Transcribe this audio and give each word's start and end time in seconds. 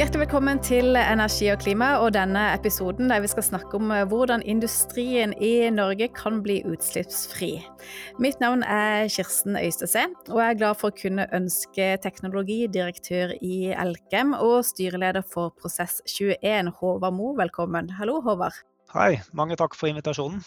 Hjertelig 0.00 0.22
velkommen 0.22 0.56
til 0.64 0.96
Energi 0.96 1.50
og 1.52 1.58
klima 1.60 1.90
og 2.00 2.14
denne 2.14 2.40
episoden 2.54 3.10
der 3.10 3.20
vi 3.20 3.28
skal 3.28 3.44
snakke 3.44 3.76
om 3.76 3.90
eh, 3.92 4.06
hvordan 4.08 4.40
industrien 4.48 5.34
i 5.36 5.68
Norge 5.68 6.06
kan 6.16 6.38
bli 6.40 6.62
utslippsfri. 6.64 7.50
Mitt 8.16 8.40
navn 8.40 8.62
er 8.64 9.10
Kirsten 9.12 9.58
Øystese, 9.60 10.06
og 10.30 10.40
jeg 10.40 10.54
er 10.54 10.58
glad 10.62 10.80
for 10.80 10.88
å 10.88 10.96
kunne 11.02 11.26
ønske 11.36 11.90
teknologidirektør 12.00 13.34
i 13.44 13.74
Elkem 13.76 14.32
og 14.38 14.64
styreleder 14.70 15.20
for 15.34 15.52
Prosess21, 15.60 16.72
Håvard 16.80 17.18
Mo, 17.20 17.34
velkommen. 17.36 17.92
Hallo, 18.00 18.22
Håvard. 18.24 18.56
Hei, 18.96 19.18
mange 19.36 19.60
takk 19.60 19.76
for 19.76 19.92
invitasjonen. 19.92 20.40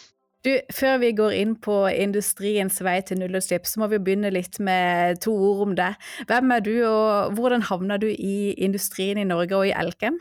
Du, 0.44 0.50
Før 0.76 0.98
vi 1.00 1.14
går 1.16 1.32
inn 1.38 1.54
på 1.56 1.74
industriens 1.88 2.82
vei 2.84 2.98
til 3.08 3.22
nullutslipp, 3.22 3.64
så 3.64 3.80
må 3.80 3.88
vi 3.88 4.02
begynne 4.04 4.32
litt 4.34 4.58
med 4.60 5.22
to 5.24 5.32
ord 5.32 5.62
om 5.70 5.74
det. 5.78 5.94
Hvem 6.28 6.52
er 6.52 6.64
du, 6.66 6.74
og 6.84 7.38
hvordan 7.38 7.64
havna 7.64 7.96
du 8.00 8.10
i 8.12 8.52
industrien 8.66 9.20
i 9.20 9.24
Norge 9.24 9.56
og 9.56 9.70
i 9.70 9.72
Elkem? 9.72 10.18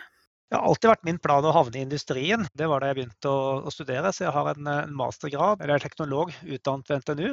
Det 0.54 0.60
har 0.60 0.70
alltid 0.70 0.90
vært 0.92 1.06
min 1.08 1.18
plan 1.18 1.46
å 1.50 1.52
havne 1.56 1.80
i 1.80 1.84
industrien. 1.84 2.46
Det 2.54 2.68
var 2.70 2.80
da 2.84 2.92
jeg 2.92 3.00
begynte 3.00 3.34
å, 3.34 3.42
å 3.66 3.72
studere. 3.74 4.12
Så 4.14 4.28
jeg 4.28 4.34
har 4.36 4.52
en, 4.52 4.70
en, 4.70 4.94
mastergrad, 4.96 5.64
eller 5.66 5.76
er 5.80 5.84
teknolog 5.84 6.32
utdannet 6.46 6.92
ved 6.92 7.02
NTNU. 7.02 7.32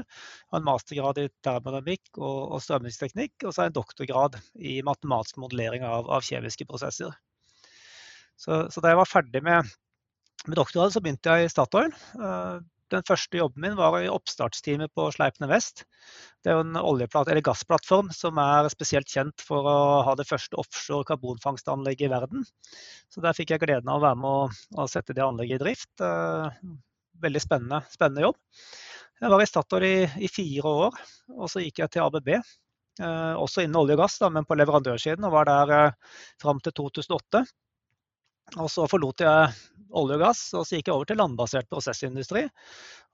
Og 0.48 0.58
en 0.58 0.66
mastergrad 0.66 1.20
i 1.20 1.26
termodynamikk 1.44 2.16
og, 2.16 2.38
og 2.56 2.64
strømningsteknikk. 2.64 3.44
Og 3.44 3.52
så 3.52 3.60
har 3.60 3.70
en 3.70 3.76
doktorgrad 3.76 4.40
i 4.56 4.78
matematisk 4.88 5.38
modellering 5.44 5.84
av, 5.84 6.08
av 6.08 6.24
kjemiske 6.24 6.66
prosesser. 6.70 7.12
Så, 8.40 8.64
så, 8.72 8.80
da 8.80 8.94
jeg 8.94 9.02
var 9.02 9.12
ferdig 9.12 9.44
med, 9.46 9.68
med 10.48 10.56
doktorgraden, 10.56 10.96
så 10.96 11.04
begynte 11.04 11.36
jeg 11.36 11.50
i 11.50 11.52
Statoil. 11.52 11.92
Uh, 12.16 12.64
den 12.90 13.06
første 13.06 13.38
jobben 13.38 13.64
min 13.64 13.78
var 13.78 13.96
i 14.00 14.10
oppstartsteamet 14.10 14.92
på 14.96 15.06
Sleipner 15.14 15.50
Vest. 15.50 15.84
Det 16.42 16.52
er 16.52 16.58
jo 16.58 16.64
en 16.64 17.42
gassplattform 17.46 18.10
som 18.14 18.38
er 18.42 18.68
spesielt 18.72 19.10
kjent 19.10 19.44
for 19.44 19.66
å 19.68 19.78
ha 20.06 20.14
det 20.18 20.28
første 20.28 20.58
offshore 20.60 21.06
karbonfangstanlegget 21.08 22.08
i 22.08 22.12
verden. 22.12 22.46
Så 23.12 23.22
der 23.24 23.36
fikk 23.36 23.54
jeg 23.54 23.64
gleden 23.64 23.90
av 23.90 24.00
å 24.00 24.06
være 24.06 24.20
med 24.22 24.30
å, 24.30 24.46
og 24.78 24.90
sette 24.90 25.16
det 25.16 25.26
anlegget 25.26 25.60
i 25.60 25.64
drift. 25.64 25.92
Eh, 26.04 26.62
veldig 27.20 27.44
spennende, 27.44 27.82
spennende 27.92 28.28
jobb. 28.28 28.40
Jeg 29.20 29.32
var 29.34 29.42
i 29.44 29.48
Statoil 29.48 29.84
i, 29.84 29.96
i, 30.24 30.28
fire 30.32 30.74
år, 30.86 31.00
og 31.36 31.50
så 31.52 31.60
gikk 31.60 31.82
jeg 31.82 31.92
til 31.92 32.06
ABB. 32.06 32.30
Eh, 32.34 33.34
også 33.36 33.64
innen 33.64 33.78
olje 33.80 33.96
og 33.98 34.04
gass, 34.04 34.16
da, 34.22 34.30
men 34.32 34.46
på 34.48 34.56
leverandørsiden, 34.56 35.26
og 35.28 35.34
var 35.34 35.50
der 35.50 35.74
eh, 35.76 36.20
fram 36.40 36.62
til 36.64 36.74
2008. 36.80 37.44
Og 38.58 38.70
så 38.72 38.86
forlot 38.90 39.22
jeg 39.22 39.50
olje 39.90 40.16
og 40.16 40.22
gass, 40.22 40.40
og 40.54 40.64
så 40.66 40.78
gikk 40.78 40.88
jeg 40.90 40.96
over 40.96 41.08
til 41.08 41.18
landbasert 41.20 41.68
prosessindustri. 41.70 42.46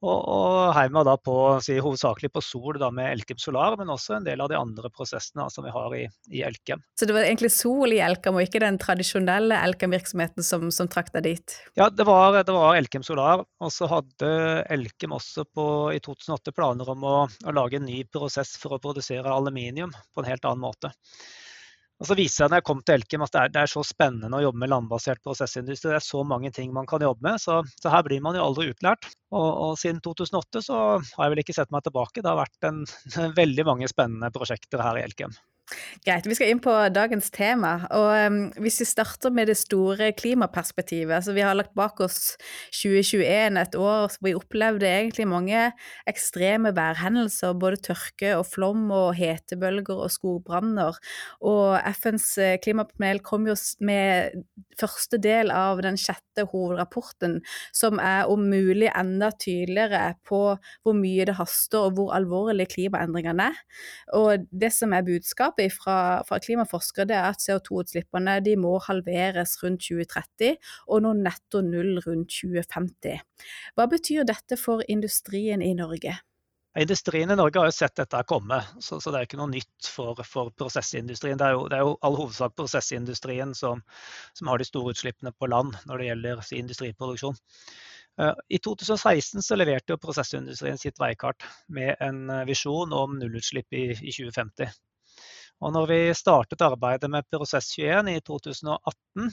Og, 0.04 0.16
og 0.28 0.74
heiv 0.76 0.92
meg 0.92 1.06
da 1.08 1.14
på, 1.16 1.34
si, 1.64 1.78
hovedsakelig 1.80 2.28
på 2.34 2.42
sol 2.44 2.76
da, 2.80 2.90
med 2.92 3.14
Elkem 3.14 3.38
Solar, 3.40 3.78
men 3.80 3.88
også 3.94 4.18
en 4.18 4.26
del 4.26 4.42
av 4.44 4.50
de 4.52 4.58
andre 4.58 4.90
prosessene 4.92 5.46
som 5.52 5.64
vi 5.64 5.72
har 5.72 5.94
i, 5.96 6.02
i 6.36 6.42
Elkem. 6.44 6.82
Så 7.00 7.08
det 7.08 7.16
var 7.16 7.24
egentlig 7.24 7.50
sol 7.54 7.94
i 7.96 8.02
Elkem, 8.04 8.36
og 8.36 8.44
ikke 8.44 8.60
den 8.60 8.76
tradisjonelle 8.82 9.56
Elkem-virksomheten 9.70 10.44
som, 10.44 10.68
som 10.74 10.90
trakk 10.92 11.14
deg 11.16 11.24
dit? 11.30 11.56
Ja, 11.80 11.88
det 11.88 12.04
var, 12.08 12.36
det 12.36 12.52
var, 12.52 12.76
Elkem 12.76 13.06
Solar. 13.06 13.46
Og 13.64 13.72
så 13.72 13.88
hadde 13.88 14.28
Elkem 14.76 15.16
også 15.16 15.46
på, 15.48 15.66
i 15.96 16.02
2008 16.04 16.52
planer 16.56 16.92
om 16.92 17.08
å, 17.08 17.16
å 17.24 17.56
lage 17.56 17.80
en 17.80 17.88
ny 17.88 18.02
prosess 18.12 18.52
for 18.60 18.76
å 18.76 18.82
produsere 18.82 19.32
aluminium 19.32 19.96
på 20.12 20.22
en 20.22 20.28
helt 20.28 20.44
annen 20.44 20.66
måte. 20.68 20.92
Og 21.97 22.08
så 22.11 22.16
viser 22.19 22.44
jeg 22.44 22.52
når 22.52 22.61
jeg 22.61 22.66
kom 22.69 22.80
til 22.84 22.98
Elkem 22.98 23.22
at 23.25 23.33
det 23.33 23.41
er, 23.41 23.52
det 23.55 23.61
er, 23.62 23.70
så 23.72 23.83
spennende 23.86 24.36
å 24.36 24.42
jobbe 24.44 24.61
med 24.61 24.70
landbasert 24.72 25.22
prosessindustri. 25.25 25.89
Det 25.89 25.97
er 25.97 26.05
så 26.05 26.20
mange 26.28 26.50
ting 26.53 26.75
man 26.77 26.88
kan 26.88 27.05
jobbe 27.05 27.25
med, 27.25 27.41
så, 27.41 27.62
så 27.80 27.92
her 27.92 28.05
blir 28.05 28.20
man 28.25 28.36
jo 28.36 28.44
aldri 28.44 28.69
utlært. 28.75 29.08
Og, 29.33 29.48
og, 29.48 29.72
siden 29.80 30.03
2008 30.05 30.64
så 30.69 30.80
har 31.00 31.25
jeg 31.25 31.34
vel 31.34 31.42
ikke 31.44 31.56
sett 31.56 31.72
meg 31.72 31.86
tilbake. 31.86 32.20
Det 32.20 32.28
har 32.28 32.42
vært 32.42 32.69
en, 32.69 32.84
veldig 33.41 33.69
mange 33.69 33.88
spennende 33.92 34.33
prosjekter 34.34 34.84
her 34.84 35.00
i 35.00 35.06
Elkem. 35.06 35.33
Greit, 36.06 36.27
vi 36.31 36.34
skal 36.39 36.53
inn 36.53 36.61
på 36.62 36.72
dagens 36.95 37.27
tema. 37.34 37.72
og 37.91 38.12
um, 38.31 38.36
Hvis 38.62 38.78
vi 38.84 38.87
starter 38.87 39.32
med 39.34 39.49
det 39.50 39.56
store 39.59 40.12
klimaperspektivet. 40.15 41.10
altså 41.10 41.32
Vi 41.34 41.43
har 41.43 41.56
lagt 41.59 41.75
bak 41.75 41.99
oss 42.00 42.37
2021, 42.71 43.59
et 43.59 43.75
år 43.75 44.06
hvor 44.06 44.28
vi 44.28 44.34
opplevde 44.38 44.87
egentlig 44.87 45.26
mange 45.26 45.72
ekstreme 46.06 46.71
værhendelser. 46.76 47.59
Både 47.59 47.81
tørke 47.82 48.37
og 48.38 48.47
flom 48.47 48.91
og 48.94 49.16
hetebølger 49.19 50.05
og 50.06 50.12
skogbranner. 50.15 51.00
Og 51.43 51.81
FNs 51.99 52.28
eh, 52.38 52.59
klimapanel 52.62 53.19
kom 53.26 53.50
jo 53.50 53.59
med 53.81 54.38
første 54.78 55.19
del 55.19 55.50
av 55.50 55.82
den 55.82 55.99
sjette 55.99 56.47
hovedrapporten, 56.53 57.41
som 57.75 57.99
er 57.99 58.31
om 58.31 58.47
mulig 58.47 58.93
enda 58.94 59.32
tydeligere 59.34 60.15
på 60.28 60.41
hvor 60.84 60.94
mye 60.94 61.26
det 61.26 61.38
haster 61.41 61.88
og 61.88 61.99
hvor 61.99 62.15
alvorlige 62.15 62.71
klimaendringene 62.76 63.50
er. 63.50 63.60
Og 64.15 64.47
det 64.53 64.71
som 64.76 64.94
er 64.94 65.03
budskapet 65.06 65.56
budskapet 65.56 65.72
fra, 65.72 66.22
fra 66.27 66.39
klimaforskere 66.41 67.15
er 67.15 67.33
at 67.33 67.41
CO2-utslippene 67.41 68.56
må 68.59 68.78
halveres 68.81 69.56
rundt 69.62 69.83
2030 69.83 70.56
og 70.89 71.03
nå 71.03 71.12
netto 71.15 71.62
null 71.62 72.00
rundt 72.05 72.31
2050. 72.31 73.21
Hva 73.75 73.87
betyr 73.87 74.25
dette 74.25 74.56
for 74.56 74.83
industrien 74.89 75.62
i 75.62 75.75
Norge? 75.75 76.19
Industrien 76.77 77.31
i 77.31 77.37
Norge 77.37 77.59
har 77.59 77.71
jo 77.71 77.72
sett 77.72 77.97
dette 77.97 78.21
komme, 78.28 78.61
så, 78.81 79.00
så 79.00 79.11
det 79.11 79.19
er 79.19 79.27
ikke 79.27 79.39
noe 79.41 79.49
nytt 79.49 79.89
for, 79.89 80.19
for 80.28 80.50
prosessindustrien. 80.53 81.39
Det 81.39 81.47
er, 81.47 81.55
jo, 81.56 81.69
det 81.69 81.78
er 81.78 81.87
jo 81.87 81.97
all 82.05 82.17
hovedsak 82.19 82.53
prosessindustrien 82.56 83.55
som, 83.56 83.81
som, 84.37 84.50
har 84.50 84.61
de 84.61 84.69
store 84.69 84.93
utslippene 84.93 85.33
på 85.33 85.49
land 85.49 85.73
når 85.88 86.03
det 86.03 86.11
gjelder 86.11 86.43
industriproduksjon. 86.59 87.38
Eh, 88.21 88.34
I 88.53 88.61
2016 88.61 89.41
så 89.41 89.56
leverte 89.56 89.94
jo 89.94 90.03
prosessindustrien 90.03 90.77
sitt 90.77 91.00
veikart 91.00 91.49
med 91.73 91.97
en 92.05 92.28
eh, 92.28 92.44
visjon 92.44 92.93
om 92.93 93.17
nullutslipp 93.23 93.73
i, 93.73 93.87
i 93.97 94.12
2050. 94.12 94.77
Og 95.65 95.72
når 95.72 95.87
vi 95.89 95.99
startet 96.17 96.61
arbeidet 96.61 97.09
med 97.09 97.25
Prosess21 97.33 98.11
i 98.12 98.19
2018, 98.25 99.31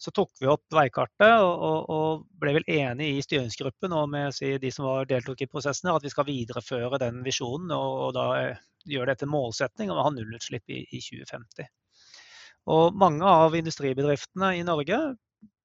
så 0.00 0.12
tok 0.16 0.30
vi 0.40 0.48
opp 0.48 0.64
veikartet 0.72 1.34
og, 1.44 1.52
og, 1.68 1.90
og 1.92 2.22
ble 2.40 2.54
vel 2.56 2.70
enige 2.78 3.18
i 3.18 3.24
styringsgruppen 3.24 3.92
og 3.92 4.08
med 4.14 4.32
si, 4.36 4.54
de 4.62 4.70
som 4.72 4.88
var 4.88 5.10
deltok 5.10 5.44
i 5.44 5.50
prosessene, 5.50 5.92
at 5.92 6.06
vi 6.06 6.12
skal 6.14 6.28
videreføre 6.28 7.02
den 7.02 7.20
visjonen 7.26 7.74
og, 7.76 7.98
og 8.06 8.16
da 8.16 8.26
eh, 8.40 8.64
gjøre 8.88 9.12
det 9.12 9.20
til 9.20 9.32
målsetning 9.34 9.92
om 9.92 10.00
å 10.00 10.06
ha 10.08 10.14
nullutslipp 10.14 10.72
i, 10.72 10.80
i 10.88 11.02
2050. 11.04 11.68
Og 12.72 12.96
mange 12.98 13.28
av 13.28 13.54
industribedriftene 13.54 14.56
i 14.56 14.64
Norge 14.66 14.98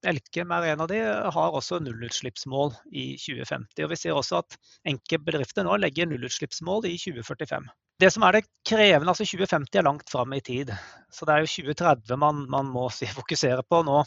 Elkem 0.02 0.50
er 0.56 0.66
en 0.72 0.82
av 0.82 0.88
de, 0.90 0.98
har 1.36 1.56
også 1.58 1.78
nullutslippsmål 1.86 2.72
i 2.90 3.04
2050. 3.22 3.84
Og 3.86 3.92
vi 3.92 4.00
ser 4.02 4.18
også 4.18 4.40
at 4.42 4.58
enkelte 4.90 5.22
bedrifter 5.28 5.66
nå 5.68 5.78
legger 5.78 6.10
nullutslippsmål 6.10 6.88
i 6.90 6.96
2045. 6.98 7.70
Det 8.02 8.10
som 8.10 8.24
er 8.26 8.34
det 8.34 8.48
krevende, 8.66 9.12
altså 9.12 9.28
2050 9.28 9.78
er 9.78 9.86
langt 9.86 10.10
fram 10.10 10.32
i 10.34 10.42
tid. 10.42 10.72
Så 11.14 11.28
det 11.28 11.34
er 11.36 11.44
jo 11.44 11.50
2030 11.52 12.18
man, 12.18 12.46
man 12.50 12.70
må 12.74 12.88
si, 12.94 13.06
fokusere 13.20 13.62
på 13.70 13.84
nå, 13.86 14.00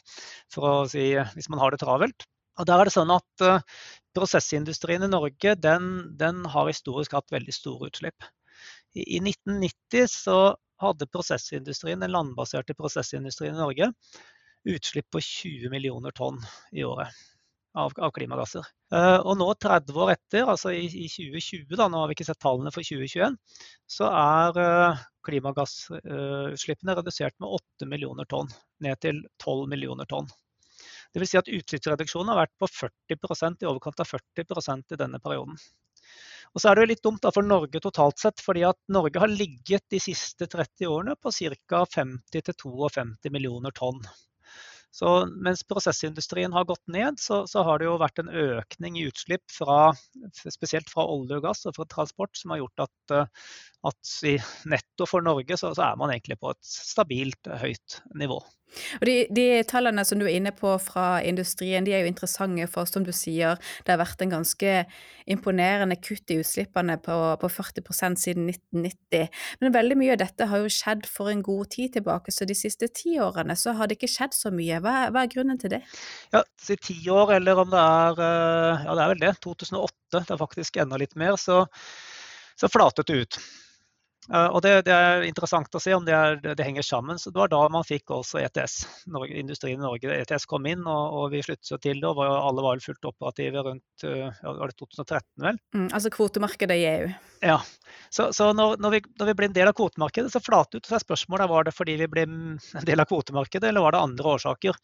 si, 0.90 1.12
hvis 1.36 1.50
man 1.52 1.62
har 1.62 1.74
det 1.74 1.82
travelt. 1.84 2.26
Og 2.58 2.66
der 2.66 2.80
er 2.80 2.88
det 2.88 2.94
sånn 2.94 3.12
at 3.14 3.44
uh, 3.46 3.84
Prosessindustrien 4.14 5.02
i 5.02 5.10
Norge 5.10 5.54
den, 5.58 5.86
den, 6.18 6.42
har 6.50 6.70
historisk 6.70 7.14
hatt 7.14 7.34
veldig 7.34 7.54
store 7.54 7.90
utslipp. 7.90 8.26
I, 8.94 9.02
I, 9.02 9.20
1990 9.22 10.10
så 10.10 10.38
hadde 10.82 11.10
prosessindustrien, 11.10 12.02
den 12.02 12.14
landbaserte 12.14 12.74
prosessindustrien 12.78 13.54
i 13.54 13.62
Norge 13.62 13.90
utslipp 14.70 15.06
på 15.12 15.22
20 15.22 15.70
millioner 15.70 16.14
tonn 16.14 16.38
i 16.74 16.86
året 16.86 17.14
av, 17.74 17.92
av 17.98 18.12
klimagasser. 18.14 18.66
Uh, 18.94 19.18
og 19.26 19.36
nå 19.40 19.48
30 19.60 19.98
år 20.04 20.14
etter, 20.14 20.46
altså 20.50 20.72
i, 20.74 20.84
i 20.86 21.08
2020, 21.10 21.74
da, 21.78 21.88
nå 21.90 22.02
har 22.02 22.10
vi 22.10 22.16
ikke 22.16 22.28
sett 22.28 22.40
tallene 22.42 22.72
for 22.74 22.86
2021, 22.86 23.36
så 23.96 24.10
er 24.10 24.60
uh, 24.60 25.04
klimagassutslippene 25.26 26.96
redusert 27.00 27.36
med 27.42 27.58
8 27.58 27.90
millioner 27.90 28.28
tonn, 28.30 28.50
ned 28.84 29.00
til 29.02 29.22
12 29.42 29.66
millioner 29.72 30.08
tonn. 30.10 30.30
Dvs. 31.14 31.30
Si 31.30 31.38
at 31.38 31.50
utslippsreduksjonen 31.50 32.32
har 32.32 32.44
vært 32.44 32.54
på 32.60 32.68
40% 32.70 33.62
i 33.62 33.70
overkant 33.70 34.02
av 34.02 34.10
40% 34.10 34.94
i 34.94 35.00
denne 35.00 35.20
perioden. 35.22 35.58
Og 36.54 36.62
så 36.62 36.70
er 36.70 36.76
det 36.76 36.84
jo 36.84 36.90
litt 36.92 37.02
dumt 37.02 37.26
for 37.34 37.46
Norge 37.46 37.80
totalt 37.82 38.20
sett, 38.22 38.42
fordi 38.42 38.62
at 38.66 38.78
Norge 38.94 39.22
har 39.22 39.30
ligget 39.30 39.86
de 39.90 39.98
siste 40.02 40.46
30 40.50 40.86
årene 40.90 41.16
på 41.18 41.32
ca. 41.34 41.82
50-52 41.96 43.32
millioner 43.34 43.74
tonn. 43.74 43.98
Så 44.94 45.10
mens 45.42 45.64
prosessindustrien 45.66 46.52
har 46.54 46.66
gått 46.68 46.84
ned, 46.86 47.18
så, 47.18 47.40
så, 47.50 47.64
har 47.66 47.80
det 47.80 47.88
jo 47.88 47.96
vært 47.98 48.20
en 48.22 48.30
økning 48.30 49.00
i 49.00 49.08
utslipp 49.08 49.42
fra, 49.50 49.88
spesielt 50.38 50.92
fra 50.92 51.06
olje 51.10 51.40
og 51.40 51.48
gass 51.48 51.64
og 51.66 51.74
fra 51.74 51.86
transport 51.90 52.38
som 52.38 52.54
har 52.54 52.62
gjort 52.62 52.84
at, 52.86 53.14
at 53.90 54.12
i 54.30 54.36
netto 54.70 55.08
for 55.10 55.26
Norge 55.26 55.58
så, 55.58 55.72
så 55.74 55.88
er 55.88 55.98
man 55.98 56.14
egentlig 56.14 56.38
på 56.38 56.54
et 56.54 56.62
stabilt 56.68 57.50
høyt 57.64 57.98
nivå. 58.22 58.38
Og 59.00 59.06
de, 59.06 59.14
de, 59.34 59.46
tallene 59.68 60.04
som 60.06 60.18
du 60.18 60.26
er 60.26 60.36
inne 60.38 60.52
på 60.54 60.72
fra 60.82 61.20
industrien, 61.24 61.84
de 61.86 61.94
er 61.94 62.04
jo 62.04 62.10
interessante, 62.10 62.66
for 62.70 62.88
som 62.90 63.04
du 63.06 63.12
sier, 63.14 63.58
det 63.84 63.94
har 63.94 64.00
vært 64.00 64.24
en 64.24 64.32
ganske 64.34 64.74
imponerende 65.30 65.96
kutt 66.02 66.32
i 66.34 66.38
utslippene 66.42 66.98
på, 67.02 67.16
på 67.40 67.50
40% 67.52 68.20
siden 68.20 68.50
1990. 68.50 69.40
Men 69.62 69.76
veldig 69.76 69.98
mye 70.00 70.16
av 70.16 70.22
dette 70.24 70.48
har 70.50 70.64
jo 70.64 70.72
skjedd 70.72 71.08
for 71.10 71.32
en 71.32 71.44
god 71.44 71.70
tid 71.74 71.96
tilbake, 71.98 72.34
så 72.34 72.48
de 72.48 72.58
siste 72.58 72.90
ti 72.94 73.16
årene 73.22 73.56
så 73.58 73.76
har 73.78 73.90
det 73.90 73.98
ikke 73.98 74.12
skjedd 74.14 74.36
så 74.36 74.52
mye. 74.54 74.82
Hva, 74.84 74.96
hva 75.14 75.24
er 75.24 75.32
grunnen 75.32 75.60
til 75.60 75.76
det? 75.76 75.82
Ja, 76.34 76.44
si 76.60 76.76
ti 76.80 76.98
år, 77.12 77.36
eller 77.38 77.64
om 77.64 77.72
det 77.72 77.82
er 77.82 78.24
eh, 78.28 78.84
Ja, 78.84 78.94
det 78.96 79.04
er 79.04 79.12
vel 79.14 79.22
det. 79.22 79.34
2008, 79.44 80.24
det 80.24 80.34
er 80.34 80.40
faktisk 80.40 80.80
enda 80.82 80.98
litt 81.00 81.14
mer. 81.20 81.38
Så, 81.40 81.64
så 82.58 82.70
flatet 82.72 83.08
det 83.10 83.22
ut. 83.24 83.38
Uh, 84.32 84.48
og 84.56 84.62
det, 84.64 84.72
det, 84.86 84.94
er 84.94 85.24
interessant 85.28 85.76
å 85.76 85.80
se 85.82 85.92
om 85.92 86.04
det, 86.06 86.14
er, 86.16 86.38
det, 86.44 86.64
henger 86.64 86.86
sammen. 86.86 87.18
Så 87.20 87.32
Det 87.32 87.42
var 87.42 87.50
da 87.52 87.60
man 87.72 87.84
fikk 87.84 88.12
også 88.14 88.40
ETS. 88.40 88.76
Norge, 89.12 89.34
industrien 89.36 89.76
i 89.76 89.84
Norge. 89.84 90.14
ETS 90.22 90.46
kom 90.48 90.64
inn, 90.70 90.86
og, 90.88 91.18
og 91.18 91.34
vi 91.34 91.42
sluttet 91.44 91.82
til 91.84 92.00
det. 92.00 92.08
og 92.08 92.22
Alle 92.24 92.64
var 92.64 92.80
fullt 92.84 93.10
operative 93.10 93.66
rundt 93.68 94.06
uh, 94.08 94.30
var 94.44 94.72
det 94.72 94.78
2013, 94.80 95.28
vel? 95.44 95.60
Mm, 95.76 95.90
altså 95.90 96.14
kvotemarkedet 96.14 96.80
i 96.80 96.88
EU. 96.94 97.12
Ja. 97.44 97.58
Så, 98.08 98.30
så 98.32 98.52
når, 98.56 98.78
når, 98.80 98.96
vi, 98.96 99.02
når, 99.20 99.30
vi, 99.30 99.36
ble 99.40 99.50
en 99.50 99.58
del 99.60 99.70
av 99.70 99.76
kvotemarkedet, 99.76 100.32
så 100.32 100.42
flatet 100.44 100.80
ut 100.80 100.88
seg 100.88 101.04
spørsmålet 101.04 101.50
var 101.50 101.68
det 101.68 101.76
fordi 101.76 101.98
vi 102.00 102.10
ble 102.10 102.24
en 102.24 102.88
del 102.88 103.04
av 103.04 103.10
kvotemarkedet, 103.10 103.68
eller 103.68 103.84
var 103.84 103.96
det 103.96 104.04
andre 104.08 104.36
årsaker. 104.38 104.80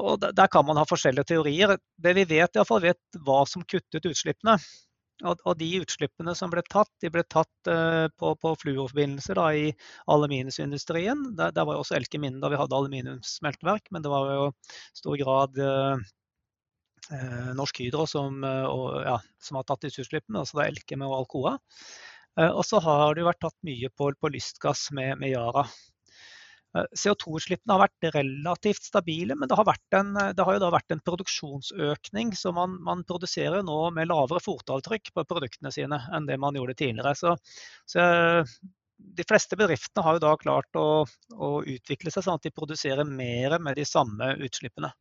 Og 0.00 0.22
Der 0.22 0.46
kan 0.46 0.66
man 0.66 0.78
ha 0.78 0.86
forskjellige 0.86 1.32
teorier. 1.32 1.74
Det 1.98 2.14
vi 2.14 2.26
vet, 2.26 2.54
i 2.54 2.60
hvert 2.60 2.68
fall 2.68 2.82
vet 2.82 3.22
hva 3.26 3.42
som 3.46 3.62
kuttet 3.66 4.06
utslippene. 4.06 4.58
Og, 5.20 5.40
og, 5.44 5.56
de 5.60 5.68
utslippene 5.82 6.34
som 6.36 6.52
ble 6.52 6.62
tatt, 6.72 6.90
de 7.02 7.10
ble 7.12 7.24
tatt 7.28 7.70
uh, 7.70 8.06
på, 8.20 8.32
på 8.40 8.54
fluorforbindelser 8.62 9.40
i 9.56 9.66
aluminiumsindustrien. 10.12 11.26
Der, 11.38 11.52
der 11.56 11.68
var 11.68 11.76
jo 11.76 11.84
også 11.84 11.98
Elkem 11.98 12.24
inne 12.28 12.40
da 12.42 12.52
vi 12.52 12.60
hadde 12.60 12.78
aluminiumssmelteverk, 12.78 13.90
men 13.92 14.06
det 14.06 14.12
var 14.12 14.32
jo 14.32 14.48
i 14.50 15.02
stor 15.02 15.20
grad 15.20 15.60
uh, 15.60 16.08
Norsk 17.58 17.80
Hydro 17.82 18.04
som, 18.06 18.44
ja, 18.44 19.16
som, 19.42 19.56
har 19.58 19.64
tatt 19.66 19.82
disse 19.82 20.04
utslippene, 20.04 20.44
altså 20.44 20.60
er 20.60 20.68
Elkem 20.70 21.02
og 21.02 21.16
Alcoa. 21.16 21.56
Og 22.38 22.60
så 22.62 22.78
har 22.84 23.16
det 23.16 23.24
jo 23.24 23.26
vært 23.26 23.40
tatt 23.42 23.56
mye 23.66 23.88
på, 23.98 24.12
på 24.14 24.30
lystgass 24.30 24.84
med, 24.94 25.16
med 25.18 25.32
Yara. 25.32 25.64
Eh, 26.78 26.86
CO2-utslippene 26.94 27.74
har 27.74 27.82
vært 27.82 28.10
relativt 28.14 28.84
stabile, 28.86 29.34
men 29.38 29.50
det 29.50 29.56
har, 29.58 29.70
en, 29.98 30.10
eh, 30.16 30.32
det 30.38 30.46
har 30.46 30.56
jo 30.56 30.62
da 30.62 30.70
vært 30.70 30.94
en 30.94 31.02
produksjonsøkning. 31.02 32.34
Så 32.38 32.52
man, 32.54 32.76
man, 32.86 33.02
produserer 33.08 33.64
nå 33.66 33.78
med 33.96 34.10
lavere 34.10 34.42
fotavtrykk 34.44 35.10
på 35.16 35.26
produktene 35.26 35.72
sine 35.74 35.98
enn 36.14 36.28
det 36.30 36.38
man 36.38 36.54
gjorde 36.54 36.78
tidligere. 36.78 37.16
Så, 37.18 37.34
så 37.90 38.04
eh, 38.04 38.58
de 39.00 39.26
fleste 39.26 39.58
bedriftene 39.58 40.04
har 40.06 40.18
jo 40.18 40.24
da 40.26 40.34
klart 40.38 40.78
å, 40.78 40.88
å, 41.34 41.48
utvikle 41.64 42.12
seg 42.12 42.26
sånn 42.26 42.38
at 42.38 42.46
de 42.46 42.54
produserer 42.54 43.08
mer 43.08 43.58
med 43.58 43.80
de 43.80 43.86
samme 43.88 44.36
utslippene. 44.38 44.92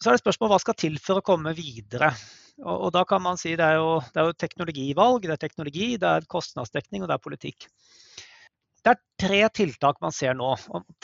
Så 0.00 0.10
er 0.10 0.16
det 0.16 0.22
spørsmål 0.22 0.54
hva 0.54 0.60
skal 0.62 0.78
til 0.78 1.00
for 1.02 1.18
å 1.18 1.24
komme 1.24 1.52
videre. 1.56 2.12
Og, 2.60 2.76
og 2.86 2.92
da 2.94 3.02
kan 3.08 3.24
man 3.24 3.40
si 3.40 3.56
det 3.56 3.66
er, 3.66 3.80
jo, 3.80 3.98
det 4.14 4.22
er 4.22 4.30
jo 4.30 4.38
teknologivalg, 4.38 5.26
det 5.26 5.34
er 5.34 5.42
teknologi, 5.42 5.90
det 6.00 6.14
er 6.14 6.30
kostnadsdekning 6.30 7.02
og 7.02 7.10
det 7.10 7.16
er 7.16 7.24
politikk. 7.24 7.66
Det 8.80 8.92
er 8.94 9.00
tre 9.20 9.40
tiltak 9.52 9.98
man 10.00 10.14
ser 10.16 10.36
nå. 10.36 10.54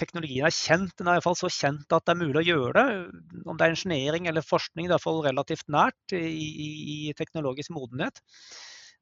teknologien 0.01 0.47
er 0.49 0.55
kjent, 0.55 0.95
den 0.97 1.11
er 1.11 1.19
iallfall 1.19 1.37
så 1.37 1.51
kjent 1.53 1.93
at 1.93 2.07
det 2.07 2.15
er 2.15 2.23
mulig 2.23 2.41
å 2.41 2.47
gjøre 2.47 2.73
det. 2.79 3.43
Om 3.45 3.59
det 3.59 3.67
er 3.67 3.75
ingeniering 3.75 4.29
eller 4.31 4.47
forskning, 4.47 4.87
det 4.87 4.95
er 4.95 4.97
iallfall 4.97 5.21
relativt 5.27 5.69
nært 5.73 6.17
i, 6.17 6.23
i, 6.25 6.69
i, 6.95 6.97
teknologisk 7.19 7.75
modenhet. 7.77 8.23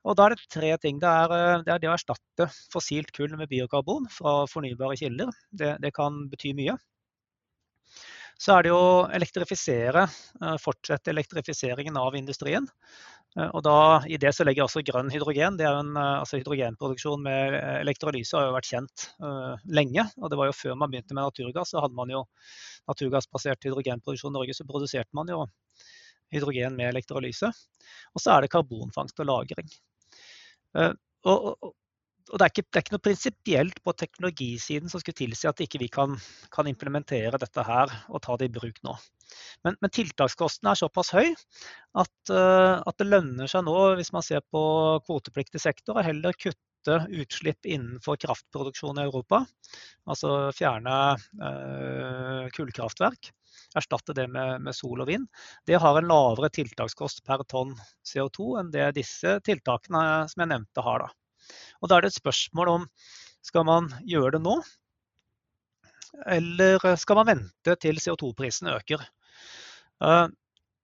Og 0.04 0.18
da 0.18 0.26
er 0.26 0.34
det 0.34 0.50
tre 0.52 0.72
ting. 0.82 0.98
Det 1.00 1.08
er, 1.08 1.36
det 1.64 1.70
er, 1.70 1.84
det 1.84 1.88
å 1.88 1.94
erstatte 1.94 2.48
fossilt 2.72 3.14
kull 3.14 3.38
med 3.38 3.48
biokarbon 3.52 4.10
fra 4.12 4.42
fornybare 4.50 4.98
kilder. 5.00 5.30
Det, 5.54 5.76
det 5.80 5.94
kan 5.96 6.24
bety 6.32 6.52
mye. 6.58 6.74
Så 8.40 8.56
er 8.56 8.66
det 8.66 8.74
å 8.74 9.06
elektrifisere, 9.14 10.08
eh, 10.42 10.56
fortsette 10.60 11.12
elektrifiseringen 11.14 11.96
av 11.96 12.16
industrien. 12.18 12.66
Eh, 13.34 13.50
og 13.50 13.64
da, 13.66 13.76
I 14.06 14.18
det 14.20 14.30
så 14.36 14.46
legger 14.46 14.62
jeg 14.62 14.68
også 14.68 14.84
grønn 14.86 15.10
hydrogen. 15.12 15.58
det 15.58 15.66
er 15.66 15.78
en, 15.80 15.94
eh, 15.98 16.18
altså 16.22 16.38
Hydrogenproduksjon 16.38 17.22
med 17.24 17.56
elektrolyse 17.82 18.36
har 18.38 18.48
jo 18.48 18.56
vært 18.56 18.70
kjent 18.70 19.06
uh, 19.24 19.54
lenge. 19.66 20.06
og 20.20 20.30
det 20.30 20.38
var 20.38 20.50
jo 20.50 20.58
Før 20.58 20.78
man 20.78 20.92
begynte 20.92 21.14
med 21.14 21.26
naturgass, 21.26 21.74
så 21.74 21.82
hadde 21.82 21.98
man 21.98 22.10
jo 22.10 22.24
naturgassbasert 22.88 23.66
hydrogenproduksjon 23.66 24.34
i 24.34 24.38
Norge. 24.38 24.54
Så 24.54 24.68
produserte 24.68 25.10
man 25.18 25.30
jo 25.30 25.46
hydrogen 26.34 26.76
med 26.78 26.92
elektrolyse. 26.92 27.50
Og 28.14 28.22
så 28.22 28.36
er 28.36 28.44
det 28.44 28.52
karbonfangst 28.54 29.18
og 29.20 29.26
-lagring. 29.26 29.72
Uh, 30.74 30.94
og, 31.24 31.56
og, 31.62 31.74
og 32.34 32.40
det 32.40 32.46
er, 32.48 32.50
ikke, 32.50 32.66
det 32.66 32.78
er 32.78 32.82
ikke 32.82 32.94
noe 32.96 33.04
prinsipielt 33.06 33.76
på 33.86 33.92
teknologisiden 33.94 34.90
som 34.90 34.98
skulle 34.98 35.20
tilsi 35.20 35.46
at 35.46 35.60
ikke 35.62 35.78
vi 35.84 35.86
kan, 35.92 36.16
kan 36.50 36.66
implementere 36.66 37.38
dette 37.38 37.62
her 37.62 37.92
og 38.08 38.24
ta 38.24 38.34
det 38.40 38.48
i 38.48 38.54
bruk 38.56 38.80
nå. 38.82 38.96
Men, 39.62 39.78
men 39.78 39.92
tiltakskosten 39.94 40.66
er 40.66 40.80
såpass 40.80 41.12
høy 41.14 41.30
at, 41.30 42.10
uh, 42.34 42.82
at, 42.82 42.98
det 42.98 43.06
lønner 43.06 43.50
seg 43.50 43.62
nå, 43.68 43.76
hvis 44.00 44.10
man 44.16 44.26
ser 44.26 44.42
på 44.50 44.64
kvotepliktig 45.06 45.62
sektor, 45.62 46.00
å 46.00 46.06
heller 46.06 46.34
kutte 46.34 46.98
utslipp 47.22 47.70
innenfor 47.70 48.18
kraftproduksjon 48.26 48.98
i 48.98 49.06
Europa. 49.06 49.44
Altså 50.10 50.50
fjerne 50.58 50.98
uh, 51.38 52.50
kullkraftverk. 52.58 53.30
Erstatte 53.78 54.14
det 54.18 54.26
med, 54.26 54.58
med, 54.66 54.74
sol 54.74 55.06
og 55.06 55.12
vind. 55.12 55.30
Det 55.70 55.78
har 55.78 56.02
en 56.02 56.10
lavere 56.10 56.50
tiltakskost 56.50 57.22
per 57.26 57.46
tonn 57.46 57.76
CO2 58.02 58.56
enn 58.58 58.74
det 58.74 58.96
disse 58.98 59.38
tiltakene 59.46 60.24
som 60.30 60.42
jeg 60.42 60.50
nevnte 60.50 60.82
har. 60.82 61.06
da. 61.06 61.23
Og 61.84 61.90
Da 61.92 61.98
er 61.98 62.06
det 62.06 62.14
et 62.14 62.22
spørsmål 62.22 62.70
om 62.72 62.88
skal 63.44 63.66
man 63.68 63.90
gjøre 64.08 64.38
det 64.38 64.42
nå, 64.46 64.56
eller 66.32 66.94
skal 66.96 67.18
man 67.20 67.28
vente 67.28 67.74
til 67.82 68.00
CO2-prisen 68.00 68.70
øker. 68.72 69.02
Eh, 70.00 70.26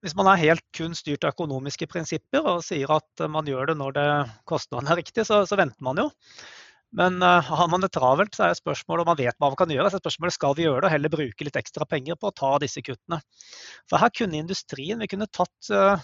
hvis 0.05 0.15
man 0.17 0.29
er 0.29 0.41
helt 0.41 0.63
kun 0.77 0.93
styrt 0.97 1.25
av 1.25 1.33
økonomiske 1.33 1.87
prinsipper 1.89 2.45
og 2.45 2.63
sier 2.65 2.89
at 2.93 3.23
man 3.29 3.49
gjør 3.49 3.71
det 3.71 3.77
når 3.79 3.95
det 3.97 4.07
kostnaden 4.49 4.89
er 4.89 4.97
riktig, 5.01 5.25
så, 5.25 5.41
så 5.49 5.57
venter 5.57 5.85
man 5.85 6.01
jo. 6.01 6.07
Men 6.97 7.21
uh, 7.23 7.39
har 7.39 7.69
man 7.71 7.83
det 7.83 7.93
travelt, 7.95 8.35
så 8.35 8.49
er 8.49 8.57
spørsmålet 8.57 9.05
om 9.05 9.11
man 9.13 9.19
vet 9.19 9.37
hva 9.39 9.51
man 9.51 9.59
kan 9.59 9.71
gjøre. 9.71 9.91
Så 9.91 9.99
er 9.99 10.03
spørsmålet 10.03 10.35
skal 10.35 10.55
vi 10.57 10.65
gjøre 10.65 10.81
det, 10.81 10.89
og 10.89 10.95
heller 10.95 11.13
bruke 11.13 11.47
litt 11.47 11.59
ekstra 11.59 11.87
penger 11.87 12.17
på 12.19 12.31
å 12.31 12.35
ta 12.35 12.51
disse 12.63 12.83
kuttene. 12.83 13.21
For 13.89 14.01
her 14.01 14.11
kunne 14.17 14.41
industrien 14.41 14.99
vi 14.99 15.09
kunne 15.13 15.29
tatt 15.31 15.71
uh, 15.71 16.01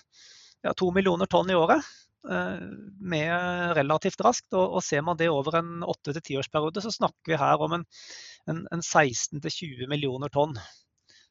ja, 0.63 0.73
to 0.77 0.91
millioner 0.95 1.27
tonn 1.29 1.51
i 1.51 1.57
året. 1.57 1.83
Eh, 2.25 2.67
med 2.99 3.75
relativt 3.77 4.21
raskt. 4.21 4.49
Og, 4.53 4.79
og 4.79 4.83
ser 4.83 5.05
man 5.05 5.19
det 5.19 5.29
over 5.31 5.59
en 5.61 5.85
8-10 5.85 6.41
årsperiode, 6.41 6.83
så 6.83 6.91
snakker 6.91 7.33
vi 7.33 7.39
her 7.39 7.63
om 7.63 7.79
en, 7.79 7.87
en, 8.51 8.65
en 8.73 8.83
16-20 8.83 9.87
millioner 9.91 10.33
tonn 10.33 10.57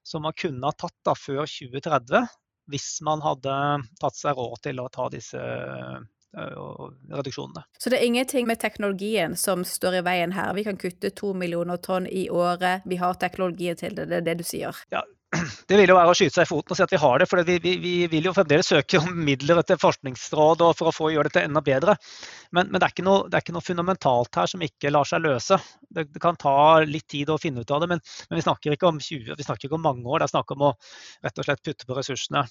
som 0.06 0.23
man 0.23 0.37
kunne 0.38 0.62
ha 0.62 0.75
tatt 0.79 0.94
da, 1.05 1.17
før 1.19 1.49
2030 1.50 2.29
hvis 2.71 3.00
man 3.06 3.23
hadde 3.23 3.55
tatt 4.00 4.19
seg 4.19 4.38
råd 4.38 4.61
til 4.62 4.81
å 4.83 4.87
ta 4.91 5.06
disse 5.11 5.38
uh, 5.38 6.87
reduksjonene. 7.15 7.62
Så 7.79 7.91
det 7.91 8.00
er 8.00 8.06
ingenting 8.06 8.47
med 8.47 8.59
teknologien 8.62 9.37
som 9.38 9.62
står 9.67 10.00
i 10.00 10.05
veien 10.06 10.35
her? 10.35 10.53
Vi 10.55 10.65
kan 10.67 10.79
kutte 10.79 11.12
to 11.15 11.31
millioner 11.35 11.79
tonn 11.83 12.06
i 12.11 12.27
året, 12.31 12.87
vi 12.87 12.99
har 13.03 13.19
teknologien 13.23 13.79
til 13.79 13.94
det, 13.99 14.09
det 14.11 14.19
er 14.19 14.27
det 14.27 14.37
du 14.43 14.47
sier? 14.47 14.79
Ja, 14.94 15.03
det 15.69 15.78
vil 15.81 15.90
jo 15.90 15.96
være 15.96 16.12
å 16.12 16.16
skyte 16.16 16.34
seg 16.34 16.46
i 16.46 16.50
foten 16.50 16.75
og 16.75 16.78
si 16.78 16.84
at 16.84 16.93
vi 16.94 17.00
har 17.02 17.20
det. 17.20 17.28
For 17.31 17.43
vi, 17.46 17.56
vi, 17.62 17.75
vi 17.82 17.93
vil 18.12 18.28
jo 18.28 18.34
fremdeles 18.37 18.70
søke 18.72 19.00
om 19.00 19.19
midler 19.26 19.60
etter 19.60 19.81
Forskningsråd 19.81 20.64
for 20.78 20.90
å 20.90 20.94
få 20.94 21.10
gjøre 21.12 21.31
dette 21.31 21.44
enda 21.46 21.62
bedre. 21.64 21.96
Men, 22.56 22.70
men 22.70 22.81
det, 22.82 22.88
er 22.88 23.06
noe, 23.06 23.26
det, 23.26 23.38
er 23.38 23.44
ikke 23.44 23.56
noe, 23.56 23.66
fundamentalt 23.66 24.40
her 24.40 24.50
som 24.50 24.64
ikke 24.64 24.92
lar 24.92 25.09
seg 25.09 25.25
løse. 25.25 25.59
Det, 25.88 26.06
det 26.14 26.23
kan 26.23 26.38
ta 26.40 26.56
litt 26.87 27.09
tid 27.12 27.32
å 27.32 27.38
finne 27.40 27.64
ut 27.64 27.75
av 27.75 27.82
det, 27.82 27.90
men, 27.94 28.02
men, 28.30 28.38
vi 28.38 28.47
snakker 28.47 28.76
ikke 28.76 28.90
om 28.90 29.02
20, 29.02 29.35
vi 29.38 29.47
snakker 29.47 29.68
ikke 29.68 29.78
om 29.78 29.87
mange 29.87 30.06
år. 30.06 30.23
Det 30.23 30.28
er 30.30 30.35
snakk 30.37 30.56
om 30.56 30.66
å 30.68 30.73
rett 31.26 31.42
og 31.42 31.49
slett 31.49 31.64
putte 31.66 31.88
på 31.88 31.99
ressursene, 31.99 32.47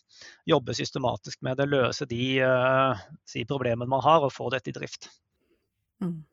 jobbe 0.50 0.78
systematisk 0.78 1.42
med 1.46 1.60
det, 1.62 1.70
løse 1.72 2.08
de 2.10 2.30
uh, 2.44 3.06
si 3.28 3.46
problemene 3.50 3.90
man 3.92 4.04
har, 4.06 4.26
og 4.26 4.34
få 4.36 4.52
dette 4.54 4.72
i 4.72 4.78
drift. 4.78 5.10
Mm. 6.04 6.24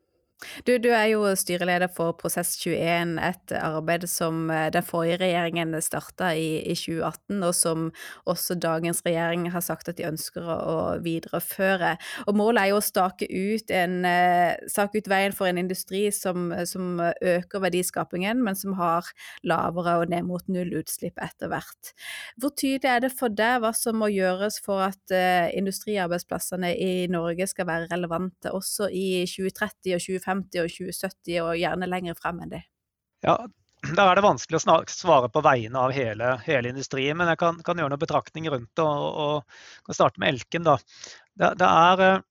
Du, 0.67 0.77
du, 0.77 0.89
er 0.93 1.09
jo 1.11 1.25
styreleder 1.37 1.89
for 1.93 2.15
Prosess21, 2.19 3.15
et 3.23 3.53
arbeid 3.57 4.05
som 4.09 4.49
eh, 4.51 4.69
den 4.73 4.85
forrige 4.85 5.19
regjeringen 5.21 5.75
starta 5.83 6.33
i, 6.37 6.61
i, 6.61 6.75
2018, 6.77 7.43
og 7.43 7.53
som 7.57 7.89
også 8.29 8.57
dagens 8.61 9.03
regjering 9.05 9.49
har 9.53 9.63
sagt 9.65 9.89
at 9.91 9.99
de 9.99 10.07
ønsker 10.09 10.47
å, 10.47 10.77
videreføre. 11.03 11.95
Og 12.27 12.37
Målet 12.37 12.63
er 12.63 12.71
jo 12.71 12.79
å 12.79 12.85
stake 12.85 13.27
ut, 13.29 13.71
en, 13.73 13.99
eh, 14.07 14.55
stake 14.71 15.01
ut 15.01 15.09
veien 15.09 15.35
for 15.35 15.49
en 15.49 15.61
industri 15.61 16.05
som, 16.13 16.51
som, 16.69 16.99
øker 17.03 17.63
verdiskapingen, 17.63 18.41
men 18.43 18.57
som 18.57 18.75
har 18.77 19.07
lavere 19.47 19.97
og 20.01 20.11
ned 20.11 20.27
mot 20.27 20.45
null 20.51 20.73
utslipp 20.77 21.19
etter 21.23 21.51
hvert. 21.51 21.93
Hvor 22.41 22.53
tydelig 22.57 22.89
er 22.89 23.03
det 23.05 23.13
for 23.15 23.33
deg 23.33 23.61
hva 23.63 23.73
som 23.77 23.99
må 24.01 24.09
gjøres 24.13 24.59
for 24.63 24.83
at 24.85 25.13
uh, 25.13 25.47
industriarbeidsplassene 25.55 26.73
i 26.75 27.07
Norge 27.11 27.47
skal 27.49 27.67
være 27.69 27.89
relevante 27.91 28.51
også 28.53 28.89
i 28.91 29.23
2030 29.29 29.95
og 29.97 30.03
2050? 30.03 30.32
2050 30.33 30.63
og 30.63 30.71
2070, 30.77 31.41
og 31.43 31.59
gjerne 31.59 31.89
lenger 31.89 32.17
frem 32.19 32.41
enn 32.43 32.55
det? 32.55 32.63
Ja, 33.25 33.37
da 33.97 34.07
er 34.09 34.19
det 34.19 34.25
vanskelig 34.25 34.61
å 34.61 34.77
svare 34.89 35.29
på 35.31 35.43
vegne 35.43 35.85
av 35.85 35.93
hele, 35.95 36.35
hele 36.47 36.71
industrien, 36.71 37.17
men 37.19 37.31
jeg 37.31 37.41
kan, 37.41 37.59
kan, 37.65 37.79
gjøre 37.79 37.93
noen 37.93 38.03
betraktninger 38.03 38.55
rundt 38.55 38.71
det. 38.79 38.83
og, 38.83 39.07
og 39.23 39.87
kan 39.87 39.99
starte 39.99 40.23
med 40.23 40.33
Elken. 40.33 40.67
Da. 40.67 40.77
Det, 41.33 41.53
det, 41.59 41.69
er, 41.69 42.03
eh, 42.07 42.21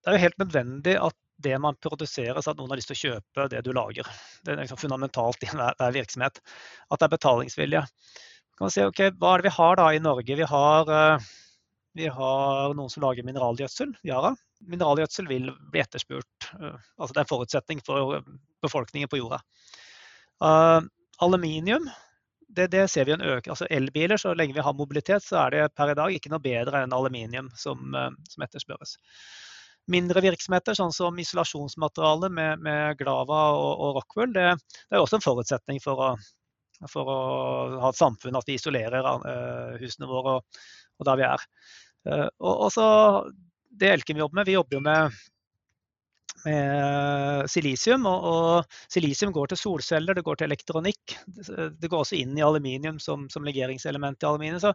det, 0.00 0.08
er, 0.08 0.16
jo 0.16 0.24
helt 0.26 0.40
nødvendig 0.42 0.96
at 1.10 1.18
det 1.40 1.56
man 1.62 1.78
produserer, 1.80 2.36
så 2.42 2.52
at 2.52 2.58
noen 2.58 2.72
har 2.74 2.80
lyst 2.80 2.90
til 2.92 2.98
å 2.98 3.04
kjøpe 3.04 3.46
det 3.52 3.62
du 3.64 3.70
lager. 3.72 4.08
Det 4.44 4.52
er 4.52 4.60
liksom 4.60 4.80
fundamentalt 4.82 5.46
i 5.46 5.48
enhver 5.48 5.94
virksomhet. 5.94 6.42
At 6.90 7.00
det 7.00 7.06
er 7.06 7.14
betalingsvilje. 7.14 7.84
Kan 8.58 8.66
man 8.66 8.74
si, 8.74 8.84
ok, 8.84 9.06
Hva 9.16 9.32
er 9.32 9.40
det 9.40 9.48
vi 9.48 9.56
har 9.56 9.78
da 9.80 9.86
i 9.96 10.02
Norge? 10.04 10.36
Vi 10.36 10.48
har, 10.50 10.90
eh, 10.92 11.30
vi 11.92 12.06
har 12.06 12.74
noen 12.74 12.90
som 12.90 13.02
lager 13.02 13.26
mineralgjødsel, 13.26 13.96
Yara. 14.06 14.34
Mineralgjødsel 14.70 15.28
vil 15.30 15.50
bli 15.72 15.82
etterspurt. 15.82 16.50
Eh, 16.60 16.78
altså 16.98 17.14
det 17.14 17.22
er 17.22 17.26
en 17.26 17.32
forutsetning 17.32 17.82
for 17.86 18.20
befolkningen 18.62 19.10
på 19.10 19.20
jorda. 19.20 19.40
Uh, 20.40 20.80
aluminium, 21.20 21.90
det, 22.48 22.70
det, 22.72 22.86
ser 22.88 23.08
vi 23.08 23.14
en 23.16 23.24
økning. 23.24 23.52
Altså 23.52 23.68
elbiler, 23.70 24.20
så 24.20 24.32
lenge 24.34 24.56
vi 24.56 24.64
har 24.64 24.76
mobilitet, 24.76 25.24
så 25.24 25.42
er 25.44 25.56
det 25.56 25.68
per 25.76 25.92
i 25.92 25.98
dag 25.98 26.14
ikke 26.14 26.32
noe 26.32 26.42
bedre 26.44 26.84
enn 26.84 26.96
aluminium 26.96 27.50
som, 27.56 27.94
som 28.28 28.46
etterspørres. 28.46 28.96
mindre 29.90 30.22
virksomheter, 30.22 30.76
sånn 30.78 30.92
som 30.94 31.18
isolasjonsmateriale 31.18 32.28
med, 32.30 32.60
med 32.62 32.98
Glava 32.98 33.40
og, 33.56 33.70
og 33.80 33.96
Rockwool, 33.98 34.32
det, 34.32 34.46
det, 34.54 34.92
er 34.94 35.00
også 35.02 35.18
en 35.18 35.24
forutsetning 35.24 35.80
for 35.82 36.02
å, 36.04 36.10
for 36.88 37.10
å 37.12 37.18
ha 37.82 37.90
et 37.90 37.98
samfunn 37.98 38.38
at 38.38 38.48
vi 38.48 38.56
isolerer 38.56 39.04
uh, 39.04 39.76
husene 39.80 40.08
våre 40.08 40.38
og, 40.38 40.60
og, 41.00 41.04
der 41.08 41.20
vi 41.20 41.26
er. 41.28 41.44
Uh, 42.08 42.28
og, 42.40 42.54
og 42.54 42.70
så 42.72 42.86
Det 43.80 43.90
Elkem 43.92 44.20
jobber 44.20 44.40
med, 44.40 44.48
vi 44.48 44.56
jobber 44.56 44.78
jo 44.78 44.82
med 44.86 45.20
med 46.44 47.50
silisium. 47.50 48.06
Og, 48.08 48.26
og, 48.30 48.76
silisium 48.92 49.32
går 49.34 49.52
til 49.52 49.60
solceller, 49.60 50.16
det 50.16 50.24
går 50.26 50.40
til 50.40 50.48
elektronikk. 50.50 51.16
Det 51.26 51.90
går 51.90 52.02
også 52.02 52.18
inn 52.18 52.36
i 52.38 52.44
aluminium 52.44 53.00
som, 53.02 53.26
som 53.32 53.46
legeringselement 53.46 54.22
i 54.22 54.28
aluminium. 54.28 54.60
Så, 54.62 54.72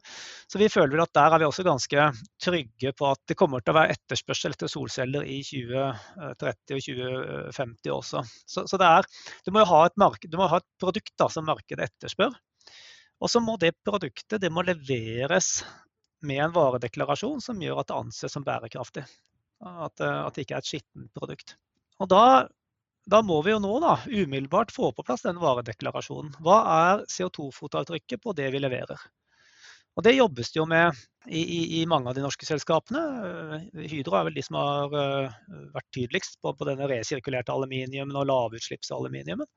så, 0.48 0.62
vi 0.62 0.72
føler 0.72 1.04
at 1.04 1.14
der 1.18 1.36
er 1.36 1.44
vi 1.44 1.50
også 1.50 1.66
ganske 1.68 2.10
trygge 2.42 2.96
på 2.98 3.12
at 3.12 3.22
det 3.30 3.40
kommer 3.40 3.64
til 3.64 3.76
å 3.76 3.80
være 3.80 3.98
etterspørsel 3.98 4.56
etter 4.56 4.72
solceller 4.72 5.28
i 5.28 5.42
2030 5.46 6.80
og 6.80 6.86
2050 6.90 7.96
også. 7.96 8.26
Så, 8.46 8.66
så 8.70 8.82
er, 8.82 9.08
du, 9.46 9.54
må 9.56 9.66
marked, 10.00 10.30
du 10.32 10.40
må 10.42 10.50
ha 10.52 10.62
et 10.62 10.70
produkt 10.82 11.14
da, 11.20 11.30
som 11.32 11.48
markedet 11.48 11.90
etterspør. 11.90 12.36
Og 13.24 13.32
så 13.32 13.40
må 13.40 13.56
det 13.58 13.78
produktet 13.86 14.42
det 14.44 14.52
må 14.52 14.66
leveres 14.68 15.64
med 16.26 16.42
en 16.44 16.56
varedeklarasjon 16.56 17.42
som 17.44 17.62
gjør 17.62 17.82
at 17.82 17.92
det 17.92 18.00
anses 18.00 18.34
som 18.36 18.44
bærekraftig. 18.46 19.06
At, 19.64 20.00
eh, 20.00 20.22
at, 20.26 20.36
det 20.36 20.46
ikke 20.46 20.58
er 20.58 20.64
et 20.64 20.70
skittent 20.70 21.12
produkt. 21.16 21.56
Og 22.04 22.10
da, 22.12 22.24
da, 23.08 23.22
må 23.24 23.40
vi 23.46 23.54
jo 23.54 23.62
nå 23.64 23.78
da, 23.84 23.96
umiddelbart 24.06 24.74
få 24.76 24.92
på 24.96 25.06
plass 25.08 25.24
den 25.26 25.40
varedeklarasjonen. 25.42 26.34
Hva 26.44 26.58
er 26.78 27.06
CO2-fotavtrykket 27.12 28.24
på 28.24 28.36
det 28.38 28.50
vi 28.56 28.62
leverer? 28.64 29.00
Og 29.96 30.04
Det 30.04 30.18
jobbes 30.18 30.52
det 30.52 30.60
jo 30.60 30.68
med 30.68 30.98
i, 31.26 31.40
i, 31.40 31.60
i, 31.80 31.86
mange 31.88 32.12
av 32.12 32.18
de 32.18 32.24
norske 32.26 32.48
selskapene. 32.48 33.02
Eh, 33.56 33.84
Hydro 33.94 34.18
er 34.20 34.28
vel 34.28 34.36
de 34.36 34.44
som 34.44 34.58
har 34.60 34.92
uh, 34.92 35.36
vært 35.72 35.92
tydeligst 35.96 36.42
på, 36.44 36.52
på 36.52 36.68
denne 36.68 36.90
resirkulerte 36.92 37.56
aluminiumen 37.56 38.18
og 38.20 38.28
lavutslippsaluminiumen. 38.28 39.48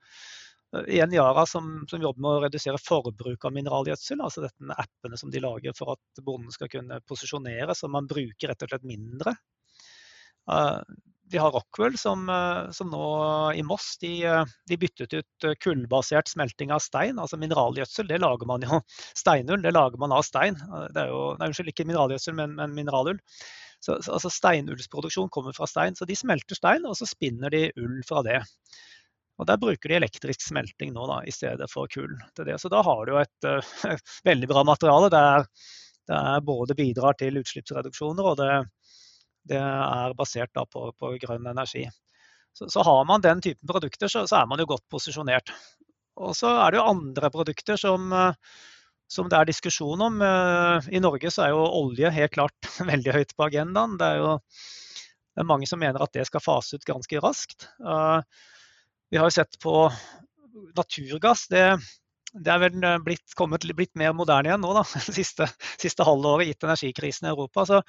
Igjen 0.84 1.14
Yara 1.16 1.46
som, 1.48 1.86
som, 1.88 2.02
jobber 2.04 2.20
med 2.20 2.30
å 2.30 2.40
redusere 2.44 2.78
forbruk 2.82 3.44
av 3.48 3.54
mineralgjødsel. 3.56 4.20
altså 4.20 4.44
dette 4.44 4.74
appene 4.76 5.16
som 5.16 5.30
de 5.32 5.40
lager 5.40 5.72
for 5.74 5.94
at 5.94 6.22
bonden 6.24 6.52
skal 6.52 6.68
kunne 6.70 7.00
posisjonere, 7.08 7.74
så 7.74 7.88
man 7.90 8.06
bruker 8.06 8.52
rett 8.52 8.66
og 8.66 8.74
slett 8.74 8.84
mindre 8.86 9.32
vi 11.30 11.38
har 11.38 11.50
Rockwell 11.50 11.98
som, 11.98 12.28
eh, 12.28 12.70
som, 12.70 12.90
nå 12.90 13.52
i 13.52 13.62
Moss 13.62 13.98
de, 14.00 14.24
eh, 14.24 14.44
de, 14.68 14.76
byttet 14.76 15.12
ut 15.12 15.46
kullbasert 15.60 16.28
smelting 16.28 16.72
av 16.72 16.80
stein. 16.84 17.18
altså 17.18 17.36
Mineralgjødsel 17.36 18.08
det 18.08 18.20
lager 18.22 18.48
man 18.48 18.64
jo, 18.64 18.80
steinull 19.22 19.62
det 19.62 19.74
lager 19.76 20.00
man 20.00 20.14
av 20.16 20.24
stein. 20.26 20.58
Det 20.94 21.04
er 21.04 21.12
jo, 21.12 21.22
nei, 21.38 21.50
Unnskyld, 21.50 21.72
ikke 21.72 21.88
mineralgjødsel, 21.88 22.36
men, 22.38 22.56
men 22.58 22.76
mineralull. 22.76 23.20
Så, 23.80 24.00
så, 24.02 24.16
altså 24.16 24.30
Steinullsproduksjon 24.32 25.30
kommer 25.34 25.54
fra 25.56 25.68
stein. 25.70 25.96
Så 25.96 26.08
de 26.08 26.16
smelter 26.18 26.58
stein, 26.58 26.86
og 26.88 26.96
så 26.98 27.06
spinner 27.06 27.52
de 27.54 27.68
ull 27.78 28.00
fra 28.08 28.24
det. 28.26 28.40
Og 29.38 29.46
Der 29.46 29.60
bruker 29.60 29.92
de 29.92 30.00
elektrisk 30.00 30.42
smelting 30.42 30.90
nå 30.96 31.04
da, 31.06 31.20
i 31.22 31.34
stedet 31.34 31.68
for 31.70 31.90
kull. 31.92 32.16
til 32.34 32.48
det. 32.48 32.56
Så 32.58 32.70
da 32.72 32.82
har 32.82 33.04
du 33.06 33.12
jo 33.12 33.20
et 33.20 33.46
uh, 33.46 33.92
veldig 34.26 34.48
bra 34.50 34.64
materiale. 34.66 35.12
Det, 35.14 35.20
er, 35.20 35.46
det 36.10 36.24
både 36.48 36.74
bidrar 36.74 37.14
til 37.20 37.38
utslippsreduksjoner 37.38 38.32
og 38.32 38.40
det, 38.40 38.50
det 39.50 39.58
er 39.58 40.16
basert 40.18 40.54
på, 40.54 40.90
på, 40.92 41.12
grønn 41.22 41.46
energi. 41.50 41.86
Så, 42.56 42.68
så, 42.72 42.82
har 42.86 43.04
man 43.08 43.24
den 43.24 43.42
typen 43.44 43.68
produkter, 43.68 44.10
så, 44.10 44.24
så, 44.26 44.42
er 44.42 44.48
man 44.50 44.60
jo 44.60 44.68
godt 44.70 44.86
posisjonert. 44.90 45.52
Og 46.18 46.34
så 46.34 46.50
er 46.64 46.72
det 46.72 46.80
jo 46.80 46.88
andre 46.90 47.30
produkter 47.30 47.78
som, 47.78 48.10
som 49.06 49.28
det 49.30 49.38
er 49.38 49.50
diskusjon 49.50 50.02
om. 50.02 50.18
I 50.90 51.02
Norge 51.02 51.30
så 51.30 51.44
er 51.44 51.54
jo 51.54 51.62
olje 51.62 52.10
helt 52.10 52.34
klart 52.34 52.70
veldig 52.90 53.14
høyt 53.14 53.36
på 53.36 53.46
agendaen. 53.46 53.94
Det 54.00 54.08
er 54.08 54.24
jo 54.24 54.32
det 55.38 55.44
er 55.44 55.46
mange 55.46 55.68
som 55.70 55.78
mener 55.78 56.02
at 56.02 56.10
det 56.16 56.24
skal 56.26 56.42
fase 56.42 56.74
ut 56.74 56.88
ganske 56.88 57.20
raskt. 57.22 57.68
Vi 57.78 59.20
har 59.20 59.28
jo 59.28 59.36
sett 59.36 59.54
på 59.62 59.86
naturgass. 60.74 61.46
Det, 61.46 61.62
det 62.34 62.52
er 62.52 62.60
vel 62.60 62.84
eh, 62.84 62.98
blitt, 63.04 63.34
kommet, 63.38 63.64
blitt 63.76 63.94
mer 63.98 64.14
moderne 64.16 64.50
igjen 64.50 64.62
nå, 64.64 64.72
da, 64.76 64.84
siste, 65.18 65.48
siste 65.80 66.06
halvåret, 66.06 66.50
gitt 66.50 66.66
energikrisen 66.66 67.28
i 67.28 67.32
Europa. 67.32 67.64
Så, 67.68 67.80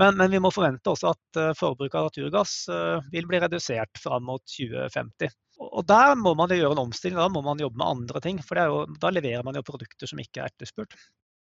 men, 0.00 0.16
men, 0.20 0.30
vi 0.32 0.40
må 0.42 0.52
forvente 0.54 0.92
også 0.92 1.12
at 1.12 1.40
uh, 1.40 1.52
forbruket 1.58 1.98
av 1.98 2.10
naturgass 2.10 2.54
uh, 2.70 2.98
vil 3.12 3.28
bli 3.30 3.40
redusert 3.42 4.02
fram 4.02 4.28
mot 4.30 4.44
2050. 4.46 5.32
Og 5.60 5.84
Der 5.84 6.14
må 6.16 6.32
man 6.38 6.52
gjøre 6.54 6.72
en 6.72 6.86
omstilling, 6.86 7.18
da 7.20 7.28
må 7.32 7.42
man 7.44 7.60
jobbe 7.60 7.82
med 7.82 7.88
andre 7.88 8.22
ting. 8.24 8.38
For 8.46 8.60
jo, 8.64 8.84
da 9.02 9.10
leverer 9.12 9.44
man 9.44 9.58
jo 9.58 9.66
produkter 9.66 10.08
som 10.08 10.22
ikke 10.22 10.44
er 10.44 10.54
etterspurt. 10.54 10.96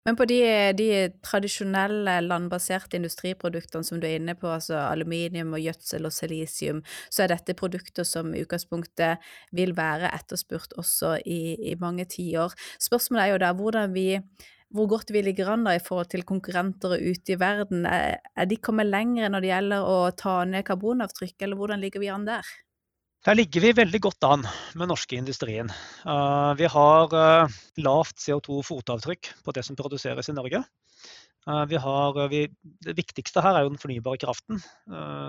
Men 0.07 0.15
på 0.15 0.23
de, 0.29 0.39
de, 0.79 0.89
tradisjonelle 1.19 2.13
landbaserte 2.23 2.95
industriproduktene 2.95 3.83
som 3.83 3.99
du 3.99 4.05
er 4.07 4.21
inne 4.21 4.37
på, 4.39 4.47
altså 4.47 4.79
aluminium 4.85 5.51
og 5.57 5.65
gjødsel 5.65 6.07
og 6.07 6.13
silisium, 6.15 6.79
så 7.11 7.25
er 7.25 7.33
dette 7.33 7.57
produkter 7.59 8.07
som 8.07 8.31
i 8.31 8.45
utgangspunktet 8.45 9.25
vil 9.57 9.73
være 9.75 10.13
etterspurt 10.15 10.77
også 10.79 11.17
i, 11.27 11.57
i 11.73 11.75
mange 11.81 12.07
tiår. 12.07 12.55
Spørsmålet 12.79 13.25
er 13.25 13.33
jo 13.33 13.41
da 13.43 13.51
hvordan 13.57 13.97
vi 13.97 14.11
hvor 14.75 14.87
godt 14.91 15.11
vi 15.15 15.21
ligger 15.23 15.47
an 15.53 15.63
da 15.63 15.77
i 15.77 15.83
forhold 15.83 16.09
til 16.11 16.25
konkurrenter 16.27 16.97
ute 16.99 17.35
i 17.35 17.39
verden. 17.39 17.85
Er, 17.87 18.47
de 18.47 18.57
kommet 18.59 18.89
lenger 18.89 19.31
når 19.31 19.43
det 19.43 19.51
gjelder 19.51 19.91
å 19.91 19.99
ta 20.11 20.41
ned 20.47 20.65
karbonavtrykk, 20.67 21.35
eller 21.39 21.59
hvordan 21.59 21.83
ligger 21.83 22.03
vi 22.03 22.11
an 22.11 22.27
der? 22.27 22.55
Der 23.27 23.35
ligger 23.35 23.59
vi 23.59 23.73
veldig 23.75 23.99
godt 24.05 24.23
an 24.23 24.45
med 24.79 24.87
norske 24.87 25.17
industrien. 25.19 25.67
Eh, 26.07 26.51
vi 26.55 26.67
har 26.71 27.11
eh, 27.11 27.55
lavt 27.83 28.21
CO2-fotavtrykk 28.23 29.33
på 29.43 29.53
det 29.57 29.65
som 29.67 29.75
produseres 29.75 30.29
i 30.31 30.35
Norge. 30.37 30.61
Eh, 31.43 31.65
vi 31.67 31.81
har, 31.83 32.21
vi, 32.31 32.45
det 32.87 32.95
viktigste 32.95 33.43
her 33.43 33.59
er 33.59 33.65
jo 33.65 33.73
den 33.73 33.81
fornybare 33.81 34.21
kraften, 34.23 34.63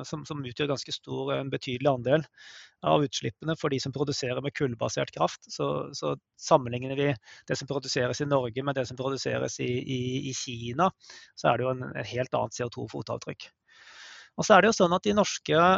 som, 0.07 0.23
som, 0.31 0.47
utgjør 0.47 0.71
ganske 0.76 0.95
stor, 0.95 1.35
en 1.40 1.50
betydelig 1.50 1.90
andel 1.90 2.28
av 2.87 3.02
utslippene 3.02 3.59
for 3.59 3.75
de 3.75 3.83
som 3.83 3.97
produserer 3.97 4.47
med 4.47 4.55
kullbasert 4.55 5.11
kraft. 5.19 5.50
Så, 5.50 5.90
så 5.90 6.14
sammenligner 6.38 6.95
vi 6.95 7.11
det 7.50 7.59
som 7.59 7.67
produseres 7.67 8.23
i 8.23 8.31
Norge 8.31 8.62
med 8.62 8.78
det 8.78 8.87
som 8.87 9.00
produseres 9.00 9.59
i, 9.59 9.73
i, 9.83 10.00
i 10.31 10.38
Kina, 10.38 10.93
så 11.35 11.50
er 11.50 11.59
det 11.59 11.67
jo 11.67 11.75
en, 11.75 11.87
en 11.90 12.11
helt 12.14 12.43
annet 12.45 12.62
CO2-fotavtrykk. 12.62 13.50
Og 14.38 14.47
så 14.47 14.55
er 14.55 14.62
det 14.62 14.71
jo 14.71 14.81
sånn 14.85 14.95
at 14.95 15.02
De 15.02 15.19
norske 15.19 15.69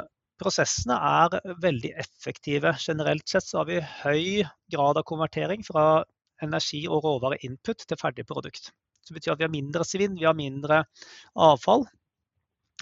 Prosessene 0.41 0.97
er 0.97 1.55
veldig 1.61 1.93
effektive. 2.01 2.73
Generelt 2.81 3.29
sett 3.29 3.45
så 3.45 3.61
har 3.61 3.69
vi 3.69 3.81
høy 4.03 4.49
grad 4.73 5.01
av 5.01 5.07
konvertering 5.09 5.65
fra 5.67 6.03
energi- 6.45 6.87
og 6.89 7.05
råvareinput 7.05 7.85
til 7.85 8.01
ferdig 8.01 8.25
produkt. 8.29 8.71
Det 9.07 9.17
betyr 9.17 9.35
at 9.35 9.41
vi 9.41 9.49
har 9.49 9.53
mindre 9.53 9.85
svinn, 9.85 10.17
vi 10.17 10.29
har 10.29 10.37
mindre 10.39 10.85
avfall. 11.37 11.85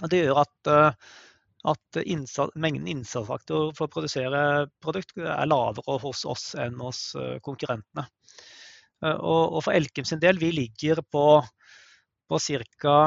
Det 0.06 0.20
gjør 0.22 0.42
at, 0.44 0.70
eh, 0.70 1.16
at 1.72 2.00
innsats, 2.04 2.54
mengden 2.54 2.86
innsatsfaktor 2.92 3.72
for 3.74 3.88
å 3.88 3.94
produsere 3.96 4.42
produkt 4.84 5.16
er 5.18 5.50
lavere 5.50 5.98
hos 6.04 6.24
oss 6.28 6.52
enn 6.54 6.78
hos 6.82 7.16
eh, 7.18 7.38
konkurrentene. 7.42 8.06
Eh, 9.02 9.16
og, 9.16 9.58
og 9.58 9.64
for 9.66 9.74
Elkem 9.74 10.06
sin 10.06 10.22
del, 10.22 10.38
vi 10.38 10.52
ligger 10.54 11.02
på, 11.02 11.26
på 12.30 12.42
ca. 12.46 12.98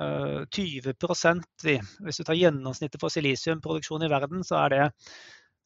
20 0.00 0.88
eh, 0.88 1.40
vi. 1.62 1.80
Hvis 2.00 2.18
du 2.18 2.24
tar 2.24 2.38
gjennomsnittet 2.38 3.00
for 3.00 3.12
silisiumproduksjon 3.12 4.02
i 4.02 4.10
verden, 4.10 4.42
så 4.44 4.64
er 4.64 4.74
det, 4.74 4.88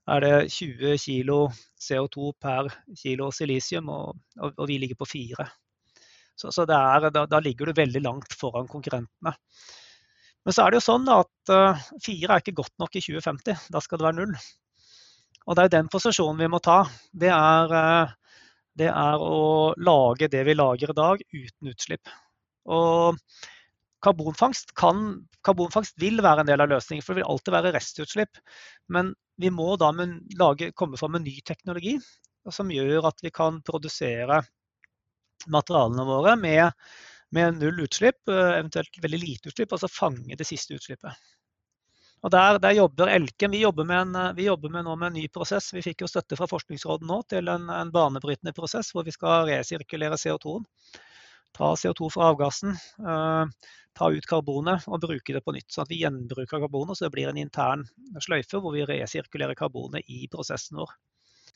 er 0.08 0.20
det 0.24 0.34
20 0.52 0.98
kg 1.00 1.32
CO2 1.80 2.32
per 2.40 2.68
kilo 2.96 3.30
silisium, 3.32 3.88
og, 3.88 4.18
og, 4.40 4.52
og, 4.52 4.66
vi 4.68 4.78
ligger 4.78 5.00
på 5.00 5.08
4. 5.08 5.48
Så, 6.38 6.52
så 6.52 6.62
er, 6.68 7.10
da, 7.10 7.24
da, 7.26 7.40
ligger 7.40 7.66
du 7.66 7.80
veldig 7.80 8.04
langt 8.04 8.36
foran 8.38 8.68
konkurrentene. 8.68 9.34
Men 10.44 10.54
så 10.54 10.64
er 10.64 10.70
det 10.70 10.78
jo 10.78 10.86
sånn 10.86 11.08
at 11.10 11.50
uh, 11.52 11.88
fire 12.04 12.36
er 12.36 12.44
ikke 12.44 12.60
godt 12.60 12.76
nok 12.78 12.94
i 12.96 13.02
2050. 13.02 13.66
Da 13.74 13.82
skal 13.82 13.98
det 13.98 14.06
være 14.06 14.18
null. 14.20 14.36
Og 15.48 15.56
det 15.56 15.64
er 15.64 15.72
den 15.74 15.90
posisjonen 15.90 16.38
vi 16.40 16.48
må 16.52 16.60
ta. 16.62 16.84
Det 17.10 17.32
er, 17.34 17.74
uh, 17.74 18.38
det 18.78 18.88
er 18.92 19.24
å 19.24 19.74
lage 19.82 20.30
det 20.30 20.44
vi 20.46 20.54
lager 20.54 20.94
i 20.94 20.96
dag 20.96 21.24
uten 21.26 21.72
utslipp. 21.72 22.14
Og 22.70 23.18
Karbonfangst, 24.04 24.74
kan, 24.78 25.24
karbonfangst 25.46 25.96
vil 25.98 26.22
være 26.22 26.44
en 26.44 26.50
del 26.50 26.62
av 26.62 26.70
løsningen, 26.70 27.02
for 27.02 27.14
det 27.14 27.22
vil 27.22 27.32
alltid 27.32 27.54
være 27.56 27.72
restutslipp. 27.74 28.40
Men 28.94 29.12
vi 29.42 29.50
må 29.54 29.72
da 29.80 29.90
lage, 30.38 30.72
komme 30.78 31.00
fram 31.00 31.16
med 31.16 31.26
ny 31.26 31.38
teknologi 31.46 31.96
som 32.54 32.70
gjør 32.72 33.10
at 33.10 33.18
vi 33.22 33.32
kan 33.34 33.60
produsere 33.66 34.40
materialene 35.52 36.04
våre 36.08 36.36
med, 36.40 36.70
med 37.34 37.58
null 37.60 37.84
utslipp, 37.84 38.22
eh, 38.30 38.54
eventuelt 38.58 39.02
veldig 39.02 39.20
lite 39.22 39.52
utslipp, 39.52 39.74
og 39.74 39.82
så 39.82 39.90
fange 39.90 40.38
det 40.38 40.46
siste 40.48 40.78
utslippet. 40.78 41.28
Og 42.26 42.32
der, 42.34 42.58
der, 42.58 42.74
jobber 42.74 43.10
Elkem. 43.12 43.52
Vi 43.54 43.60
jobber, 43.62 43.90
en, 43.94 44.16
vi 44.34 44.48
jobber 44.48 44.72
med 44.74 44.88
nå 44.88 44.96
med 44.98 45.12
en 45.12 45.20
ny 45.20 45.28
prosess. 45.30 45.70
Vi 45.74 45.84
fikk 45.84 46.02
jo 46.02 46.08
støtte 46.10 46.34
fra 46.38 46.48
Forskningsrådet 46.50 47.06
nå 47.06 47.20
til 47.30 47.50
en, 47.52 47.68
en 47.70 47.92
banebrytende 47.94 48.54
prosess 48.56 48.90
hvor 48.94 49.06
vi 49.06 49.14
skal 49.14 49.46
resirkulere 49.46 50.18
CO2-en. 50.18 50.66
Ta 51.56 51.74
CO2 51.74 52.10
fra 52.12 52.30
avgassen, 52.32 52.70
eh, 52.70 53.44
ta 53.98 54.10
ut 54.14 54.26
karbonet 54.30 54.86
og 54.86 55.00
bruke 55.02 55.34
det 55.34 55.42
på 55.44 55.54
nytt. 55.56 55.70
Sånn 55.72 55.86
at 55.86 55.92
vi 55.92 56.02
gjenbruker 56.02 56.60
karbonet, 56.62 56.98
så 56.98 57.06
det 57.06 57.14
blir 57.16 57.30
en 57.30 57.40
intern 57.40 57.84
sløyfe 58.22 58.60
hvor 58.62 58.76
vi 58.76 58.86
resirkulerer 58.86 59.58
karbonet 59.58 60.06
i 60.06 60.28
prosessen 60.30 60.78
vår. 60.78 60.92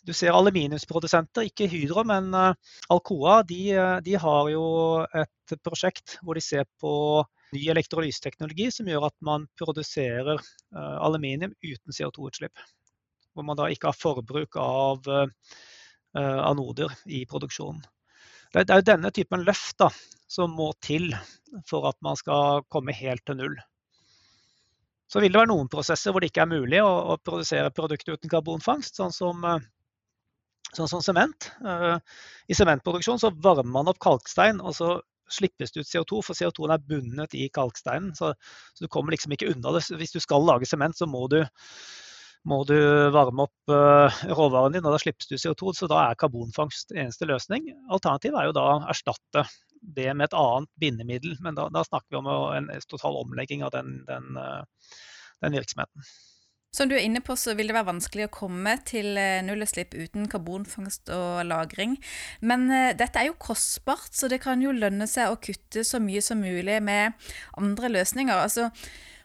Du 0.02 0.10
ser 0.16 0.34
aluminiumsprodusenter, 0.34 1.46
ikke 1.46 1.68
Hydro, 1.70 2.02
men 2.08 2.32
eh, 2.34 2.74
Alcoa, 2.90 3.42
de, 3.46 3.62
de 4.02 4.18
har 4.18 4.50
jo 4.50 4.64
et 5.22 5.56
prosjekt 5.62 6.16
hvor 6.22 6.34
de 6.34 6.42
ser 6.42 6.66
på 6.82 7.22
ny 7.52 7.66
elektrolyseteknologi 7.68 8.70
som 8.72 8.88
gjør 8.88 9.10
at 9.10 9.16
man 9.20 9.44
produserer 9.60 10.40
aluminium 10.72 11.52
uten 11.60 11.92
CO2-utslipp. 11.92 12.56
Hvor 13.36 13.44
man 13.44 13.58
da 13.60 13.68
ikke 13.68 13.90
har 13.90 13.98
forbruk 13.98 14.56
av 14.56 15.04
anoder 16.16 16.96
i 17.12 17.26
produksjonen. 17.28 17.84
Det 18.52 18.68
er 18.68 18.82
jo 18.82 18.88
denne 18.90 19.10
typen 19.14 19.44
løft 19.46 19.78
da, 19.80 19.88
som 20.28 20.52
må 20.56 20.72
til 20.84 21.12
for 21.68 21.88
at 21.88 21.96
man 22.04 22.18
skal 22.20 22.64
komme 22.72 22.94
helt 22.96 23.24
til 23.26 23.38
null. 23.38 23.54
Så 25.12 25.20
vil 25.20 25.32
det 25.32 25.40
være 25.42 25.52
noen 25.52 25.68
prosesser 25.72 26.12
hvor 26.12 26.24
det 26.24 26.30
ikke 26.30 26.44
er 26.46 26.52
mulig 26.52 26.80
å, 26.80 26.90
å 27.12 27.18
produsere 27.20 27.72
produkter 27.74 28.16
uten 28.16 28.32
karbonfangst, 28.32 28.96
sånn 28.96 29.12
som, 29.12 29.44
sånn 30.72 30.88
som 30.88 31.04
sement. 31.04 31.50
I 32.48 32.56
sementproduksjon 32.56 33.20
så 33.20 33.32
varmer 33.44 33.72
man 33.72 33.92
opp 33.92 34.00
kalkstein, 34.00 34.62
og 34.64 34.76
så 34.76 34.94
slippes 35.32 35.72
det 35.72 35.84
ut 35.84 35.90
CO2, 35.90 36.22
for 36.24 36.36
CO2 36.36 36.68
er 36.72 36.86
bundet 36.88 37.36
i 37.36 37.48
kalksteinen. 37.52 38.14
Så, 38.16 38.32
så, 38.72 38.84
du 38.84 38.88
kommer 38.92 39.12
liksom 39.12 39.36
ikke 39.36 39.50
unna 39.52 39.74
det. 39.76 39.84
Hvis 40.00 40.16
du 40.16 40.20
skal 40.20 40.44
lage 40.48 40.68
sement, 40.68 40.96
så 40.96 41.08
må 41.08 41.26
du 41.32 41.42
må 42.48 42.62
du 42.66 42.74
varme 43.14 43.46
opp 43.46 43.70
uh, 43.70 44.22
råvaren 44.34 44.74
din, 44.74 44.82
og 44.84 44.96
da 44.96 45.00
slippes 45.02 45.28
du 45.30 45.36
CO2. 45.38 45.74
Så 45.78 45.88
da 45.90 46.00
er 46.08 46.18
karbonfangst 46.18 46.94
eneste 46.96 47.28
løsning. 47.30 47.70
Alternativet 47.92 48.40
er 48.40 48.50
jo 48.50 48.56
da 48.56 48.66
å 48.72 48.80
erstatte 48.90 49.46
det 49.82 50.10
med 50.14 50.28
et 50.28 50.36
annet 50.38 50.70
bindemiddel. 50.82 51.36
Men 51.44 51.58
da, 51.58 51.68
da 51.72 51.84
snakker 51.86 52.10
vi 52.16 52.20
om 52.20 52.32
en 52.58 52.68
total 52.90 53.20
omlegging 53.22 53.62
av 53.66 53.74
den, 53.76 54.00
den, 54.08 54.34
uh, 54.34 54.98
den, 55.44 55.54
virksomheten. 55.54 56.10
Som 56.72 56.88
du 56.88 56.96
er 56.96 57.04
inne 57.04 57.20
på, 57.20 57.36
så 57.36 57.52
vil 57.54 57.68
det 57.68 57.76
være 57.76 57.90
vanskelig 57.90 58.26
å 58.26 58.32
komme 58.32 58.78
til 58.88 59.18
eh, 59.20 59.42
nullutslipp 59.44 59.92
uten 59.92 60.24
karbonfangst 60.32 61.10
og 61.12 61.42
-lagring. 61.44 61.98
Men 62.40 62.64
dette 62.96 63.20
er 63.20 63.28
jo 63.28 63.36
kostbart, 63.36 64.08
så 64.16 64.30
det 64.32 64.40
kan 64.40 64.62
jo 64.64 64.72
lønne 64.72 65.04
seg 65.04 65.28
å 65.28 65.36
kutte 65.36 65.84
så 65.84 66.00
mye 66.00 66.22
som 66.24 66.40
mulig 66.40 66.78
med 66.80 67.12
andre 67.60 67.92
løsninger. 67.92 68.32
Altså, 68.32 68.70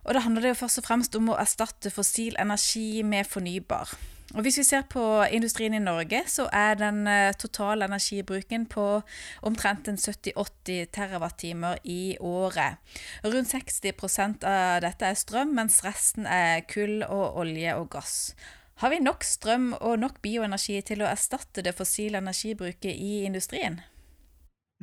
og 0.08 0.16
da 0.16 0.24
handler 0.24 0.46
det 0.46 0.54
jo 0.56 0.62
først 0.64 0.80
og 0.80 0.86
fremst 0.88 1.16
om 1.20 1.34
å 1.34 1.40
erstatte 1.40 1.92
fossil 1.92 2.38
energi 2.40 3.04
med 3.04 3.28
fornybar. 3.28 3.92
Og 4.36 4.42
Hvis 4.44 4.58
vi 4.60 4.64
ser 4.68 4.84
på 4.92 5.02
industrien 5.32 5.74
i 5.74 5.80
Norge, 5.80 6.20
så 6.28 6.50
er 6.52 6.76
den 6.76 7.08
eh, 7.08 7.34
totale 7.40 7.88
energibruken 7.88 8.66
på 8.68 9.02
omtrent 9.48 9.88
70-80 9.88 10.90
TWh 10.92 11.76
i 11.84 12.18
året. 12.20 12.76
Rundt 13.24 13.54
60% 13.54 14.44
av 14.44 14.82
dette 14.84 15.08
er 15.08 15.16
strøm, 15.16 15.56
mens 15.56 15.80
resten 15.86 16.28
er 16.28 16.66
kull 16.68 17.04
og 17.08 17.40
olje 17.40 17.76
og 17.80 17.90
gass. 17.96 18.36
Har 18.84 18.92
vi 18.92 19.00
nok 19.00 19.24
strøm 19.24 19.72
og 19.80 19.96
nok 20.00 20.20
bioenergi 20.22 20.82
til 20.86 21.02
å 21.02 21.10
erstatte 21.10 21.64
det 21.64 21.76
fossile 21.76 22.20
energibruket 22.20 22.92
i 22.92 23.24
industrien? 23.26 23.80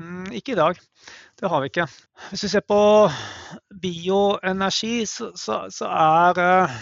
Mm, 0.00 0.32
ikke 0.34 0.54
i 0.54 0.58
dag. 0.58 0.78
Det 1.38 1.48
har 1.50 1.60
vi 1.62 1.70
ikke. 1.70 1.86
Hvis 2.30 2.44
vi 2.44 2.50
ser 2.50 2.62
på 2.66 2.78
bioenergi, 3.82 5.04
så, 5.06 5.30
så, 5.38 5.60
så 5.70 5.86
er 5.86 6.40
uh, 6.42 6.78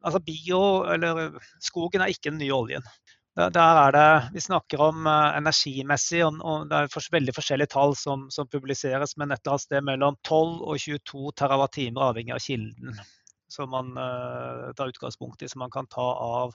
altså 0.00 0.20
bio, 0.24 0.60
eller 0.94 1.36
skogen 1.60 2.00
er 2.00 2.12
ikke 2.12 2.30
den 2.30 2.40
nye 2.40 2.54
oljen. 2.56 2.86
Der, 3.34 3.50
er 3.58 3.90
det, 3.90 4.30
Vi 4.36 4.40
snakker 4.40 4.80
om 4.80 5.08
uh, 5.10 5.34
energimessig, 5.36 6.22
og, 6.24 6.68
det 6.70 6.78
er 6.78 7.10
veldig 7.12 7.34
forskjellige 7.36 7.74
tall 7.74 7.92
som, 7.98 8.28
som 8.30 8.48
publiseres, 8.48 9.16
men 9.18 9.34
et 9.34 9.42
eller 9.42 9.56
annet 9.56 9.66
sted 9.66 9.84
mellom 9.84 10.16
12 10.24 10.64
og 10.64 10.80
22 10.80 11.34
TWh 11.42 12.08
avhengig 12.08 12.32
av 12.32 12.42
kilden 12.46 13.04
som 13.54 13.68
man 13.70 13.92
tar 14.74 14.88
utgangspunkt 14.90 15.44
i, 15.44 15.48
som 15.48 15.60
man 15.62 15.70
kan 15.70 15.86
ta 15.86 16.02
av, 16.02 16.54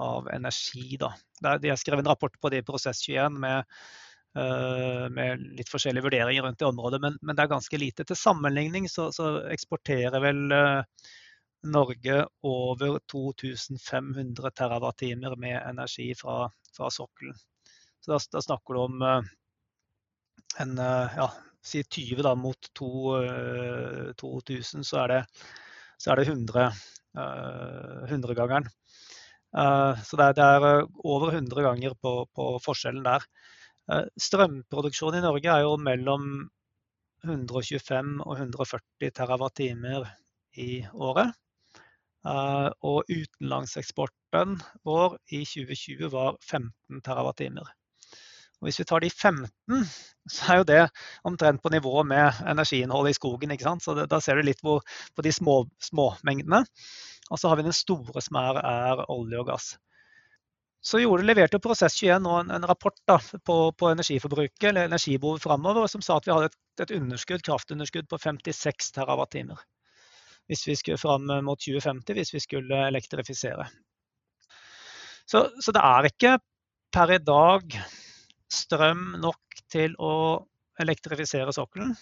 av 0.00 0.30
energi. 0.32 0.96
Da. 0.96 1.10
De 1.60 1.68
har 1.68 1.76
skrevet 1.76 2.06
en 2.06 2.08
rapport 2.08 2.32
på 2.40 2.48
det 2.48 2.62
i 2.62 2.64
Prosess21 2.64 3.36
med 3.42 3.66
Eh, 3.66 4.11
med 4.32 5.42
litt 5.58 5.68
forskjellige 5.68 6.06
vurderinger 6.06 6.46
rundt 6.46 6.62
i 6.62 6.64
området, 6.64 7.00
men, 7.02 7.18
men, 7.20 7.36
det 7.36 7.44
er 7.44 7.52
ganske 7.52 7.80
lite. 7.80 8.06
Til 8.08 8.16
sammenligning 8.16 8.88
så, 8.88 9.10
så 9.12 9.42
eksporterer 9.52 10.22
vel 10.24 10.40
uh, 10.52 11.10
Norge 11.68 12.18
over 12.48 12.98
2500 13.12 14.54
TWh 14.56 15.36
med 15.36 15.58
energi 15.60 16.08
fra, 16.16 16.46
fra 16.76 16.90
sokkelen. 16.90 17.36
Så 18.00 18.14
da, 18.14 18.20
da, 18.32 18.44
snakker 18.48 18.74
du 18.74 18.82
om 18.86 19.04
uh, 19.04 19.32
en 20.64 20.76
ja, 20.80 21.28
si 21.64 21.84
20 21.84 22.24
da, 22.24 22.34
mot 22.36 22.72
2, 22.78 22.90
2000, 24.20 24.84
så 24.84 25.04
er 25.04 25.12
det, 25.12 25.22
så 26.00 26.12
er 26.12 26.20
det 26.20 26.28
100, 26.28 26.66
100-gangeren. 28.08 28.66
så 29.52 30.18
det 30.18 30.26
er, 30.26 30.36
det 30.36 30.44
er, 30.44 30.86
over 31.04 31.32
100 31.32 31.64
ganger 31.64 31.96
på, 32.00 32.12
på 32.36 32.48
forskjellen 32.64 33.04
der. 33.06 33.24
Eh, 33.90 34.06
strømproduksjonen 34.26 35.18
i 35.18 35.26
Norge 35.26 35.50
er 35.50 35.64
jo 35.66 35.76
mellom 35.80 36.26
125 37.26 38.18
og 38.22 38.36
140 38.38 39.10
TWh 39.10 40.10
i 40.62 40.70
året. 40.94 41.34
Eh, 42.22 42.68
og 42.86 43.10
utenlandseksporten 43.10 44.58
vår 44.86 45.16
i 45.34 45.42
2020 45.42 46.12
var 46.14 46.36
15 46.40 47.02
TWh. 47.02 47.72
Og 48.62 48.68
hvis 48.68 48.78
vi 48.78 48.86
tar 48.86 49.02
de 49.02 49.10
15, 49.10 49.86
så 50.30 50.52
er 50.52 50.60
jo 50.60 50.66
det 50.70 50.82
omtrent 51.26 51.62
på 51.62 51.72
nivå 51.74 52.04
med 52.06 52.44
energiinnholdet 52.46 53.16
i 53.16 53.18
skogen. 53.18 53.50
ikke 53.50 53.66
sant? 53.66 53.82
Så 53.82 53.96
det, 53.98 54.06
Da 54.10 54.20
ser 54.20 54.38
du 54.38 54.46
litt 54.46 54.62
hvor, 54.62 54.84
på 55.16 55.22
de 55.26 55.32
små, 55.34 55.64
småmengdene. 55.82 56.62
Og 57.30 57.38
så 57.38 57.48
har 57.48 57.58
vi 57.58 57.66
den 57.66 57.74
store 57.74 58.22
som 58.22 58.38
er, 58.38 58.62
er 58.62 59.02
olje 59.10 59.40
og 59.40 59.48
gass. 59.50 59.72
Så 60.82 60.98
gjorde, 60.98 61.22
leverte 61.22 61.60
Prosess21 61.62 62.26
en, 62.40 62.50
en 62.50 62.66
rapport 62.66 62.96
da, 63.06 63.20
på, 63.46 63.56
på, 63.78 63.90
energiforbruket 63.92 64.64
eller 64.72 64.88
energibehovet 64.90 65.44
framover 65.44 65.86
som 65.90 66.02
sa 66.02 66.16
at 66.18 66.26
vi 66.26 66.34
hadde 66.34 66.48
et, 66.50 66.58
et 66.82 66.94
underskudd, 66.96 67.44
kraftunderskudd 67.46 68.08
på 68.10 68.18
56 68.18 68.90
TWh 68.96 69.62
hvis 70.50 70.66
vi 70.66 70.74
skulle 70.76 70.98
fram 70.98 71.30
mot 71.46 71.60
2050 71.60 72.18
hvis 72.18 72.34
vi 72.34 72.40
skulle 72.42 72.80
elektrifisere. 72.88 73.68
Så, 75.24 75.46
så, 75.62 75.72
det 75.72 75.82
er 75.86 76.08
ikke 76.08 76.32
per 76.92 77.14
i 77.14 77.20
dag 77.22 77.76
strøm 78.52 79.14
nok 79.22 79.62
til 79.72 79.94
å 80.02 80.14
elektrifisere 80.82 81.54
sokkelen, 81.54 81.94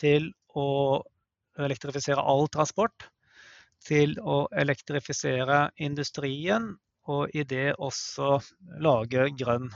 til 0.00 0.30
å 0.58 1.02
elektrifisere 1.60 2.24
all 2.24 2.48
transport, 2.50 3.10
til 3.84 4.16
å 4.18 4.46
elektrifisere 4.56 5.66
industrien 5.84 6.72
og 7.10 7.32
i 7.34 7.44
det 7.48 7.72
også 7.78 8.36
lage 8.82 9.30
grønn 9.38 9.70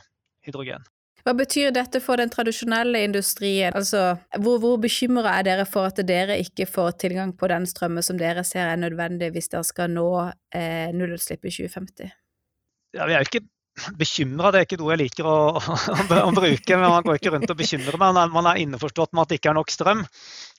hydrogen. 0.46 0.84
Hva 1.26 1.32
betyr 1.34 1.72
dette 1.74 1.98
for 1.98 2.20
den 2.20 2.30
tradisjonelle 2.30 3.00
industrien? 3.02 3.74
Altså, 3.74 4.14
hvor, 4.38 4.60
hvor 4.62 4.76
bekymra 4.78 5.32
er 5.40 5.48
dere 5.48 5.64
for 5.66 5.88
at 5.88 5.98
dere 6.06 6.36
ikke 6.38 6.68
får 6.70 7.00
tilgang 7.02 7.32
på 7.34 7.48
den 7.50 7.66
strømmen 7.66 8.04
som 8.06 8.20
dere 8.20 8.44
ser 8.46 8.70
er 8.70 8.78
nødvendig 8.78 9.32
hvis 9.34 9.50
dere 9.50 9.66
skal 9.66 9.90
nå 9.90 10.06
eh, 10.54 10.94
nullutslipp 10.94 11.42
i 11.42 11.54
2050? 11.56 12.14
Ja, 12.94 13.08
vi 13.08 13.16
er 13.16 13.24
jo 13.24 13.26
ikke 13.26 13.48
bekymra, 13.98 14.50
det 14.52 14.60
er 14.60 14.66
ikke 14.66 14.78
noe 14.80 14.92
jeg 14.94 15.00
liker 15.02 15.28
å, 15.28 15.36
å, 15.56 15.76
å, 16.18 16.30
bruke. 16.34 16.78
men 16.78 16.92
Man 16.92 17.04
går 17.06 17.18
ikke 17.18 17.32
rundt 17.34 17.52
og 17.52 17.58
bekymrer 17.58 17.98
meg. 18.00 18.20
Man 18.32 18.48
er 18.50 18.60
innforstått 18.62 19.12
med 19.12 19.24
at 19.24 19.32
det 19.32 19.38
ikke 19.40 19.52
er 19.52 19.58
nok 19.58 19.72
strøm 19.72 20.04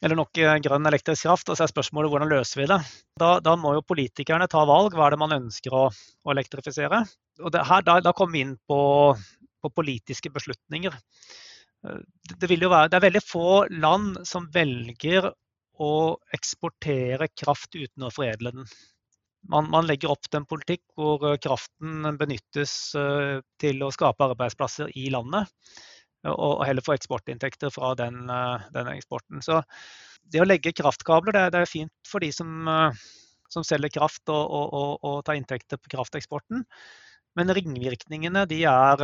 eller 0.05 0.19
nok 0.19 0.41
eh, 0.41 0.57
grønn 0.65 0.89
elektrisk 0.89 1.27
kraft. 1.27 1.49
Og 1.49 1.57
så 1.57 1.65
er 1.65 1.73
spørsmålet 1.73 2.13
hvordan 2.13 2.31
løser 2.31 2.61
vi 2.61 2.69
det. 2.71 2.79
Da, 3.19 3.31
da 3.43 3.55
må 3.59 3.73
jo 3.77 3.85
politikerne 3.85 4.49
ta 4.51 4.63
valg. 4.69 4.95
Hva 4.97 5.07
er 5.07 5.15
det 5.15 5.21
man 5.23 5.37
ønsker 5.39 5.75
å, 5.75 5.87
å 5.89 6.35
elektrifisere? 6.35 7.01
Og 7.41 7.57
her, 7.71 7.87
da, 7.87 7.99
da 8.05 8.13
kommer 8.17 8.37
vi 8.37 8.45
inn 8.45 8.55
på, 8.69 8.79
på 9.63 9.73
politiske 9.73 10.31
beslutninger. 10.33 10.95
Det, 11.87 12.37
det, 12.41 12.49
være, 12.49 12.87
det 12.91 12.97
er 12.99 13.07
veldig 13.07 13.23
få 13.25 13.49
land 13.73 14.21
som 14.27 14.47
velger 14.53 15.31
å 15.77 16.17
eksportere 16.33 17.29
kraft 17.37 17.75
uten 17.77 18.07
å 18.07 18.13
foredle 18.13 18.53
den 18.55 18.69
man, 19.51 19.69
man, 19.71 19.87
legger 19.87 20.11
opp 20.13 20.27
til 20.27 20.41
en 20.41 20.47
politikk 20.49 20.83
hvor 20.97 21.23
eh, 21.27 21.39
kraften 21.41 22.07
benyttes 22.19 22.73
eh, 22.99 23.39
til 23.61 23.83
å 23.83 23.91
skape 23.93 24.31
arbeidsplasser 24.31 24.91
i 24.97 25.07
landet. 25.13 25.47
Og 26.27 26.63
heller 26.65 26.83
få 26.83 26.95
eksportinntekter 26.97 27.71
fra 27.71 27.93
den, 27.95 28.25
eh, 28.33 28.67
den 28.75 28.91
eksporten. 28.95 29.43
Så 29.45 29.61
det 30.27 30.41
å 30.43 30.47
legge 30.47 30.75
kraftkabler 30.75 31.35
det, 31.35 31.45
det 31.55 31.63
er 31.63 31.71
fint 31.71 32.09
for 32.09 32.23
de 32.23 32.33
som, 32.35 32.67
som 33.53 33.63
selger 33.63 33.93
kraft 33.95 34.27
og, 34.33 34.41
og, 34.43 34.73
og, 34.73 34.89
og, 35.07 35.19
tar 35.23 35.37
inntekter 35.39 35.79
på 35.79 35.93
krafteksporten. 35.95 36.65
Men 37.37 37.53
ringvirkningene 37.53 38.47
de 38.49 38.63
er, 38.65 39.03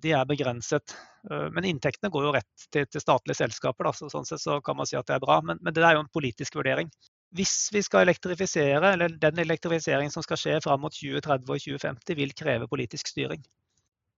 de 0.00 0.12
er, 0.16 0.24
begrenset. 0.26 0.94
Men 1.28 1.66
inntektene 1.68 2.08
går 2.10 2.24
jo 2.24 2.32
rett 2.32 2.64
til, 2.72 2.86
til 2.88 3.02
statlige 3.04 3.36
selskaper. 3.42 3.86
Da. 3.86 3.92
Så, 3.94 4.08
sånn 4.08 4.24
sett 4.26 4.40
så 4.40 4.56
kan 4.64 4.78
man 4.78 4.88
si 4.88 4.96
at 4.96 5.06
det 5.06 5.18
er 5.18 5.22
bra. 5.22 5.42
Men, 5.44 5.60
men 5.60 5.76
det 5.76 5.84
er 5.84 5.98
jo 5.98 6.06
en 6.06 6.14
politisk 6.14 6.56
vurdering 6.56 6.88
hvis 7.36 7.70
vi 7.72 7.82
skal 7.86 8.06
elektrifisere, 8.06 8.92
eller 8.92 9.12
den 9.22 9.38
elektrifiseringen 9.38 10.10
som 10.10 10.24
skal 10.26 10.40
skje 10.40 10.56
fram 10.64 10.82
mot 10.82 10.94
2030 10.94 11.46
og 11.46 11.62
2050, 11.62 12.16
vil 12.18 12.34
kreve 12.36 12.68
politisk 12.70 13.12
styring. 13.12 13.44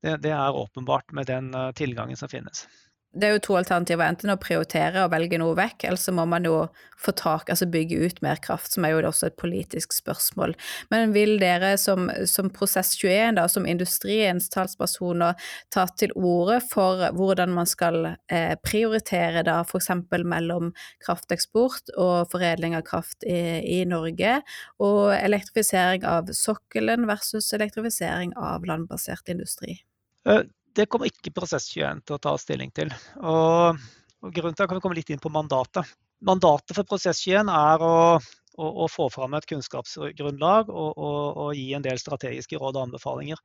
Det, 0.03 0.17
det 0.25 0.33
er 0.35 0.59
åpenbart 0.59 1.13
med 1.13 1.29
den 1.29 1.53
uh, 1.55 1.71
tilgangen 1.77 2.19
som 2.19 2.31
finnes. 2.33 2.65
Det 3.13 3.29
er 3.29 3.35
jo 3.35 3.43
to 3.45 3.57
alternativer. 3.59 4.07
Enten 4.07 4.33
å 4.33 4.39
prioritere 4.41 5.03
og 5.05 5.13
velge 5.13 5.39
noe 5.41 5.57
vekk, 5.59 5.85
eller 5.85 6.01
så 6.01 6.15
må 6.17 6.25
man 6.29 6.47
jo 6.49 6.65
få 7.03 7.13
tak, 7.19 7.51
altså 7.51 7.67
bygge 7.69 7.99
ut 8.07 8.21
mer 8.25 8.39
kraft, 8.45 8.73
som 8.73 8.87
er 8.87 8.95
jo 8.95 9.03
også 9.09 9.29
et 9.29 9.37
politisk 9.41 9.93
spørsmål. 9.93 10.55
Men 10.93 11.13
vil 11.13 11.35
dere 11.43 11.75
som, 11.81 12.09
som 12.31 12.49
Prosess21, 12.55 13.37
da, 13.37 13.45
som 13.53 13.67
industriens 13.69 14.49
talspersoner, 14.53 15.37
ta 15.75 15.85
til 15.99 16.15
orde 16.17 16.61
for 16.71 17.05
hvordan 17.19 17.53
man 17.57 17.69
skal 17.69 18.15
eh, 18.33 18.55
prioritere 18.65 19.45
da 19.49 19.61
f.eks. 19.67 19.91
mellom 20.25 20.73
krafteksport 21.05 21.93
og 21.99 22.33
foredling 22.33 22.79
av 22.79 22.87
kraft 22.89 23.27
i, 23.29 23.61
i 23.81 23.83
Norge, 23.89 24.39
og 24.81 25.13
elektrifisering 25.19 26.07
av 26.09 26.33
sokkelen 26.37 27.09
versus 27.11 27.53
elektrifisering 27.53 28.33
av 28.41 28.65
landbasert 28.69 29.29
industri? 29.33 29.83
Det 30.77 30.87
kommer 30.89 31.11
ikke 31.11 31.33
Prosess21 31.37 32.01
til 32.07 32.17
å 32.17 32.23
ta 32.23 32.33
stilling 32.41 32.71
til. 32.75 32.93
Og, 33.21 33.81
og 34.23 34.33
grunnen 34.33 34.57
til 34.57 34.69
kan 34.69 34.79
vi 34.79 34.85
komme 34.85 34.97
litt 34.97 35.13
inn 35.13 35.21
på 35.23 35.33
mandatet. 35.33 35.89
Mandatet 36.25 36.77
for 36.79 36.89
Prosess21 36.89 37.51
er 37.53 37.85
å, 37.85 37.95
å, 38.57 38.71
å, 38.85 38.89
få 38.89 39.09
fram 39.13 39.37
et 39.37 39.49
kunnskapsgrunnlag 39.51 40.71
og, 40.71 40.91
og, 40.97 41.23
og, 41.45 41.49
gi 41.59 41.73
en 41.77 41.85
del 41.85 42.01
strategiske 42.01 42.61
råd 42.61 42.79
og 42.79 42.87
anbefalinger. 42.87 43.41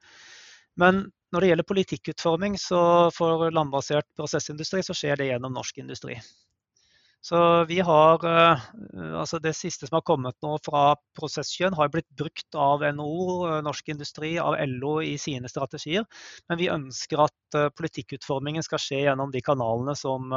Men 0.78 1.08
når 1.34 1.44
det 1.44 1.50
gjelder 1.52 1.68
politikkutforming 1.68 2.56
for 3.16 3.50
landbasert 3.52 4.08
prosessindustri, 4.16 4.84
så 4.86 4.96
skjer 4.96 5.20
det 5.20 5.32
gjennom 5.32 5.58
norsk 5.58 5.82
industri. 5.82 6.20
Så 7.22 7.66
vi 7.66 7.80
har 7.84 8.24
eh, 8.26 8.66
Altså 9.18 9.40
det 9.42 9.56
siste 9.58 9.88
som 9.88 9.98
har 9.98 10.06
kommet 10.08 10.38
nå 10.46 10.54
fra 10.66 10.96
Prosesskjønn, 11.18 11.76
har 11.78 11.90
blitt 11.92 12.10
brukt 12.20 12.58
av 12.58 12.86
NHO, 12.86 13.24
eh, 13.50 13.62
Norsk 13.66 13.90
Industri, 13.94 14.36
av 14.40 14.58
LO 14.70 15.00
i 15.04 15.16
sine 15.22 15.50
strategier. 15.52 16.06
Men 16.50 16.62
vi 16.62 16.70
ønsker 16.72 17.26
at 17.26 17.58
eh, 17.58 17.70
politikkutformingen 17.78 18.66
skal 18.66 18.82
skje 18.82 19.04
gjennom 19.08 19.34
de 19.34 19.42
kanalene 19.44 19.96
som, 19.98 20.30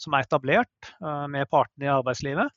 som 0.00 0.16
er 0.16 0.26
etablert 0.26 0.92
med 1.30 1.48
partene 1.52 1.86
i 1.86 1.92
arbeidslivet. 1.92 2.50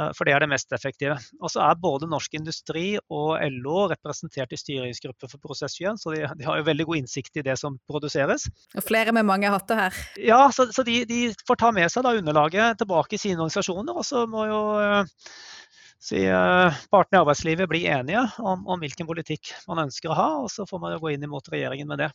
Eh, 0.00 0.10
for 0.16 0.26
det 0.26 0.34
er 0.34 0.42
det 0.42 0.50
mest 0.50 0.72
effektive. 0.74 1.16
Og 1.40 1.52
så 1.52 1.62
er 1.64 1.80
både 1.80 2.08
Norsk 2.10 2.34
Industri 2.38 2.86
og 3.12 3.38
LO 3.60 3.86
representert 3.92 4.54
i 4.54 4.58
styringsgrupper 4.58 5.30
for 5.30 5.42
Prosess 5.42 5.78
21, 5.78 6.00
så 6.02 6.14
de, 6.14 6.22
de, 6.40 6.46
har 6.48 6.60
jo 6.60 6.68
veldig 6.68 6.88
god 6.90 7.02
innsikt 7.02 7.40
i 7.40 7.46
det 7.46 7.56
som 7.60 7.78
produseres. 7.90 8.48
Og 8.74 8.86
flere 8.86 9.14
med 9.14 9.28
mange 9.28 9.50
hatter 9.52 9.84
her. 9.84 10.04
Ja, 10.18 10.40
så, 10.54 10.68
så 10.74 10.86
de, 10.86 11.02
de, 11.08 11.26
får 11.46 11.60
ta 11.62 11.72
med 11.74 11.90
seg 11.92 12.06
da 12.06 12.14
underlaget 12.18 12.80
tilbake 12.82 13.16
i 13.16 13.22
sine 13.22 13.38
organisasjoner. 13.38 13.94
Og 13.94 14.06
så 14.06 14.24
må 14.30 14.48
jo 14.50 14.62
uh, 14.80 15.28
si, 16.02 16.24
uh, 16.26 16.82
partene 16.92 17.20
i 17.20 17.22
arbeidslivet 17.22 17.70
bli 17.70 17.84
enige 17.90 18.26
om, 18.42 18.66
om, 18.66 18.82
hvilken 18.82 19.08
politikk 19.08 19.54
man 19.70 19.86
ønsker 19.86 20.10
å 20.10 20.18
ha, 20.18 20.28
og 20.42 20.50
så 20.52 20.66
får 20.68 20.82
man 20.82 20.96
jo 20.96 21.04
gå 21.04 21.14
inn 21.14 21.28
imot 21.28 21.52
regjeringen 21.54 21.90
med 21.90 22.06
det. 22.06 22.10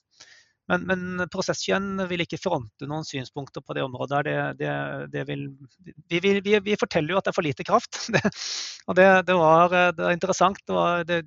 Men, 0.70 0.84
men 0.86 1.30
Prosesskjønn 1.34 2.04
vil 2.12 2.22
ikke 2.22 2.38
fronte 2.38 2.86
noen 2.90 3.08
synspunkter 3.08 3.64
på 3.66 3.74
det 3.74 3.82
området. 3.88 4.22
Det, 4.28 4.36
det, 4.60 4.74
det 5.16 5.24
vil, 5.26 5.48
vi, 6.12 6.20
vi, 6.22 6.60
vi, 6.62 6.76
forteller 6.78 7.16
jo 7.16 7.18
at 7.18 7.26
det 7.26 7.34
er 7.34 7.38
for 7.40 7.48
lite 7.48 7.66
kraft. 7.66 7.98
og 8.88 9.00
det, 9.00 9.08
var, 9.34 9.74
var, 9.74 10.04
interessant. 10.14 10.62
Var, 10.70 11.08
det 11.10 11.24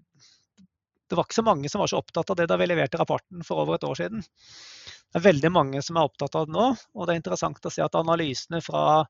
var, 1.11 1.27
ikke 1.27 1.41
så 1.41 1.47
mange 1.47 1.73
som 1.73 1.83
var 1.83 1.91
så 1.91 1.99
opptatt 1.99 2.31
av 2.31 2.39
det 2.39 2.47
da 2.53 2.61
vi 2.61 2.71
leverte 2.71 3.03
rapporten 3.03 3.43
for 3.47 3.65
over 3.65 3.81
et 3.81 3.89
år 3.89 3.99
siden. 3.99 4.23
Det 4.23 5.21
er 5.21 5.27
veldig 5.27 5.51
mange 5.53 5.83
som 5.85 5.99
er 5.99 6.07
opptatt 6.07 6.39
av 6.39 6.47
det 6.47 6.55
nå, 6.55 6.71
og 6.95 7.05
det 7.05 7.13
er 7.13 7.21
interessant 7.21 7.67
å 7.67 7.75
se 7.75 7.83
at 7.85 7.99
analysene 7.99 8.63
fra, 8.65 9.03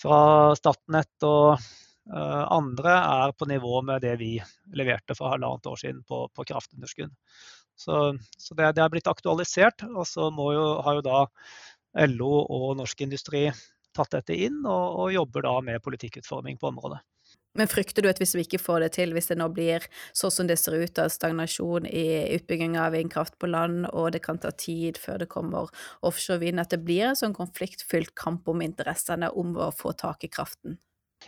fra 0.00 0.20
Statnett 0.56 1.26
og 1.26 1.58
uh, 1.58 2.44
andre 2.54 2.94
er 2.94 3.34
på 3.36 3.50
nivå 3.50 3.82
med 3.84 4.06
det 4.06 4.14
vi 4.22 4.36
leverte 4.78 5.18
for 5.18 5.34
halvannet 5.34 5.68
år 5.68 5.82
siden 5.82 6.00
på, 6.08 6.22
på 6.32 6.46
kraftunderskudd. 6.48 7.12
Så, 7.78 8.18
så 8.36 8.58
det, 8.58 8.72
det, 8.76 8.84
er 8.84 8.92
blitt 8.92 9.10
aktualisert. 9.10 9.86
Og 9.94 10.06
så 10.08 10.28
jo, 10.28 10.64
har 10.84 10.98
jo 10.98 11.04
da 11.06 11.24
LO 12.08 12.32
og 12.42 12.72
Norsk 12.78 13.06
Industri 13.06 13.46
tatt 13.96 14.12
dette 14.14 14.36
inn, 14.36 14.60
og, 14.66 14.98
og 15.02 15.14
jobber 15.14 15.46
da 15.46 15.54
med 15.64 15.84
politikkutforming 15.84 16.58
på 16.60 16.70
området. 16.70 17.00
Men 17.58 17.66
frykter 17.70 18.04
du 18.04 18.10
at 18.10 18.20
hvis 18.20 18.36
vi 18.36 18.44
ikke 18.44 18.60
får 18.60 18.84
det 18.84 18.90
til, 18.94 19.12
hvis 19.16 19.30
det 19.32 19.38
nå 19.40 19.48
blir 19.50 19.82
sånn 20.16 20.30
som 20.30 20.48
det 20.50 20.58
ser 20.60 20.76
ut 20.78 21.00
av 21.02 21.10
stagnasjon 21.10 21.88
i 21.90 22.04
utbygging 22.36 22.76
av 22.78 22.92
vindkraft 22.94 23.38
på 23.40 23.50
land, 23.50 23.88
og 23.90 24.12
det 24.14 24.22
kan 24.26 24.38
ta 24.38 24.52
tid 24.54 25.00
før 25.00 25.24
det 25.24 25.30
kommer 25.32 25.72
offshore 26.06 26.44
vind, 26.44 26.62
at 26.62 26.70
det 26.74 26.84
blir 26.84 27.08
en 27.08 27.18
sånn 27.18 27.34
konfliktfylt 27.34 28.14
kamp 28.18 28.46
om 28.52 28.62
interessene 28.62 29.32
om 29.34 29.56
å 29.58 29.72
få 29.74 29.96
tak 29.98 30.28
i 30.28 30.30
kraften? 30.30 30.78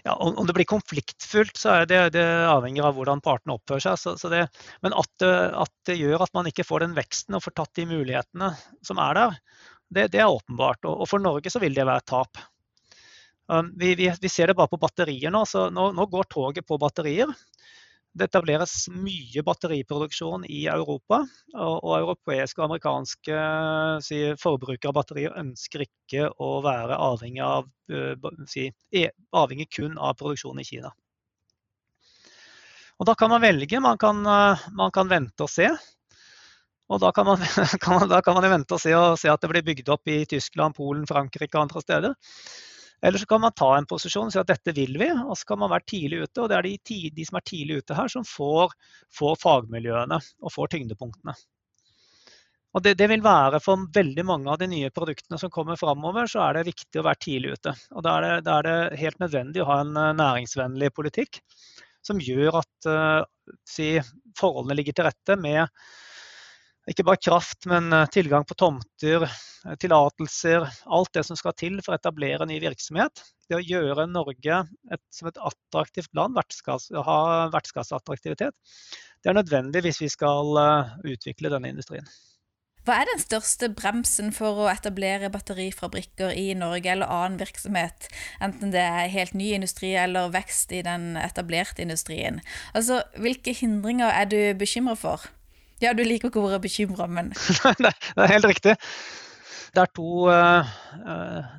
Ja, 0.05 0.15
om, 0.15 0.47
det 0.47 0.55
blir 0.57 0.69
konfliktfullt, 0.69 1.57
så 1.59 1.75
er 1.81 1.89
det, 1.91 2.01
det 2.17 2.25
avhengig 2.49 2.83
av 2.85 2.97
hvordan 2.97 3.23
partene 3.25 3.57
oppfører 3.57 3.85
seg. 3.85 4.01
Så, 4.01 4.15
så 4.21 4.31
det, 4.33 4.45
men 4.85 4.97
at 4.97 5.11
det, 5.23 5.33
at 5.65 5.75
det, 5.89 5.99
gjør 6.01 6.25
at 6.25 6.33
man 6.37 6.49
ikke 6.51 6.67
får 6.67 6.87
den 6.87 6.97
veksten 6.97 7.37
og 7.37 7.45
får 7.45 7.57
tatt 7.61 7.75
de 7.79 7.89
mulighetene 7.91 8.53
som 8.87 9.03
er 9.03 9.19
der, 9.19 9.37
det, 9.91 10.07
det 10.15 10.23
er 10.23 10.33
åpenbart. 10.33 10.85
Og, 10.87 11.03
og, 11.03 11.11
for 11.11 11.23
Norge 11.23 11.53
så 11.53 11.63
vil 11.63 11.77
det 11.77 11.87
være 11.89 12.05
et 12.05 12.11
tap. 12.11 12.41
Um, 13.51 13.73
vi, 13.79 13.97
vi, 13.99 14.07
vi, 14.23 14.31
ser 14.31 14.51
det 14.51 14.57
bare 14.59 14.71
på 14.71 14.79
batterier 14.81 15.33
nå. 15.35 15.43
så 15.49 15.69
Nå, 15.75 15.91
nå 15.97 16.07
går 16.11 16.31
toget 16.31 16.67
på 16.67 16.79
batterier. 16.81 17.33
Det 18.11 18.27
etableres 18.27 18.89
mye 18.91 19.43
batteriproduksjon 19.47 20.43
i 20.51 20.65
Europa, 20.73 21.21
og, 21.55 21.77
og 21.77 21.93
europeiske 22.01 22.59
og 22.59 22.67
amerikanske 22.67 23.43
si, 24.03 24.19
forbrukere 24.41 24.91
av 24.91 24.97
batterier 24.97 25.37
ønsker 25.39 25.85
ikke 25.87 26.27
å 26.43 26.57
være 26.65 26.99
avhengig, 26.99 27.45
av, 27.47 27.69
si, 28.51 28.67
e, 28.91 29.05
avhengig 29.31 29.69
kun 29.79 29.95
av 29.95 30.19
produksjon 30.19 30.59
i 30.59 30.67
Kina. 30.67 30.91
Og 33.01 33.07
Da 33.09 33.15
kan 33.17 33.31
man 33.33 33.41
velge. 33.41 33.81
Man 33.81 33.97
kan, 33.97 34.19
man 34.77 34.91
kan 34.93 35.09
vente 35.09 35.47
og 35.47 35.49
se. 35.49 35.71
Og 36.91 36.99
da 37.01 37.13
kan, 37.15 37.29
man, 37.31 37.39
kan, 37.85 38.03
da 38.11 38.19
kan 38.21 38.37
man 38.37 38.51
vente 38.51 38.75
og 38.75 38.83
se, 38.83 38.93
og 38.97 39.15
se 39.21 39.31
at 39.31 39.41
det 39.41 39.53
blir 39.53 39.65
bygd 39.65 39.89
opp 39.95 40.11
i 40.11 40.25
Tyskland, 40.29 40.75
Polen, 40.77 41.07
Frankrike 41.09 41.57
og 41.57 41.69
andre 41.69 41.85
steder. 41.85 42.19
Eller 43.03 43.19
så 43.19 43.27
kan 43.27 43.41
man 43.41 43.55
ta 43.57 43.71
en 43.77 43.89
posisjon 43.89 44.29
og 44.29 44.35
si 44.35 44.41
at 44.41 44.51
dette 44.51 44.75
vil 44.77 44.99
vi, 45.01 45.09
og 45.09 45.33
så 45.39 45.49
kan 45.49 45.61
man 45.63 45.73
være 45.73 45.89
tidlig 45.89 46.25
ute. 46.27 46.43
Og 46.43 46.51
det 46.51 46.59
er 46.59 46.69
de, 46.69 46.99
de 47.17 47.25
som 47.27 47.39
er 47.41 47.47
tidlig 47.49 47.81
ute 47.81 47.97
her, 47.97 48.13
som 48.13 48.27
får, 48.29 48.75
får 49.17 49.41
fagmiljøene 49.41 50.21
og 50.21 50.53
får 50.53 50.75
tyngdepunktene. 50.75 51.37
Og 52.71 52.85
det, 52.85 52.93
det, 53.01 53.09
vil 53.11 53.23
være 53.25 53.59
For 53.65 53.89
veldig 53.95 54.25
mange 54.29 54.51
av 54.53 54.61
de 54.61 54.69
nye 54.71 54.93
produktene 54.95 55.41
som 55.43 55.51
kommer 55.51 55.79
framover, 55.81 56.29
så 56.31 56.45
er 56.45 56.59
det 56.59 56.69
viktig 56.69 57.01
å 57.01 57.07
være 57.09 57.23
tidlig 57.25 57.57
ute. 57.59 57.75
Og 57.97 58.05
Da 58.07 58.19
er 58.21 58.45
er 58.45 58.69
det 58.69 59.01
helt 59.01 59.19
nødvendig 59.23 59.65
å 59.65 59.71
ha 59.73 59.81
en 59.83 59.97
eh, 59.97 60.13
næringsvennlig 60.21 60.93
politikk 60.95 61.41
som 62.07 62.21
gjør 62.23 62.63
at 62.63 62.87
uh, 62.89 63.51
si, 63.69 63.91
forholdene 64.39 64.79
ligger 64.79 64.95
til 64.97 65.05
rette 65.05 65.35
med 65.37 65.67
ikke 66.89 67.05
bare 67.05 67.21
kraft, 67.21 67.67
men 67.69 67.93
eh, 67.93 68.07
tilgang 68.13 68.47
på 68.49 68.57
tomter, 68.59 69.27
eh, 69.27 69.77
tillatelser. 69.81 70.65
Alt 70.87 71.13
det 71.17 71.27
som 71.29 71.39
skal 71.39 71.55
til 71.59 71.77
for 71.85 71.95
å 71.95 72.01
etablere 72.01 72.49
ny 72.49 72.61
virksomhet. 72.63 73.23
Det 73.51 73.59
å 73.59 73.65
gjøre 73.65 74.09
Norge 74.09 74.63
et, 74.93 75.03
som 75.13 75.29
et 75.29 75.43
attraktivt 75.51 76.13
land, 76.17 76.39
vertskass, 76.39 76.89
ha 76.95 77.21
vertskapsattraktivitet, 77.53 78.57
det 79.21 79.31
er 79.31 79.37
nødvendig 79.37 79.85
hvis 79.85 80.03
vi 80.07 80.11
skal 80.13 80.57
eh, 80.63 80.99
utvikle 81.15 81.53
denne 81.53 81.73
industrien. 81.75 82.09
Hva 82.89 82.97
er 83.03 83.11
den 83.11 83.21
største 83.21 83.69
bremsen 83.77 84.31
for 84.33 84.63
å 84.63 84.71
etablere 84.71 85.29
batterifabrikker 85.31 86.33
i 86.33 86.55
Norge 86.57 86.89
eller 86.89 87.11
annen 87.13 87.37
virksomhet, 87.43 88.09
enten 88.41 88.73
det 88.73 88.81
er 88.81 89.13
helt 89.13 89.37
ny 89.37 89.51
industri 89.53 89.93
eller 90.01 90.33
vekst 90.33 90.73
i 90.73 90.81
den 90.87 91.13
etablerte 91.21 91.85
industrien? 91.85 92.41
Altså, 92.73 93.03
Hvilke 93.21 93.53
hindringer 93.53 94.09
er 94.09 94.33
du 94.33 94.39
bekymra 94.57 94.97
for? 94.97 95.29
Ja, 95.81 95.95
du 95.97 96.03
liker 96.05 96.29
ikke 96.29 96.43
å 96.43 96.49
være 96.49 96.63
bekymra, 96.67 97.09
men 97.09 97.33
Det 97.81 97.93
er 98.21 98.33
helt 98.35 98.49
riktig. 98.51 98.77
Det 99.71 99.85
er, 99.85 99.91
to, 99.95 100.27
eh, 100.33 100.73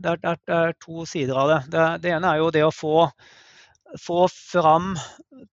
det, 0.03 0.11
er, 0.11 0.39
det 0.45 0.57
er 0.57 0.73
to, 0.83 1.05
sider 1.07 1.37
av 1.41 1.51
det. 1.51 1.59
det. 1.73 1.85
det. 2.03 2.11
ene 2.17 2.33
er 2.33 2.41
jo 2.41 2.49
det 2.53 2.65
å 2.67 2.73
få, 2.75 3.05
få 3.99 4.25
fram 4.29 4.91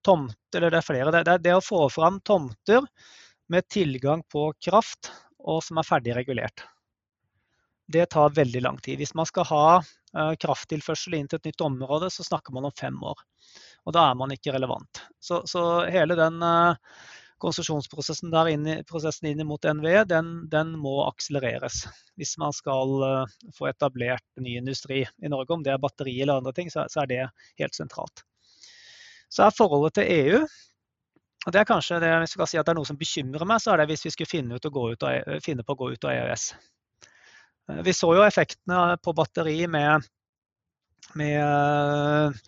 tomter, 0.05 0.59
eller 0.59 0.75
det 0.75 0.81
er 0.81 0.85
flere. 0.85 1.13
Det 1.15 1.23
er 1.23 1.45
det 1.45 1.55
å 1.55 1.63
få 1.63 1.85
fram 1.93 2.19
tomter 2.27 2.83
med 3.49 3.67
tilgang 3.71 4.21
på 4.29 4.51
kraft, 4.61 5.09
og 5.39 5.63
som 5.65 5.79
er 5.79 5.87
ferdig 5.87 6.17
regulert. 6.19 6.65
Det 7.89 8.05
tar 8.13 8.35
veldig 8.35 8.61
lang 8.61 8.77
tid. 8.85 8.99
Hvis 8.99 9.15
man 9.17 9.25
skal 9.25 9.47
ha 9.49 9.63
eh, 9.79 10.33
krafttilførsel 10.43 11.15
inn 11.17 11.31
til 11.31 11.39
et 11.39 11.49
nytt 11.49 11.63
område, 11.65 12.11
så 12.13 12.27
snakker 12.27 12.53
man 12.53 12.67
om 12.69 12.75
fem 12.77 12.99
år. 13.01 13.23
Og 13.87 13.95
da 13.95 14.09
er 14.11 14.19
man 14.19 14.35
ikke 14.35 14.53
relevant. 14.53 15.01
Så, 15.23 15.41
så 15.49 15.63
hele 15.89 16.13
den 16.19 16.43
uh, 16.43 16.75
konsesjonsprosessen 17.41 18.31
der 18.33 18.51
inn, 18.51 18.67
prosessen 18.89 19.29
inn 19.31 19.43
mot 19.47 19.63
NVE, 19.63 20.03
den, 20.09 20.31
den, 20.51 20.73
må 20.79 21.01
akselereres. 21.07 21.85
Hvis 22.19 22.35
man 22.41 22.55
skal 22.55 22.95
uh, 23.03 23.35
få 23.55 23.69
etablert 23.71 24.25
ny 24.39 24.57
industri 24.59 25.03
i 25.05 25.31
Norge, 25.31 25.55
om 25.55 25.65
det 25.65 25.73
er 25.73 25.81
batteri 25.81 26.17
eller 26.21 26.41
andre 26.41 26.55
ting, 26.55 26.71
så, 26.71 26.85
så, 26.91 27.03
er 27.03 27.11
det 27.11 27.21
helt 27.61 27.77
sentralt. 27.77 28.25
Så 29.29 29.45
er 29.45 29.55
forholdet 29.55 29.99
til 29.99 30.11
EU 30.17 30.41
og 31.47 31.53
det 31.55 31.61
er 31.61 31.69
kanskje 31.69 32.01
det, 32.03 32.09
Hvis 32.19 32.35
vi 32.35 32.41
kan 32.41 32.49
si 32.51 32.57
at 32.59 32.67
det 32.67 32.73
er 32.73 32.77
noe 32.77 32.89
som 32.89 32.99
bekymrer 32.99 33.47
meg, 33.47 33.61
så 33.63 33.71
er 33.71 33.81
det 33.81 33.87
hvis 33.93 34.03
vi 34.05 34.11
skulle 34.13 34.29
finne, 34.29 34.57
ut 34.59 34.65
av, 35.07 35.13
e, 35.15 35.39
finne 35.43 35.63
på 35.63 35.75
å 35.75 35.79
gå 35.79 35.93
ut 35.95 36.07
av 36.07 36.11
EØS. 36.11 36.49
Eh, 37.71 37.79
vi 37.87 37.95
så 37.95 38.11
jo 38.17 38.25
effektene 38.25 38.97
på 38.99 39.13
batteri 39.15 39.55
med, 39.71 40.03
med, 41.15 42.43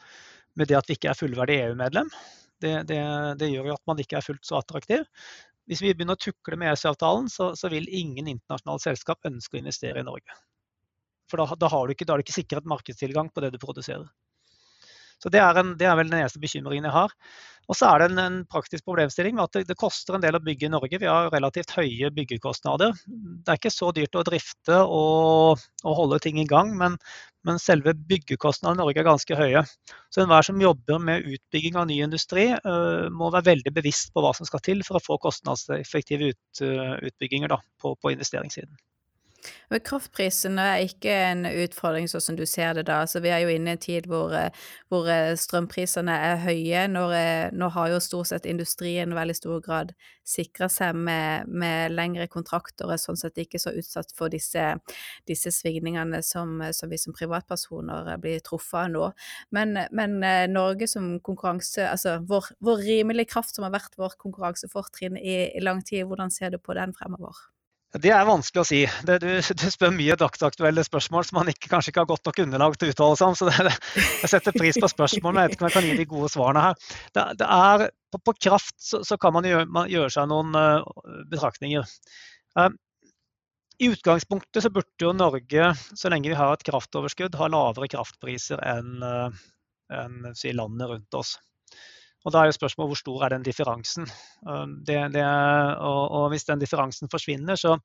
med 0.60 0.70
det 0.70 0.78
at 0.78 0.92
vi 0.92 1.00
ikke 1.00 1.14
er 1.14 1.22
fullverdig 1.22 1.62
EU-medlem 1.64 2.12
det, 2.64 2.74
det, 2.90 3.00
det, 3.42 3.50
gjør 3.52 3.72
jo 3.72 3.78
at 3.78 3.88
man 3.90 4.02
ikke 4.02 4.20
er 4.20 4.26
fullt 4.26 4.46
så 4.48 4.60
attraktiv. 4.60 5.06
Hvis 5.70 5.84
vi 5.84 5.94
begynner 5.94 6.18
å 6.18 6.22
tukle 6.22 6.58
med 6.60 6.72
EØS-avtalen, 6.72 7.30
så, 7.32 7.52
så, 7.58 7.70
vil 7.72 7.88
ingen 7.88 8.28
internasjonale 8.28 8.84
selskap 8.84 9.30
ønske 9.30 9.58
å 9.58 9.62
investere 9.62 10.02
i 10.02 10.08
Norge. 10.08 10.36
For 11.32 11.40
da, 11.40 11.56
da, 11.56 11.70
har 11.72 11.88
du 11.88 11.96
ikke, 11.96 12.08
da 12.08 12.14
har 12.16 12.22
du 12.22 12.26
ikke 12.26 12.36
sikret 12.36 12.68
markedstilgang 12.68 13.30
på 13.32 13.44
det 13.44 13.54
du 13.54 13.60
produserer. 13.62 14.10
Så 15.22 15.30
det 15.30 15.42
er, 15.42 15.58
en, 15.62 15.76
det 15.78 15.88
er, 15.88 15.96
vel 16.00 16.10
den 16.10 16.22
eneste 16.22 16.42
bekymringen 16.42 16.88
jeg 16.88 16.96
har. 16.96 17.14
Og 17.70 17.78
så 17.78 17.88
er 17.88 18.02
det 18.02 18.08
en, 18.10 18.20
en 18.20 18.38
praktisk 18.50 18.84
problemstilling 18.88 19.38
med 19.38 19.46
at 19.46 19.54
det, 19.56 19.62
det, 19.70 19.78
koster 19.80 20.18
en 20.18 20.24
del 20.24 20.36
å 20.36 20.42
bygge 20.44 20.68
i 20.68 20.72
Norge. 20.74 21.00
Vi 21.00 21.08
har 21.08 21.30
relativt 21.32 21.76
høye 21.78 22.10
byggekostnader. 22.16 22.98
Det 23.06 23.54
er 23.54 23.60
ikke 23.60 23.74
så 23.74 23.92
dyrt 23.96 24.18
å 24.18 24.26
drifte 24.28 24.82
og, 24.82 25.62
og 25.86 25.98
holde 26.02 26.20
ting 26.26 26.42
i 26.42 26.48
gang, 26.50 26.74
men, 26.80 26.98
men 27.48 27.62
selve 27.62 27.94
byggekostnadene 27.96 28.82
i 28.82 28.84
Norge 28.84 29.04
er 29.04 29.08
ganske 29.08 29.40
høye. 29.40 29.64
Så 30.12 30.26
enhver 30.26 30.50
som 30.50 30.62
jobber 30.62 31.00
med 31.06 31.28
utbygging 31.38 31.80
av 31.80 31.88
ny 31.88 32.02
industri, 32.04 32.50
uh, 32.66 33.08
må 33.14 33.30
være 33.32 33.54
veldig 33.54 33.76
bevisst 33.78 34.12
på 34.16 34.26
hva 34.26 34.34
som 34.36 34.50
skal 34.50 34.66
til 34.66 34.84
for 34.88 34.98
å 34.98 35.06
få 35.06 35.22
kostnadseffektive 35.30 36.34
ut, 36.34 36.64
uh, 36.66 36.98
utbygginger 36.98 37.54
da, 37.54 37.62
på, 37.80 37.94
på 38.02 38.18
investeringssiden. 38.18 38.74
Men 39.72 39.82
kraftprisene 39.86 40.64
er 40.74 40.86
ikke 40.86 41.14
en 41.32 41.46
utfordring 41.48 42.10
sånn 42.12 42.24
som 42.24 42.38
du 42.38 42.44
ser 42.50 42.76
det 42.78 42.86
da. 42.90 43.02
Så 43.08 43.22
vi 43.24 43.32
er 43.34 43.44
jo 43.44 43.52
inne 43.54 43.74
i 43.74 43.78
en 43.78 43.82
tid 43.82 44.08
hvor, 44.12 44.34
eh, 44.36 44.50
hvor 44.92 45.08
eh, 45.10 45.34
strømprisene 45.40 46.16
er 46.30 46.42
høye. 46.44 46.84
Når, 46.92 47.14
eh, 47.18 47.54
nå 47.56 47.70
har 47.76 47.92
jo 47.94 48.02
stort 48.04 48.32
sett 48.32 48.50
industrien 48.50 49.16
veldig 49.16 49.38
stor 49.38 49.62
grad 49.64 49.94
sikra 50.28 50.68
seg 50.72 50.96
med, 50.96 51.48
med, 51.50 51.96
lengre 51.96 52.28
kontrakter 52.32 52.88
og 52.88 52.96
er 52.96 53.02
sånn 53.02 53.20
sett 53.20 53.40
ikke 53.42 53.60
så 53.62 53.74
utsatt 53.78 54.14
for 54.16 54.32
disse, 54.32 54.68
disse 55.28 55.52
svingningene 55.56 56.22
som, 56.26 56.60
som, 56.76 56.92
vi 56.92 57.00
som 57.02 57.16
privatpersoner 57.16 58.14
blir 58.22 58.44
truffet 58.46 58.84
av 58.84 58.92
nå. 58.94 59.08
Men, 59.56 59.80
men 59.92 60.20
Norge 60.52 60.88
som 60.92 61.16
konkurranse, 61.26 61.88
altså 61.90 62.20
vår, 62.30 62.54
vår 62.64 62.86
rimelig 62.86 63.30
kraft 63.34 63.58
som 63.58 63.66
har 63.68 63.74
vært 63.76 63.98
vårt 64.00 64.20
konkurransefortrinn 64.22 65.18
i, 65.18 65.40
i 65.58 65.64
lang 65.64 65.82
tid, 65.84 66.06
hvordan 66.08 66.32
ser 66.32 66.54
du 66.54 66.62
på 66.62 66.78
den 66.78 66.96
fremover? 66.98 67.48
Det 68.00 68.12
er 68.16 68.24
vanskelig 68.24 68.62
å 68.62 68.68
si. 68.68 68.80
Det, 69.04 69.18
du, 69.20 69.28
du, 69.36 69.64
spør 69.74 69.92
mye 69.92 70.16
dagsaktuelle 70.20 70.84
spørsmål 70.88 71.26
som 71.28 71.42
man 71.42 71.52
ikke, 71.52 71.68
kanskje 71.74 71.92
ikke 71.92 72.06
har 72.06 72.12
godt 72.14 72.30
nok 72.30 72.38
underlag 72.46 72.78
til 72.80 72.88
å 72.88 72.94
uttale 72.94 73.18
seg 73.20 73.32
om. 73.32 73.36
så 73.36 73.50
det, 73.50 73.74
Jeg 74.22 74.32
setter 74.32 74.56
pris 74.56 74.80
på 74.80 74.90
spørsmål, 74.94 75.34
men 75.34 75.44
jeg 75.44 75.52
vet 75.52 75.58
ikke 75.58 75.66
om 75.66 75.70
jeg 75.70 75.76
kan 75.76 75.90
gi 75.90 75.98
de 76.00 76.06
gode 76.14 76.30
svarene 76.32 76.64
her. 76.70 76.86
Det, 77.12 77.26
det 77.42 77.50
er, 77.58 77.84
på, 78.14 78.22
på, 78.30 78.36
kraft 78.48 78.78
så, 78.80 79.02
så, 79.08 79.18
kan 79.20 79.36
man 79.36 79.48
gjøre, 79.50 79.68
man 79.68 79.92
gjøre 79.92 80.14
seg 80.16 80.32
noen 80.32 80.56
uh, 80.56 80.88
betraktninger. 81.34 81.92
Uh, 82.56 82.70
I 83.84 83.92
utgangspunktet 83.92 84.64
så 84.64 84.72
burde 84.72 85.04
jo 85.04 85.12
Norge, 85.12 85.74
så 85.92 86.14
lenge 86.14 86.32
vi 86.32 86.40
har 86.40 86.56
et 86.56 86.68
kraftoverskudd, 86.72 87.36
ha 87.42 87.52
lavere 87.52 87.92
kraftpriser 87.92 88.64
enn 88.72 89.04
uh, 89.04 89.44
en, 89.92 90.32
si, 90.40 90.56
landet 90.56 90.94
rundt 90.94 91.20
oss. 91.20 91.36
Og 92.22 92.34
Da 92.34 92.42
er 92.42 92.52
jo 92.52 92.58
spørsmålet 92.58 92.92
hvor 92.92 93.00
stor 93.00 93.24
er 93.26 93.34
den 93.34 93.46
differansen. 93.46 94.06
Det, 94.86 94.98
det, 95.16 95.26
og, 95.26 96.02
og, 96.06 96.26
Hvis 96.34 96.46
den 96.50 96.62
differansen 96.62 97.10
forsvinner, 97.10 97.58
så, 97.58 97.78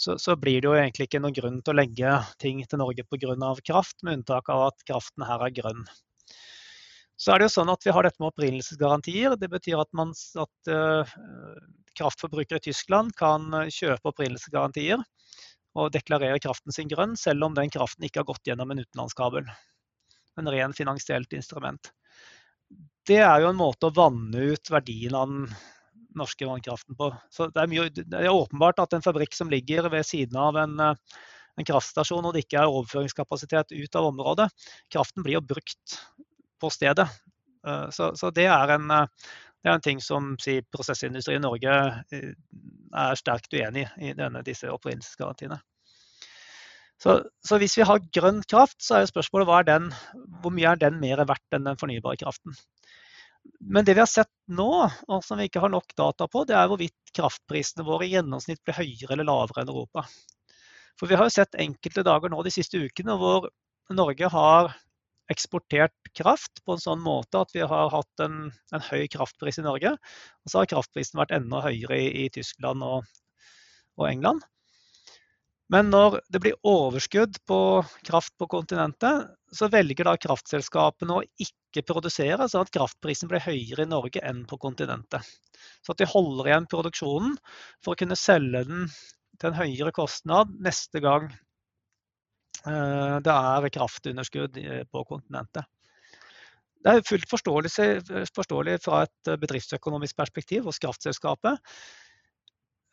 så, 0.00 0.16
så, 0.20 0.36
blir 0.40 0.62
det 0.62 0.70
jo 0.70 0.76
egentlig 0.78 1.08
ikke 1.08 1.20
noen 1.20 1.36
grunn 1.36 1.60
til 1.60 1.74
å 1.74 1.78
legge 1.82 2.14
ting 2.40 2.62
til 2.64 2.80
Norge 2.80 3.04
pga. 3.04 3.52
kraft, 3.66 4.00
med 4.02 4.20
unntak 4.20 4.48
av 4.48 4.70
at 4.70 4.86
kraften 4.88 5.26
her 5.28 5.44
er 5.44 5.56
grønn. 5.58 5.84
Så 7.20 7.32
er 7.32 7.38
det 7.38 7.50
jo 7.50 7.56
sånn 7.60 7.70
at 7.70 7.84
Vi 7.84 7.92
har 7.94 8.02
dette 8.02 8.20
med 8.20 8.32
opprinnelsesgarantier. 8.32 9.36
Det 9.38 9.50
betyr 9.52 9.82
at, 9.84 9.90
man, 9.92 10.14
at 10.40 10.72
uh, 10.72 11.12
kraftforbrukere 12.00 12.58
i 12.58 12.64
Tyskland 12.70 13.12
kan 13.20 13.52
kjøpe 13.70 14.10
opprinnelsesgarantier 14.10 15.04
og 15.74 15.92
deklarere 15.94 16.40
kraften 16.42 16.72
sin 16.74 16.88
grønn, 16.90 17.16
selv 17.18 17.44
om 17.44 17.54
den 17.54 17.70
kraften 17.70 18.06
ikke 18.06 18.22
har 18.22 18.30
gått 18.30 18.48
gjennom 18.48 18.70
en 18.70 18.80
utenlandskabel. 18.80 19.46
En 20.38 20.50
ren 20.50 20.74
finansielt 20.74 21.34
instrument 21.36 21.92
det 23.08 23.20
er 23.20 23.42
jo 23.42 23.50
en 23.52 23.60
måte 23.60 23.88
å 23.88 23.94
vanne 23.94 24.50
ut 24.54 24.70
verdien 24.72 25.16
av 25.18 25.30
den 25.30 25.46
norske 26.18 26.46
vannkraften 26.46 26.96
på. 26.96 27.10
Så 27.30 27.48
det 27.52 27.62
er, 27.62 27.70
mye, 27.70 27.88
det 27.90 28.20
er 28.20 28.32
åpenbart 28.32 28.80
at 28.84 28.94
en 28.94 29.04
fabrikk 29.04 29.34
som 29.36 29.50
ligger 29.52 29.88
ved 29.92 30.06
siden 30.06 30.38
av 30.40 30.58
en, 30.60 30.78
eh, 30.80 31.20
en 31.58 31.68
kraftstasjon 31.68 32.24
og 32.24 32.34
det 32.34 32.44
ikke 32.44 32.62
er 32.62 32.70
overføringskapasitet 32.70 33.74
ut 33.74 33.98
av 33.98 34.10
området, 34.12 34.48
kraften 34.92 35.26
blir 35.26 35.38
jo 35.38 35.46
brukt 35.54 35.98
på 36.62 36.70
stedet. 36.72 37.08
Eh, 37.66 37.88
så, 37.94 38.12
så 38.16 38.30
det, 38.34 38.46
er 38.52 38.76
en, 38.76 38.90
eh, 38.94 39.28
det, 39.60 39.68
er 39.68 39.76
en, 39.76 39.84
ting 39.84 40.02
som 40.02 40.34
si, 40.42 40.60
prosessindustrien 40.74 41.42
i 41.42 41.46
Norge 41.46 41.76
er 42.14 43.18
sterkt 43.18 43.54
uenig 43.54 43.88
i, 43.98 44.10
i 44.10 44.16
denne, 44.16 44.44
disse 44.46 44.70
opprinnelsesgarantiene. 44.70 45.60
Så, 47.02 47.18
så, 47.44 47.58
hvis 47.58 47.74
vi 47.76 47.84
har 47.84 48.04
grønn 48.14 48.38
kraft, 48.48 48.78
så 48.80 49.00
er 49.00 49.08
spørsmålet 49.10 49.66
den, 49.68 49.90
hvor 50.40 50.54
mye 50.54 50.70
er 50.70 50.80
den 50.80 51.00
mer 51.02 51.24
verdt 51.26 51.56
enn 51.56 51.66
den 51.66 51.80
fornybare 51.80 52.20
kraften. 52.22 52.54
Men 53.60 53.84
det 53.84 53.94
vi 53.96 54.02
har 54.02 54.10
sett 54.10 54.30
nå, 54.52 54.70
og 55.08 55.24
som 55.24 55.40
vi 55.40 55.48
ikke 55.48 55.62
har 55.64 55.72
nok 55.72 55.94
data 55.96 56.28
på, 56.30 56.44
det 56.48 56.56
er 56.58 56.68
hvorvidt 56.70 57.14
kraftprisene 57.16 57.86
våre 57.86 58.06
i 58.06 58.14
gjennomsnitt 58.14 58.62
blir 58.64 58.76
høyere 58.76 59.16
eller 59.16 59.28
lavere 59.28 59.64
enn 59.64 59.72
Europa. 59.72 60.04
For 61.00 61.10
vi 61.10 61.18
har 61.18 61.28
jo 61.28 61.34
sett 61.34 61.58
enkelte 61.58 62.04
dager 62.06 62.30
nå 62.30 62.42
de 62.44 62.52
siste 62.54 62.80
ukene 62.80 63.16
hvor 63.20 63.48
Norge 63.92 64.30
har 64.30 64.74
eksportert 65.32 66.12
kraft 66.16 66.60
på 66.64 66.76
en 66.76 66.82
sånn 66.82 67.02
måte 67.02 67.40
at 67.40 67.52
vi 67.54 67.64
har 67.64 67.92
hatt 67.92 68.22
en, 68.24 68.50
en 68.76 68.86
høy 68.90 69.06
kraftpris 69.12 69.58
i 69.60 69.64
Norge. 69.64 69.94
Og 70.44 70.52
så 70.52 70.60
har 70.60 70.70
kraftprisen 70.70 71.20
vært 71.20 71.34
enda 71.36 71.62
høyere 71.64 71.98
i, 71.98 72.10
i 72.24 72.32
Tyskland 72.32 72.84
og, 72.84 73.08
og 73.96 74.08
England. 74.10 74.44
Men 75.72 75.88
når 75.90 76.20
det 76.28 76.42
blir 76.44 76.60
overskudd 76.68 77.40
på 77.48 77.58
kraft 78.04 78.34
på 78.38 78.48
kontinentet, 78.52 79.30
så 79.48 79.70
velger 79.72 80.10
da 80.10 80.18
kraftselskapene 80.20 81.16
å 81.16 81.24
ikke 81.40 81.63
produsere, 81.82 82.46
sånn 82.48 82.66
at 82.66 82.72
kraftprisen 82.74 83.30
blir 83.30 83.42
høyere 83.42 83.82
i 83.82 83.90
Norge 83.90 84.22
enn 84.22 84.44
på 84.46 84.58
kontinentet. 84.62 85.26
Så 85.82 85.94
at 85.94 86.00
de 86.00 86.08
holder 86.08 86.50
igjen 86.50 86.68
produksjonen 86.70 87.34
for 87.82 87.94
å 87.94 87.98
kunne 87.98 88.18
selge 88.18 88.62
den 88.68 88.86
til 89.40 89.50
en 89.50 89.58
høyere 89.58 89.92
kostnad 89.94 90.52
neste 90.62 91.02
gang 91.02 91.26
eh, 92.68 93.16
det 93.24 93.34
er 93.34 93.72
kraftunderskudd 93.74 94.60
på 94.92 95.04
kontinentet. 95.08 95.66
Det 96.84 96.92
er 96.92 97.06
fullt 97.08 97.30
forståelig, 97.32 98.78
fra 98.84 99.02
et 99.06 99.30
bedriftsøkonomisk 99.40 100.18
perspektiv 100.20 100.66
hos 100.68 100.78
kraftselskapet. 100.82 101.56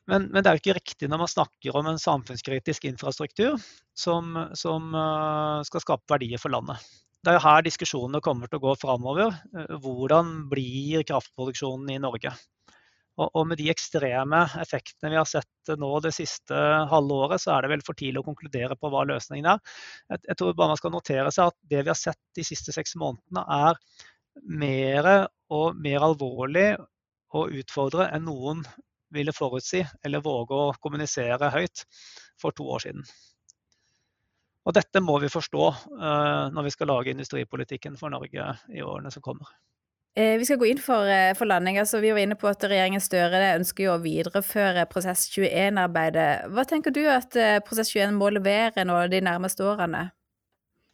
Men, 0.07 0.29
men, 0.31 0.39
det 0.39 0.47
er 0.47 0.55
jo 0.57 0.61
ikke 0.63 0.77
riktig 0.79 1.09
når 1.11 1.19
man 1.25 1.29
snakker 1.29 1.75
om 1.77 1.89
en 1.91 1.99
samfunnskritisk 1.99 2.87
infrastruktur 2.87 3.59
som, 3.91 4.31
som 4.57 4.95
skal 5.67 5.83
skape 5.83 6.15
verdier 6.15 6.39
for 6.41 6.55
landet. 6.55 6.79
Det 7.21 7.29
er 7.29 7.37
jo 7.37 7.43
her 7.43 7.65
diskusjonene 7.65 8.21
kommer 8.25 8.49
til 8.49 8.57
å 8.57 8.63
gå 8.63 8.77
framover. 8.81 9.35
Uh, 9.53 9.75
hvordan 9.83 10.33
blir 10.51 11.05
kraftproduksjonen 11.07 11.93
i 11.93 12.01
Norge? 12.01 12.33
Og, 13.19 13.27
og, 13.27 13.43
med 13.49 13.59
de 13.59 13.67
ekstreme 13.69 14.45
effektene 14.61 15.11
vi 15.11 15.19
har 15.19 15.27
sett 15.29 15.73
nå 15.77 15.89
det 16.01 16.13
siste 16.15 16.57
halve 16.89 17.17
året, 17.25 17.43
så 17.43 17.53
er 17.53 17.65
det 17.65 17.73
vel 17.73 17.83
for 17.85 17.97
tidlig 17.99 18.23
å 18.23 18.25
konkludere 18.25 18.77
på 18.79 18.89
hva 18.89 19.03
løsningen 19.09 19.49
er. 19.51 19.59
Jeg, 20.13 20.23
jeg 20.29 20.39
tror 20.39 20.55
bare 20.57 20.73
man 20.73 20.79
skal 20.79 20.95
notere 20.95 21.33
seg 21.35 21.51
at 21.51 21.57
det 21.73 21.83
vi 21.83 21.91
har 21.91 21.99
sett 21.99 22.21
de 22.39 22.45
siste 22.47 22.73
seks 22.73 22.95
månedene, 23.01 23.43
er 23.43 23.77
mer 24.63 25.11
og 25.51 25.75
mer 25.83 26.07
alvorlig 26.07 26.69
å 27.35 27.45
utfordre 27.51 28.07
enn 28.15 28.25
noen 28.27 28.63
ville 29.11 29.35
forutsi 29.35 29.83
eller 30.05 30.23
våge 30.23 30.55
å 30.55 30.71
kommunisere 30.79 31.51
høyt 31.51 31.83
for 32.39 32.55
to 32.55 32.67
år 32.71 32.87
siden. 32.87 33.03
Og 34.61 34.75
dette 34.77 35.01
må 35.01 35.17
vi 35.21 35.31
forstå 35.31 35.67
uh, 35.73 36.47
når 36.53 36.67
vi 36.67 36.73
skal 36.75 36.91
lage 36.91 37.13
industripolitikken 37.15 37.97
for 37.97 38.13
Norge 38.13 38.53
i 38.69 38.83
årene 38.85 39.11
som 39.13 39.23
kommer. 39.25 39.49
Eh, 40.11 40.35
vi 40.37 40.45
skal 40.45 40.57
gå 40.59 40.67
inn 40.67 40.79
for, 40.83 41.07
eh, 41.07 41.31
for 41.39 41.47
landing. 41.47 41.77
Altså, 41.79 42.01
vi 42.03 42.11
var 42.11 42.19
inne 42.19 42.35
på 42.35 42.49
at 42.49 42.65
regjeringen 42.67 42.99
Støre 42.99 43.53
ønsker 43.55 43.87
å 43.87 44.01
videreføre 44.03 44.83
Prosess 44.91 45.29
21-arbeidet. 45.31 46.51
Hva 46.51 46.65
tenker 46.67 46.91
du 46.91 47.05
at 47.07 47.37
Prosess 47.63 47.93
21 47.93 48.17
må 48.19 48.27
levere 48.35 48.83
nå 48.83 48.97
de 49.07 49.21
nærmeste 49.23 49.63
årene? 49.63 50.09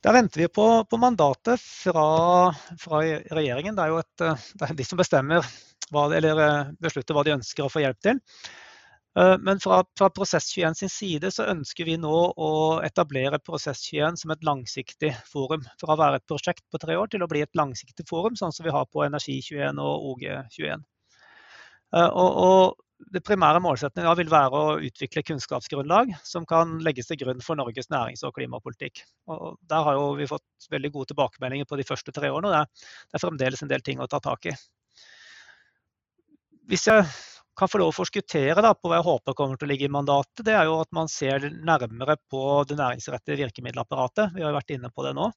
Da 0.05 0.13
venter 0.13 0.43
vi 0.43 0.51
på, 0.53 0.67
på 0.85 0.99
mandatet 1.01 1.57
fra, 1.57 2.53
fra, 2.77 3.01
regjeringen. 3.33 3.73
Det 3.75 3.87
er 3.87 3.89
jo 3.89 3.97
et, 4.03 4.21
det 4.53 4.69
er 4.69 4.77
de 4.77 4.85
som 4.85 5.01
bestemmer 5.01 5.49
hva, 5.89 6.05
eller 6.13 6.75
beslutter 6.77 7.17
hva 7.17 7.25
de 7.25 7.33
ønsker 7.39 7.65
å 7.65 7.73
få 7.73 7.81
hjelp 7.81 7.99
til. 8.05 8.21
Eh, 9.17 9.35
men 9.39 9.59
fra, 9.59 9.83
fra 9.97 10.09
Prosess21 10.13 10.73
sin 10.73 10.91
side 10.93 11.31
så 11.33 11.47
ønsker 11.49 11.87
vi 11.87 11.95
nå 11.97 12.17
å 12.37 12.49
etablere 12.85 13.39
Prosess21 13.41 14.19
som 14.21 14.33
et 14.33 14.43
langsiktig 14.45 15.13
forum. 15.29 15.63
Fra 15.81 15.95
å 15.95 15.99
være 15.99 16.19
et 16.19 16.27
prosjekt 16.29 16.65
på 16.71 16.81
tre 16.81 16.97
år 16.99 17.09
til 17.13 17.25
å 17.25 17.29
bli 17.31 17.41
et 17.45 17.57
langsiktig 17.57 18.05
forum, 18.09 18.37
sånn 18.37 18.53
som 18.53 18.67
vi 18.67 18.73
har 18.75 18.85
på 18.91 19.05
Energi21 19.07 19.81
og 19.81 20.11
OG21. 20.11 20.83
Eh, 21.97 22.09
og, 22.09 22.41
og 22.43 23.09
det 23.13 23.21
primære 23.25 23.61
målsettingen 23.61 24.17
vil 24.17 24.29
være 24.29 24.59
å 24.59 24.77
utvikle 24.85 25.23
kunnskapsgrunnlag 25.25 26.13
som 26.25 26.45
kan 26.49 26.77
legges 26.85 27.09
til 27.09 27.21
grunn 27.21 27.41
for 27.45 27.57
Norges 27.57 27.89
nærings- 27.93 28.25
og 28.25 28.35
klimapolitikk. 28.37 29.01
Og 29.33 29.57
der 29.69 29.85
har 29.85 30.01
vi 30.17 30.29
fått 30.29 30.69
veldig 30.73 30.93
gode 30.93 31.13
tilbakemeldinger 31.13 31.69
på 31.69 31.77
de 31.77 31.85
første 31.89 32.13
tre 32.13 32.29
årene. 32.33 32.49
og 32.49 32.85
det 32.85 33.17
er 33.17 33.25
fremdeles 33.25 33.65
en 33.65 33.73
del 33.73 33.85
ting 33.85 34.01
å 34.01 34.09
ta 34.09 34.21
tak 34.21 34.49
i 34.49 34.57
hvis 36.67 36.83
jeg 36.89 37.03
kan 37.57 37.69
få 37.71 37.81
lov 37.81 37.91
å 37.91 37.97
forskuttere 37.97 38.73
på 38.77 38.89
hva 38.89 38.99
jeg 38.99 39.07
håper 39.07 39.35
kommer 39.37 39.57
til 39.57 39.67
å 39.67 39.71
ligge 39.71 39.87
i 39.87 39.93
mandatet, 39.93 40.45
det 40.45 40.53
er 40.53 40.67
jo 40.69 40.77
at 40.83 40.91
man 40.95 41.09
ser 41.11 41.49
nærmere 41.65 42.17
på 42.29 42.43
det 42.69 42.77
næringsrettede 42.77 43.39
virkemiddelapparatet. 43.41 44.35
Vi 44.37 44.45
har 44.45 44.55
vært 44.55 44.75
inne 44.75 44.91
på 44.93 45.05
det 45.07 45.15
nå. 45.17 45.31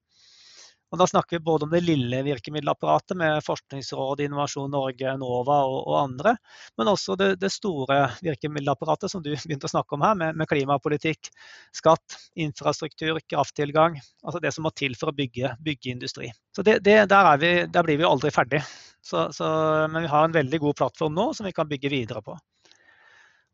Og 0.90 0.98
da 0.98 1.06
snakker 1.06 1.38
vi 1.38 1.44
både 1.46 1.66
om 1.66 1.70
det 1.70 1.82
lille 1.84 2.22
virkemiddelapparatet 2.26 3.14
med 3.18 3.44
Forskningsrådet, 3.46 4.24
Innovasjon 4.26 4.72
Norge, 4.74 5.06
Enova 5.12 5.60
og, 5.68 5.78
og, 5.84 5.96
andre, 6.00 6.34
men 6.80 6.90
også 6.90 7.14
det, 7.20 7.28
det, 7.42 7.52
store 7.54 8.00
virkemiddelapparatet 8.26 9.12
som 9.12 9.22
du 9.22 9.30
begynte 9.44 9.70
å 9.70 9.72
snakke 9.74 9.94
om 9.94 10.04
her, 10.06 10.18
med, 10.18 10.38
med 10.40 10.50
klimapolitikk, 10.50 11.30
skatt, 11.76 12.18
infrastruktur, 12.34 13.22
krafttilgang. 13.30 14.00
Altså 14.24 14.42
det 14.42 14.54
som 14.56 14.66
må 14.66 14.74
til 14.74 14.98
for 14.98 15.12
å 15.12 15.16
bygge, 15.16 15.54
bygge 15.62 15.94
industri. 15.94 16.32
Så 16.56 16.66
det, 16.66 16.80
det, 16.86 17.04
der, 17.12 17.32
vi, 17.38 17.52
der, 17.70 17.86
blir 17.86 18.00
vi 18.02 18.08
aldri 18.08 18.34
ferdig. 18.34 18.64
Så, 19.00 19.28
så, 19.32 19.46
men 19.92 20.04
vi 20.04 20.12
har 20.12 20.26
en 20.26 20.34
veldig 20.34 20.58
god 20.66 20.80
plattform 20.82 21.14
nå 21.14 21.30
som 21.36 21.46
vi 21.46 21.54
kan 21.54 21.70
bygge 21.70 21.92
videre 21.92 22.22
på. 22.24 22.34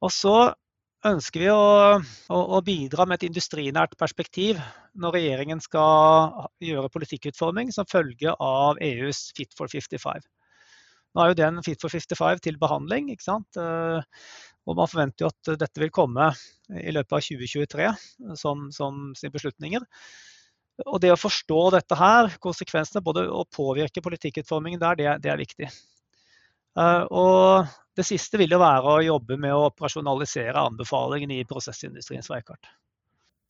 Og 0.05 0.12
så 0.12 0.38
ønsker 1.11 1.42
vi 1.45 1.51
å, 1.53 1.61
å, 2.01 2.38
å, 2.57 2.61
bidra 2.64 3.07
med 3.07 3.21
et 3.21 3.29
industrinært 3.29 3.97
perspektiv 4.01 4.61
når 4.99 5.16
regjeringen 5.19 5.62
skal 5.62 6.49
gjøre 6.62 6.90
politikkutforming 6.92 7.73
som 7.75 7.88
følge 7.90 8.35
av 8.42 8.81
EUs 8.83 9.31
Fit 9.37 9.55
for 9.59 9.71
55. 9.73 10.27
Nå 11.16 11.23
er 11.23 11.33
jo 11.33 11.38
den 11.38 11.62
Fit 11.64 11.81
for 11.81 11.92
55 11.92 12.42
til 12.45 12.61
behandling, 12.61 13.11
ikke 13.12 13.25
sant? 13.25 13.59
Eh, 13.61 14.23
og 14.66 14.79
man 14.79 14.90
forventer 14.90 15.25
jo 15.25 15.33
at 15.33 15.53
dette 15.62 15.81
vil 15.81 15.92
komme 15.95 16.31
i 16.75 16.92
løpet 16.92 17.14
av 17.14 17.23
2023 17.23 17.90
som, 18.40 18.66
som 18.75 19.12
sine 19.16 19.35
beslutninger. 19.35 19.85
Og 20.85 20.99
det 21.01 21.12
å 21.14 21.21
forstå 21.21 21.61
dette 21.73 21.97
her, 21.97 22.35
konsekvensene, 22.42 23.05
både 23.05 23.25
å 23.31 23.47
påvirke 23.49 24.03
politikkutformingen 24.05 24.83
der, 24.83 24.99
det, 24.99 25.12
det 25.25 25.33
er 25.33 25.40
viktig. 25.40 25.71
Eh, 26.77 27.05
og 27.11 27.69
det 27.97 28.05
siste 28.07 28.41
vil 28.41 28.53
jo 28.53 28.61
være 28.61 28.97
å 28.99 29.05
jobbe 29.05 29.39
med 29.41 29.55
å 29.55 29.69
operasjonalisere 29.71 30.67
anbefalingene 30.69 31.41
i 31.41 31.47
prosessindustriens 31.49 32.29
veikart. 32.33 32.69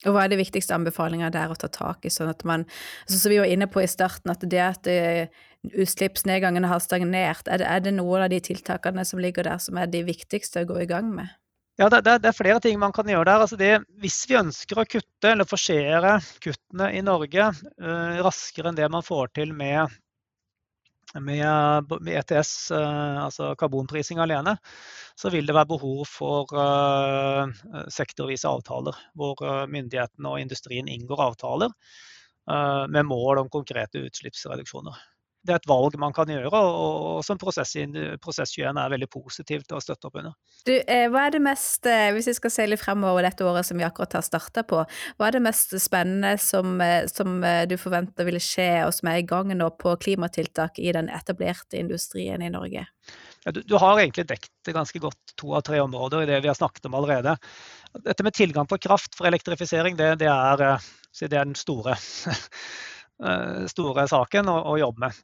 Og 0.04 0.12
Hva 0.12 0.26
er 0.26 0.30
de 0.30 0.38
viktigste 0.38 0.76
anbefalingene 0.76 1.32
der 1.32 1.50
å 1.50 1.56
ta 1.58 1.70
tak 1.72 2.04
i? 2.04 2.12
sånn 2.12 2.28
at 2.28 2.44
man, 2.44 2.66
altså 3.06 3.18
Som 3.18 3.32
vi 3.32 3.40
var 3.40 3.48
inne 3.48 3.66
på 3.66 3.80
i 3.80 3.88
starten, 3.88 4.30
at 4.30 4.44
det 4.44 4.60
at 4.60 4.84
utslippsnedgangen 4.84 5.82
utslippsnedgangene 5.82 6.68
har 6.68 6.82
stagnert, 6.84 7.48
er 7.48 7.58
det, 7.58 7.66
er 7.66 7.80
det, 7.80 7.94
noen 7.96 8.26
av 8.26 8.30
de 8.30 8.38
tiltakene 8.44 9.04
som 9.08 9.18
ligger 9.18 9.48
der 9.48 9.58
som 9.58 9.80
er 9.80 9.88
de 9.90 10.04
viktigste 10.06 10.62
å 10.62 10.68
gå 10.68 10.84
i 10.84 10.86
gang 10.86 11.08
med? 11.14 11.32
Ja, 11.80 11.88
det, 11.92 12.04
det, 12.06 12.20
det 12.24 12.30
er 12.30 12.36
flere 12.36 12.60
ting 12.60 12.78
man 12.80 12.92
kan 12.94 13.08
gjøre 13.08 13.26
der. 13.26 13.42
Altså 13.44 13.56
det, 13.60 13.72
hvis 14.00 14.20
vi 14.28 14.38
ønsker 14.38 14.78
å 14.78 14.86
kutte 14.88 15.32
eller 15.32 15.48
forsere 15.48 16.14
kuttene 16.44 16.92
i 16.96 17.02
Norge 17.04 17.50
uh, 17.50 18.20
raskere 18.24 18.70
enn 18.70 18.78
det 18.78 18.88
man 18.92 19.04
får 19.04 19.34
til 19.40 19.52
med 19.56 19.96
med, 21.22 21.92
med 22.00 22.18
ETS, 22.20 22.70
eh, 22.74 23.18
altså 23.24 23.52
karbonprising 23.58 24.20
alene, 24.22 24.56
så 25.16 25.30
vil 25.32 25.48
det 25.48 25.56
være 25.56 25.70
behov 25.70 26.02
for 26.10 26.52
uh, 26.52 27.48
sektorvise 27.92 28.50
avtaler. 28.50 28.98
Hvor 29.16 29.40
uh, 29.40 29.64
myndighetene 29.70 30.32
og 30.32 30.42
industrien 30.42 30.90
inngår 30.92 31.24
avtaler 31.30 31.72
med 32.46 33.02
mål 33.08 33.40
om 33.40 33.48
konkrete 33.50 33.98
utslippsreduksjoner 34.06 35.00
det 35.46 35.54
er 35.54 35.60
et 35.60 35.68
valg 35.70 35.94
man 36.00 36.14
kan 36.14 36.30
gjøre, 36.30 36.50
og, 36.50 37.22
som 37.26 37.38
Prosess, 37.40 37.74
prosess 38.22 38.52
21 38.56 38.80
er 38.82 38.92
veldig 38.92 39.08
positiv 39.12 39.64
til 39.66 39.78
å 39.78 39.82
støtte 39.82 40.08
opp 40.08 40.18
under. 40.18 40.34
Du, 40.66 40.72
eh, 40.74 41.06
hva 41.12 41.26
er 41.26 41.36
det 41.36 41.42
mest, 41.44 41.86
eh, 41.86 42.10
Hvis 42.14 42.28
vi 42.30 42.34
skal 42.34 42.50
se 42.50 42.66
litt 42.66 42.82
fremover 42.82 43.22
dette 43.22 43.44
året 43.46 43.66
som 43.66 43.78
vi 43.78 43.86
akkurat 43.86 44.18
har 44.18 44.24
starta 44.26 44.64
på, 44.66 44.82
hva 45.16 45.28
er 45.28 45.36
det 45.36 45.42
mest 45.44 45.74
spennende 45.82 46.36
som, 46.42 46.80
eh, 46.80 47.06
som, 47.06 47.40
du 47.68 47.76
forventer 47.76 48.26
vil 48.26 48.40
skje, 48.42 48.86
og 48.86 48.94
som 48.94 49.08
er 49.08 49.20
i 49.20 49.26
gang 49.26 49.52
nå 49.54 49.70
på 49.78 49.94
klimatiltak 50.02 50.78
i 50.78 50.92
den 50.92 51.08
etablerte 51.08 51.78
industrien 51.78 52.42
i 52.42 52.50
Norge? 52.50 52.86
Du, 53.46 53.62
du, 53.62 53.76
har 53.78 54.00
egentlig 54.00 54.26
dekket 54.26 54.74
ganske 54.74 54.98
godt 54.98 55.36
to 55.36 55.54
av 55.54 55.62
tre 55.62 55.78
områder 55.80 56.24
i 56.24 56.26
det 56.26 56.40
vi 56.42 56.50
har 56.50 56.58
snakket 56.58 56.88
om 56.88 56.96
allerede. 56.98 57.36
Dette 58.02 58.26
med 58.26 58.34
tilgang 58.34 58.66
på 58.66 58.78
kraft 58.82 59.14
for 59.14 59.28
elektrifisering, 59.28 59.96
det, 59.96 60.16
det, 60.24 60.26
er, 60.26 60.80
det 61.20 61.30
er, 61.30 61.44
den 61.44 61.54
store, 61.54 61.94
store 63.76 64.08
saken 64.10 64.50
å, 64.50 64.58
å 64.74 64.76
jobbe 64.82 65.06
med. 65.06 65.22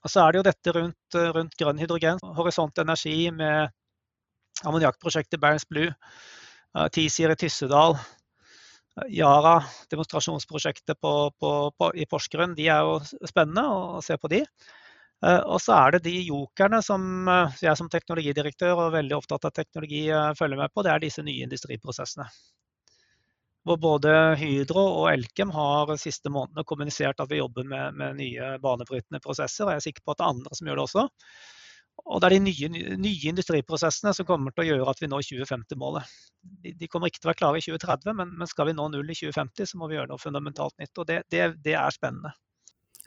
Og 0.00 0.12
så 0.12 0.22
er 0.22 0.32
det 0.32 0.40
jo 0.40 0.46
dette 0.48 0.74
rundt, 0.76 1.16
eh, 1.18 1.32
rundt 1.36 1.56
grønn 1.60 1.80
hydrogen. 1.80 2.20
Horisont 2.36 2.78
Energi 2.80 3.30
med 3.30 3.68
ammoniakkprosjektet 4.64 5.40
Barents 5.40 5.68
Blue. 5.68 5.92
Uh, 6.76 6.86
Tisier 6.92 7.32
i 7.32 7.36
Tyssedal. 7.36 7.96
Uh, 8.96 9.06
Yara, 9.12 9.56
demonstrasjonsprosjektet 9.92 11.00
på, 11.00 11.14
på, 11.40 11.50
på, 11.76 11.90
i 11.94 12.06
Porsgrunn. 12.06 12.54
De 12.56 12.68
er 12.68 12.86
jo 12.86 13.00
spennende 13.28 13.66
å 13.66 14.04
se 14.04 14.16
på 14.20 14.30
de. 14.32 14.44
Og 15.20 15.58
så 15.60 15.74
er 15.76 15.92
det 15.92 16.06
de 16.06 16.14
jokerne 16.30 16.78
som 16.80 17.02
jeg 17.60 17.76
som 17.76 17.90
teknologidirektør 17.92 18.86
og 18.86 18.94
veldig 18.94 19.18
opptatt 19.18 19.50
av 19.50 19.52
teknologi 19.52 20.06
følger 20.38 20.56
med 20.62 20.72
på. 20.72 20.80
Det 20.80 20.94
er 20.94 21.02
disse 21.02 21.24
nye 21.26 21.44
industriprosessene 21.44 22.24
hvor 23.66 23.76
både 23.80 24.12
Hydro 24.40 24.82
og 25.02 25.06
Elkem 25.12 25.52
har 25.52 25.92
siste 26.00 26.32
månedene 26.32 26.64
kommunisert 26.68 27.20
at 27.20 27.30
vi 27.30 27.40
jobber 27.40 27.66
med, 27.68 27.96
med, 27.98 28.16
nye 28.20 28.54
banebrytende 28.62 29.20
prosesser. 29.24 29.66
og 29.66 29.74
Jeg 29.74 29.82
er 29.82 29.86
sikker 29.88 30.04
på 30.04 30.14
at 30.14 30.20
det 30.20 30.26
er 30.26 30.34
andre 30.34 30.56
som 30.56 30.70
gjør 30.70 30.80
det 30.80 30.86
også. 30.88 31.06
Og 32.06 32.20
det 32.22 32.28
er 32.30 32.34
de 32.38 32.44
nye, 32.46 32.96
nye 32.96 33.28
industriprosessene 33.28 34.14
som 34.16 34.26
kommer 34.28 34.54
til 34.54 34.64
å 34.64 34.68
gjøre 34.70 34.92
at 34.92 35.02
vi 35.02 35.10
når 35.10 35.26
2050-målet. 35.28 36.14
De, 36.64 36.72
de, 36.72 36.88
kommer 36.88 37.10
ikke 37.10 37.20
til 37.20 37.28
å 37.28 37.32
være 37.34 37.40
klare 37.42 37.60
i 37.60 37.66
2030, 37.66 38.14
men, 38.16 38.32
men, 38.40 38.48
skal 38.48 38.70
vi 38.70 38.76
nå 38.78 38.86
null 38.88 39.12
i 39.12 39.18
2050, 39.18 39.68
så 39.68 39.80
må 39.80 39.90
vi 39.90 39.98
gjøre 39.98 40.14
noe 40.14 40.22
fundamentalt 40.22 40.78
nytt. 40.80 40.94
Og 40.96 41.10
det, 41.10 41.20
det, 41.34 41.50
det 41.60 41.76
er 41.76 41.92
spennende. 41.92 42.32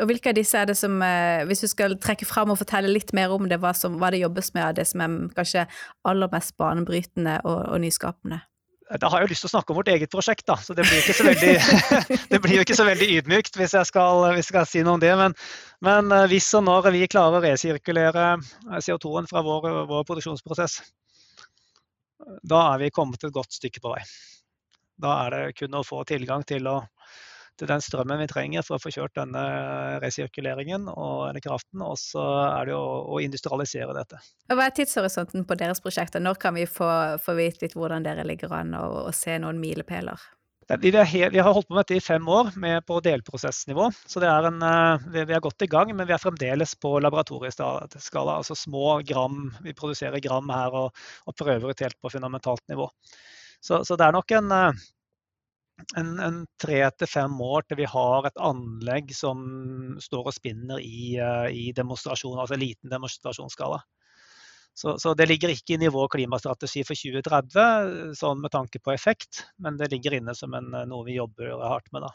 Og 0.02 0.10
Hvilke 0.10 0.32
av 0.32 0.38
disse 0.38 0.58
er 0.58 0.70
det 0.70 0.78
som, 0.78 0.96
eh, 1.06 1.44
hvis 1.50 1.66
du 1.66 1.68
skal 1.70 1.98
trekke 2.02 2.26
fram 2.26 2.54
og 2.54 2.62
fortelle 2.62 2.90
litt 2.90 3.14
mer 3.18 3.34
om 3.34 3.50
det, 3.50 3.60
hva, 3.62 3.74
som, 3.78 3.98
hva 4.02 4.10
det 4.14 4.24
jobbes 4.24 4.54
med, 4.54 4.64
av 4.70 4.78
det 4.78 4.88
som 4.90 5.04
er 5.06 5.20
kanskje 5.38 5.68
aller 6.10 6.32
mest 6.34 6.56
banebrytende 6.62 7.40
og, 7.44 7.60
og 7.74 7.82
nyskapende? 7.82 8.42
Da 9.02 9.10
har 9.10 9.22
jeg 9.22 9.28
jo 9.28 9.32
lyst 9.32 9.46
til 9.46 9.50
å 9.50 9.54
snakke 9.56 9.74
om 9.74 9.78
vårt 9.80 9.90
eget 9.90 10.12
prosjekt, 10.14 10.44
da, 10.46 10.56
så 10.62 10.76
det 10.78 10.84
blir, 10.86 11.00
ikke 11.02 11.16
så 11.18 11.26
veldig, 11.26 11.54
det 12.34 12.40
blir 12.44 12.60
jo 12.60 12.66
ikke 12.66 12.78
så 12.78 12.86
veldig 12.86 13.08
ydmykt 13.18 13.56
hvis 13.58 13.74
jeg 13.74 13.90
skal, 13.90 14.26
hvis 14.36 14.44
jeg 14.44 14.52
skal 14.52 14.68
si 14.70 14.84
noe 14.86 15.00
om 15.00 15.02
det. 15.02 15.14
Men, 15.18 15.34
men, 15.86 16.12
eh, 16.14 16.28
hvis 16.30 16.52
og 16.60 16.66
når 16.68 16.92
vi 16.94 17.08
klarer 17.10 17.40
å 17.40 17.44
resirkulere 17.44 18.28
eh, 18.36 18.84
CO2-en 18.86 19.30
fra 19.32 19.42
vår, 19.46 19.66
vår, 19.90 20.06
produksjonsprosess, 20.10 20.78
da 22.46 22.62
er 22.74 22.84
vi 22.84 22.94
kommet 22.94 23.26
et 23.26 23.34
godt 23.34 23.58
stykke 23.58 23.82
på 23.82 23.96
vei. 23.96 24.04
Da 25.02 25.16
er 25.24 25.34
det 25.34 25.58
kun 25.58 25.80
å 25.80 25.86
få 25.88 26.04
tilgang 26.08 26.46
til 26.48 26.70
å 26.70 26.78
til 27.60 27.70
den 27.70 27.84
strømmen 27.84 28.22
vi 28.24 28.28
trenger 28.32 28.66
for 28.66 28.78
å 28.78 28.82
få 28.82 28.92
kjørt 28.94 29.16
denne 29.18 29.44
resirkuleringen 30.04 30.88
og 30.92 31.28
denne 31.30 31.44
kraften. 31.44 31.84
Og 31.86 31.98
så 32.02 32.24
er 32.48 32.70
det 32.70 32.76
jo 32.76 32.84
å 32.84 33.20
industrialisere 33.24 33.96
dette. 33.98 34.22
Hva 34.52 34.68
er 34.68 34.78
tidshorisonten 34.78 35.46
på 35.50 35.58
deres 35.60 35.84
prosjekter? 35.84 36.24
Når 36.24 36.40
kan 36.42 36.58
vi 36.58 36.66
få, 36.70 36.90
få 37.22 37.38
vite 37.38 37.68
litt 37.68 37.78
hvordan 37.78 38.06
dere 38.06 38.26
ligger 38.28 38.54
an 38.58 38.74
og, 38.80 39.04
og 39.08 39.18
se 39.18 39.38
noen 39.42 39.62
milepæler? 39.62 40.22
Vi, 40.80 40.92
har 40.96 41.52
holdt 41.54 41.68
på 41.68 41.76
med 41.76 41.84
dette 41.84 41.98
i 42.00 42.04
fem 42.04 42.28
år 42.32 42.54
med 42.60 42.86
på 42.88 43.02
delprosessnivå. 43.04 43.90
Så 44.08 44.22
en, 44.24 44.62
eh, 44.64 45.08
vi, 45.12 45.24
er 45.28 45.44
godt 45.44 45.66
i 45.66 45.68
gang, 45.68 45.92
men 45.96 46.08
vi 46.08 46.16
er 46.16 46.22
fremdeles 46.24 46.76
på 46.80 46.96
laboratorieskala. 47.04 48.38
Altså 48.38 48.56
små 48.56 49.02
gram. 49.04 49.52
Vi 49.62 49.76
produserer 49.76 50.24
gram 50.24 50.50
her 50.50 50.74
og, 50.86 51.04
og 51.28 51.36
prøver 51.36 51.70
ut 51.74 51.84
helt 51.84 52.00
på 52.00 52.14
fundamentalt 52.16 52.64
nivå. 52.72 52.88
Så, 53.60 53.84
så 53.84 54.00
det 54.00 54.08
er 54.08 54.16
nok 54.16 54.32
en, 54.40 54.52
eh, 54.56 54.84
en, 55.98 56.14
en 56.20 56.40
tre 56.62 56.80
til 56.98 57.10
fem 57.10 57.42
år 57.42 57.66
til 57.68 57.82
vi 57.82 57.90
har 57.90 58.28
et 58.30 58.40
anlegg 58.42 59.12
som 59.16 59.44
står 60.02 60.30
og 60.30 60.36
spinner 60.36 60.82
i, 60.84 61.18
uh, 61.20 61.50
i 61.50 61.72
demonstrasjon, 61.76 62.40
altså 62.40 62.60
liten 62.60 62.94
demonstrasjonsskala. 62.94 63.82
Så, 64.74 64.96
så, 64.98 65.14
det 65.14 65.28
ligger 65.30 65.54
ikke 65.54 65.78
i 65.78 65.90
vår 65.94 66.08
klimastrategi 66.16 66.82
for 66.88 66.98
2030 66.98 68.16
sånn 68.18 68.42
med 68.42 68.54
tanke 68.56 68.82
på 68.82 68.94
effekt, 68.96 69.44
men 69.62 69.78
det 69.78 69.92
ligger 69.94 70.18
inne 70.18 70.34
som 70.34 70.56
en, 70.58 70.72
noe 70.90 71.06
vi 71.06 71.20
jobber 71.20 71.62
hardt 71.62 71.92
med. 71.94 72.08
da. 72.08 72.14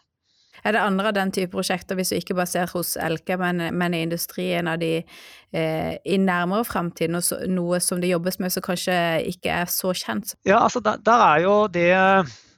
Er 0.67 0.75
det 0.75 0.83
andre 0.83 1.13
av 1.13 1.15
den 1.15 1.31
type 1.35 1.53
prosjekter, 1.53 1.95
hvis 1.95 2.11
du 2.11 2.17
ikke 2.19 2.35
bare 2.35 2.51
ser 2.51 2.73
hos 2.73 2.97
Elke, 2.99 3.37
men, 3.39 3.63
men 3.79 3.95
i 3.95 4.03
industrien 4.03 4.67
av 4.67 4.81
de 4.83 4.91
eh, 4.99 5.93
i 6.03 6.19
nærmere 6.19 6.67
framtid, 6.67 7.13
noe, 7.15 7.39
noe, 7.47 7.79
som 7.85 8.03
det 8.03 8.11
jobbes 8.11 8.41
med 8.43 8.55
som 8.55 8.67
kanskje 8.67 8.97
ikke 9.31 9.55
er 9.61 9.71
så 9.71 9.95
kjent? 9.95 10.35
Ja, 10.49 10.65
altså 10.65 10.83
der, 10.83 10.99
der 11.07 11.25
er 11.29 11.45
jo 11.47 11.57
det 11.71 11.93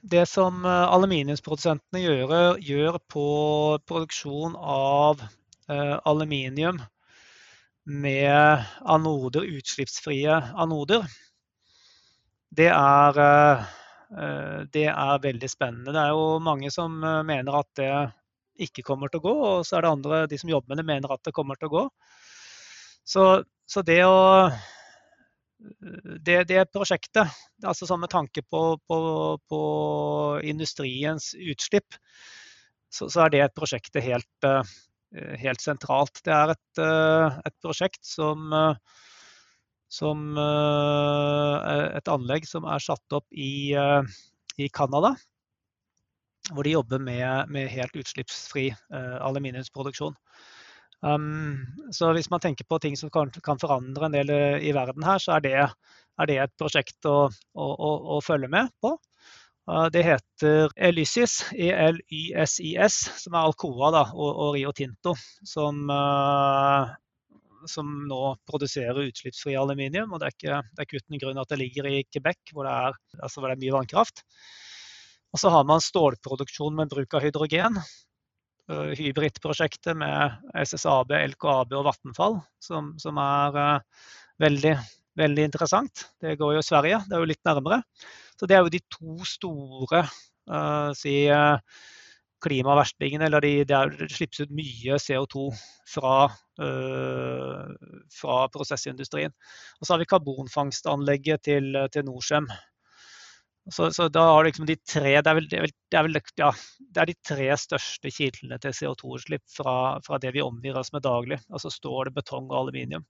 det 0.01 0.25
som 0.25 0.65
eh, 0.65 0.93
aluminiumsprodusentene 0.93 2.01
gjør, 2.01 2.33
gjør 2.61 2.97
på 3.11 3.25
produksjon 3.87 4.55
av 4.57 5.21
uh, 5.21 5.97
aluminium 6.09 6.81
med 7.85 8.65
anoder, 8.85 9.45
utslippsfrie 9.57 10.39
anoder, 10.59 11.05
det 12.51 12.67
er, 12.73 13.21
uh, 13.21 14.57
det 14.73 14.87
er 14.91 15.23
veldig 15.23 15.49
spennende. 15.49 15.93
Det 15.93 16.01
er 16.01 16.15
jo 16.15 16.41
mange 16.43 16.73
som 16.73 16.97
mener 16.99 17.61
at 17.61 17.69
det 17.79 17.93
ikke 18.61 18.85
kommer 18.85 19.09
til 19.09 19.21
å 19.21 19.25
gå, 19.29 19.35
og 19.53 19.65
så 19.65 19.77
er 19.77 19.85
det 19.85 19.93
andre, 19.95 20.25
de 20.29 20.37
som 20.41 20.51
jobber 20.51 20.73
med 20.73 20.81
det, 20.81 20.89
mener 20.89 21.13
at 21.13 21.23
det 21.25 21.33
kommer 21.35 21.57
til 21.57 21.71
å 21.71 21.75
gå. 21.77 21.85
Så, 23.07 23.25
så 23.69 23.81
det 23.85 24.03
å 24.05 24.49
det, 26.25 26.43
det, 26.49 26.65
prosjektet, 26.73 27.29
altså 27.65 27.87
sånn 27.89 28.01
med 28.03 28.11
tanke 28.13 28.43
på, 28.49 28.61
på, 28.87 28.97
på 29.49 29.61
industriens 30.47 31.31
utslipp, 31.37 31.97
så, 32.91 33.07
så, 33.07 33.25
er 33.25 33.33
det 33.33 33.53
prosjektet 33.55 34.03
helt, 34.03 34.47
eh, 34.47 35.35
helt 35.41 35.63
sentralt. 35.63 36.23
Det 36.25 36.33
er 36.35 36.53
et, 36.55 36.81
eh, 36.83 37.39
et 37.47 37.55
prosjekt 37.63 38.03
som, 38.05 38.51
eh, 38.53 38.75
som 39.91 40.37
Et 40.39 42.07
anlegg 42.07 42.45
som 42.47 42.63
er 42.63 42.79
satt 42.79 43.15
opp 43.17 43.25
i, 43.35 43.75
i 43.75 44.67
Canada. 44.71 45.15
hvor 46.51 46.63
de 46.63 46.71
jobber 46.71 46.99
med, 46.99 47.49
med 47.49 47.69
helt 47.69 47.95
utslippsfri 47.95 48.71
aluminiumsproduksjon. 48.91 50.15
Um, 51.01 51.65
så 51.91 52.11
hvis 52.13 52.29
man 52.29 52.41
tenker 52.43 52.67
på 52.69 52.77
ting 52.81 52.97
som 52.97 53.09
kan, 53.09 53.31
kan 53.43 53.59
forandre 53.61 54.05
en 54.05 54.15
del 54.15 54.31
i 54.61 54.73
verden 54.75 55.05
her, 55.05 55.21
så 55.21 55.37
er 55.37 55.45
det, 55.45 55.55
er 56.21 56.29
det 56.29 56.37
et 56.43 56.57
prosjekt 56.61 57.09
å, 57.09 57.25
å, 57.29 57.69
å, 57.73 57.91
å, 58.17 58.19
følge 58.25 58.51
med 58.51 58.69
på. 58.83 58.93
Uh, 59.69 59.87
det 59.93 60.05
heter 60.05 60.73
Elysis, 60.77 61.39
ELYSIS, 61.57 62.99
som 63.23 63.37
er 63.37 63.47
Alcoa 63.47 63.91
da, 63.97 64.03
og, 64.13 64.29
og, 64.29 64.51
Rio 64.57 64.73
Tinto, 64.77 65.15
som, 65.47 65.81
uh, 65.89 66.93
som 67.69 67.89
nå 68.09 68.21
produserer 68.49 69.07
utslippsfri 69.07 69.57
aluminium. 69.57 70.13
og 70.13 70.21
Det 70.21 70.29
er 70.29 70.37
ikke, 70.37 70.61
det 70.69 70.83
er 70.83 70.89
ikke 70.89 71.01
uten 71.01 71.23
grunn 71.25 71.41
at 71.41 71.53
det 71.53 71.61
ligger 71.63 71.89
i 71.89 72.03
Quebec, 72.09 72.53
hvor 72.53 72.69
det 72.69 72.77
er, 72.87 73.01
altså 73.21 73.41
hvor 73.41 73.49
det 73.49 73.57
er 73.57 73.65
mye 73.65 73.79
vannkraft. 73.79 74.25
Og 75.31 75.39
så 75.39 75.49
har 75.49 75.65
man 75.65 75.81
stålproduksjon 75.81 76.75
med 76.75 76.91
bruk 76.91 77.13
av 77.15 77.23
hydrogen. 77.23 77.79
Eh, 78.69 78.91
hybridprosjektet 78.97 79.97
med 79.97 80.37
SSAB, 80.53 81.11
LKAB 81.33 81.73
og 81.79 81.87
Vattenfall, 81.89 82.37
som, 82.61 82.91
som 83.01 83.17
er 83.19 83.57
uh, 83.57 84.03
veldig, 84.41 84.75
veldig, 85.17 85.47
interessant. 85.49 86.05
Det 86.21 86.37
går 86.39 86.55
jo 86.55 86.61
i 86.61 86.67
Sverige, 86.67 87.01
det 87.07 87.17
er 87.17 87.23
jo 87.23 87.31
litt 87.31 87.47
nærmere. 87.47 87.81
Så 88.37 88.47
det 88.47 88.57
er 88.57 88.61
jo 88.61 88.73
de 88.73 88.83
to 88.93 89.17
store 89.27 90.03
uh, 90.05 90.93
si, 90.97 91.15
klimaverstingene, 92.41 93.27
eller 93.27 93.43
de, 93.45 93.53
der 93.69 93.91
det 93.97 94.11
slippes 94.13 94.45
ut 94.45 94.53
mye 94.57 94.97
CO2 94.97 95.49
fra, 95.91 96.13
fra 98.17 98.37
prosessindustrien. 98.49 99.35
Og 99.77 99.85
så 99.85 99.93
har 99.93 100.01
vi 100.01 100.09
karbonfangstanlegget 100.09 101.43
til, 101.45 101.77
til 101.93 102.07
Norcem 102.07 102.49
så, 103.69 103.91
så, 103.93 104.07
da 104.09 104.21
har 104.21 104.43
liksom 104.43 104.65
de 104.65 104.75
tre 104.75 105.13
det 105.21 105.29
er, 105.29 105.35
vel, 105.37 105.47
det, 105.49 105.57
er 105.57 105.65
vel, 105.67 105.73
det, 105.91 105.97
er 105.97 106.05
vel, 106.07 106.19
ja, 106.41 106.49
det 106.81 107.01
er 107.01 107.09
de 107.11 107.15
tre 107.29 107.47
største 107.61 108.11
kildene 108.13 108.57
til 108.61 108.73
CO2-utslipp 108.73 109.43
fra, 109.53 109.75
fra, 110.05 110.17
det 110.21 110.33
vi 110.33 110.41
omgir 110.41 110.79
oss 110.79 110.89
med 110.95 111.05
daglig. 111.05 111.37
Altså 111.53 111.69
stål, 111.69 112.09
betong 112.15 112.49
og 112.49 112.57
aluminium. 112.63 113.05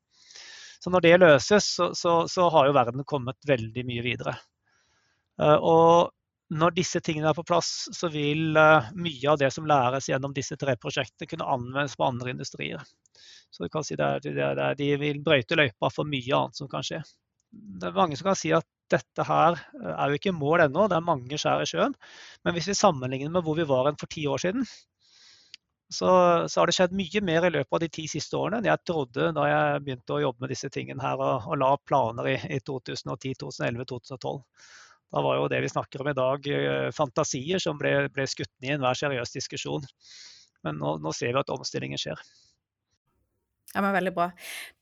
Så 0.83 0.91
når 0.91 1.05
det 1.05 1.19
løses, 1.21 1.69
så, 1.77 1.91
så, 1.95 2.15
så 2.27 2.49
har 2.51 2.67
jo 2.67 2.75
verden 2.75 3.07
kommet 3.07 3.37
veldig 3.47 3.85
mye 3.87 4.03
videre. 4.03 4.35
Uh, 5.39 5.55
og 5.55 6.11
når 6.51 6.75
disse 6.75 6.99
tingene 6.99 7.29
er 7.31 7.37
på 7.37 7.45
plass, 7.47 7.87
så 7.95 8.09
vil 8.11 8.57
uh, 8.57 8.89
mye 8.97 9.31
av 9.31 9.39
det 9.39 9.53
som 9.55 9.69
læres 9.69 10.09
gjennom 10.11 10.33
disse 10.35 10.57
tre 10.59 10.75
prosjektene, 10.81 11.29
kunne 11.31 11.47
anvendes 11.47 11.95
på 11.95 12.09
andre 12.09 12.33
industrier. 12.33 12.83
Så 13.51 13.63
du 13.63 13.71
kan 13.71 13.85
si 13.87 13.95
det 13.99 14.09
er, 14.35 14.61
De 14.75 14.89
vil 14.99 15.23
brøyte 15.23 15.55
løypa 15.55 15.91
for 15.93 16.07
mye 16.07 16.35
annet 16.35 16.59
som 16.59 16.67
kan 16.71 16.83
skje. 16.83 16.99
Det 17.51 17.87
er 17.87 17.95
mange 17.95 18.19
som 18.19 18.31
kan 18.31 18.39
si 18.39 18.51
at 18.55 18.67
dette 18.91 19.25
her 19.27 19.57
eh, 19.57 19.91
er 19.95 20.11
jo 20.11 20.19
ikke 20.19 20.35
mål 20.35 20.67
ennå, 20.67 20.87
det 20.91 20.97
er 20.97 21.07
mange 21.07 21.39
skjær 21.41 21.63
i 21.63 21.69
sjøen. 21.69 21.95
Men 22.45 22.57
hvis 22.57 22.71
vi 22.71 22.77
sammenligner 22.77 23.33
med 23.33 23.45
hvor 23.45 23.57
vi 23.59 23.67
var 23.69 23.91
for 23.99 24.11
ti 24.11 24.25
år 24.29 24.43
siden, 24.43 24.67
så, 25.91 26.11
så, 26.47 26.61
har 26.61 26.69
det 26.69 26.75
skjedd 26.77 26.93
mye 26.95 27.21
mer 27.27 27.45
i 27.47 27.51
løpet 27.51 27.75
av 27.75 27.81
de 27.83 27.89
ti 27.91 28.05
siste 28.07 28.37
årene 28.39 28.61
enn 28.61 28.69
jeg 28.69 28.79
trodde 28.87 29.33
da 29.35 29.47
jeg 29.49 29.81
begynte 29.83 30.15
å 30.15 30.21
jobbe 30.23 30.45
med 30.45 30.53
disse 30.53 30.69
tingene 30.71 31.03
her 31.03 31.19
og, 31.19 31.49
og 31.51 31.59
la 31.59 31.73
planer 31.83 32.29
i, 32.31 32.37
i 32.47 32.59
2010, 32.63 33.33
2011, 33.41 33.89
2012. 33.91 34.37
Da 35.11 35.23
var 35.25 35.41
jo 35.41 35.49
det 35.51 35.59
vi 35.65 35.71
snakker 35.73 36.03
om 36.03 36.11
i 36.11 36.15
dag, 36.15 36.47
eh, 36.47 36.87
fantasier 36.95 37.59
som 37.59 37.79
ble, 37.79 38.07
ble 38.15 38.27
skutt 38.29 38.53
ned 38.63 38.69
i 38.69 38.77
enhver 38.77 38.95
seriøs 39.01 39.35
diskusjon. 39.35 39.83
Men 40.63 40.79
nå, 40.79 40.95
nå 41.03 41.11
ser 41.17 41.35
vi 41.35 41.41
at 41.41 41.51
omstillingen 41.51 41.99
skjer. 41.99 42.21
Ja, 43.73 43.81
men 43.81 43.93
Veldig 43.95 44.11
bra. 44.13 44.27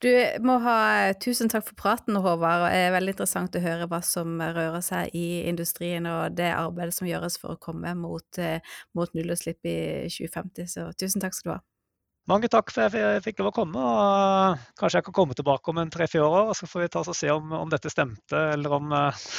Du 0.02 0.10
må 0.42 0.56
ha 0.64 0.78
tusen 1.22 1.50
takk 1.52 1.68
for 1.68 1.78
praten, 1.78 2.18
Håvard. 2.18 2.66
Det 2.72 2.80
er 2.88 2.94
veldig 2.96 3.14
interessant 3.14 3.58
å 3.58 3.62
høre 3.62 3.86
hva 3.92 4.00
som 4.06 4.40
rører 4.42 4.82
seg 4.86 5.14
i 5.18 5.44
industrien, 5.50 6.08
og 6.10 6.38
det 6.40 6.50
arbeidet 6.56 6.98
som 6.98 7.10
gjøres 7.10 7.38
for 7.42 7.54
å 7.54 7.62
komme 7.62 7.94
mot, 8.00 8.42
eh, 8.42 8.66
mot 8.98 9.14
nullutslipp 9.14 9.62
i 9.70 9.78
2050. 10.10 10.66
Så 10.74 10.90
tusen 10.98 11.22
takk 11.22 11.38
skal 11.38 11.52
du 11.52 11.56
ha. 11.60 11.62
Mange 12.30 12.46
takk 12.52 12.70
for 12.70 12.86
at 12.86 12.94
jeg 12.94 13.22
fikk 13.26 13.40
lov 13.42 13.50
å 13.50 13.54
komme. 13.56 13.82
og 13.82 14.60
Kanskje 14.78 15.00
jeg 15.00 15.08
kan 15.08 15.16
komme 15.18 15.38
tilbake 15.38 15.72
om 15.72 15.80
en 15.82 15.90
tre-fire 15.90 16.28
år, 16.28 16.52
og 16.52 16.58
så 16.58 16.70
får 16.70 16.84
vi 16.84 16.90
ta 16.94 17.02
oss 17.02 17.10
og 17.10 17.18
se 17.18 17.32
om, 17.34 17.56
om 17.58 17.72
dette 17.72 17.90
stemte, 17.90 18.44
eller 18.54 18.76
om, 18.78 18.94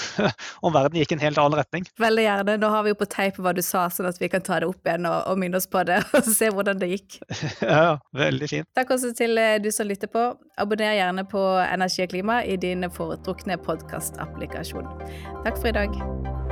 om, 0.66 0.74
verden 0.74 0.99
gikk 0.99 1.14
en 1.14 1.22
helt 1.22 1.38
annen 1.38 1.61
retning. 1.61 1.86
Veldig 2.03 2.26
gjerne. 2.26 2.59
Nå 2.59 2.72
har 2.74 2.86
vi 2.86 2.95
jo 2.95 2.99
på 2.99 3.09
teip 3.14 3.38
hva 3.38 3.55
du 3.55 3.62
sa, 3.62 3.86
sånn 3.95 4.11
at 4.11 4.18
vi 4.18 4.30
kan 4.32 4.43
ta 4.43 4.59
det 4.59 4.70
opp 4.70 4.82
igjen 4.82 5.07
og, 5.07 5.18
og 5.30 5.38
minne 5.38 5.61
oss 5.61 5.70
på 5.70 5.84
det, 5.86 6.03
og 6.18 6.26
se 6.26 6.51
hvordan 6.51 6.82
det 6.82 6.91
gikk. 6.97 7.20
ja, 7.62 7.97
veldig 8.16 8.51
fint. 8.57 8.70
Takk 8.74 8.95
også 8.97 9.14
til 9.14 9.38
eh, 9.38 9.61
du 9.62 9.70
som 9.74 9.86
lytter 9.86 10.11
på. 10.11 10.32
Abonner 10.61 10.99
gjerne 10.99 11.28
på 11.30 11.47
Energi 11.62 12.09
og 12.09 12.14
klima 12.16 12.43
i 12.43 12.59
din 12.61 12.91
foretrukne 12.91 13.61
podkastapplikasjon. 13.62 14.91
Takk 15.47 15.61
for 15.61 15.70
i 15.70 15.78
dag. 15.78 16.49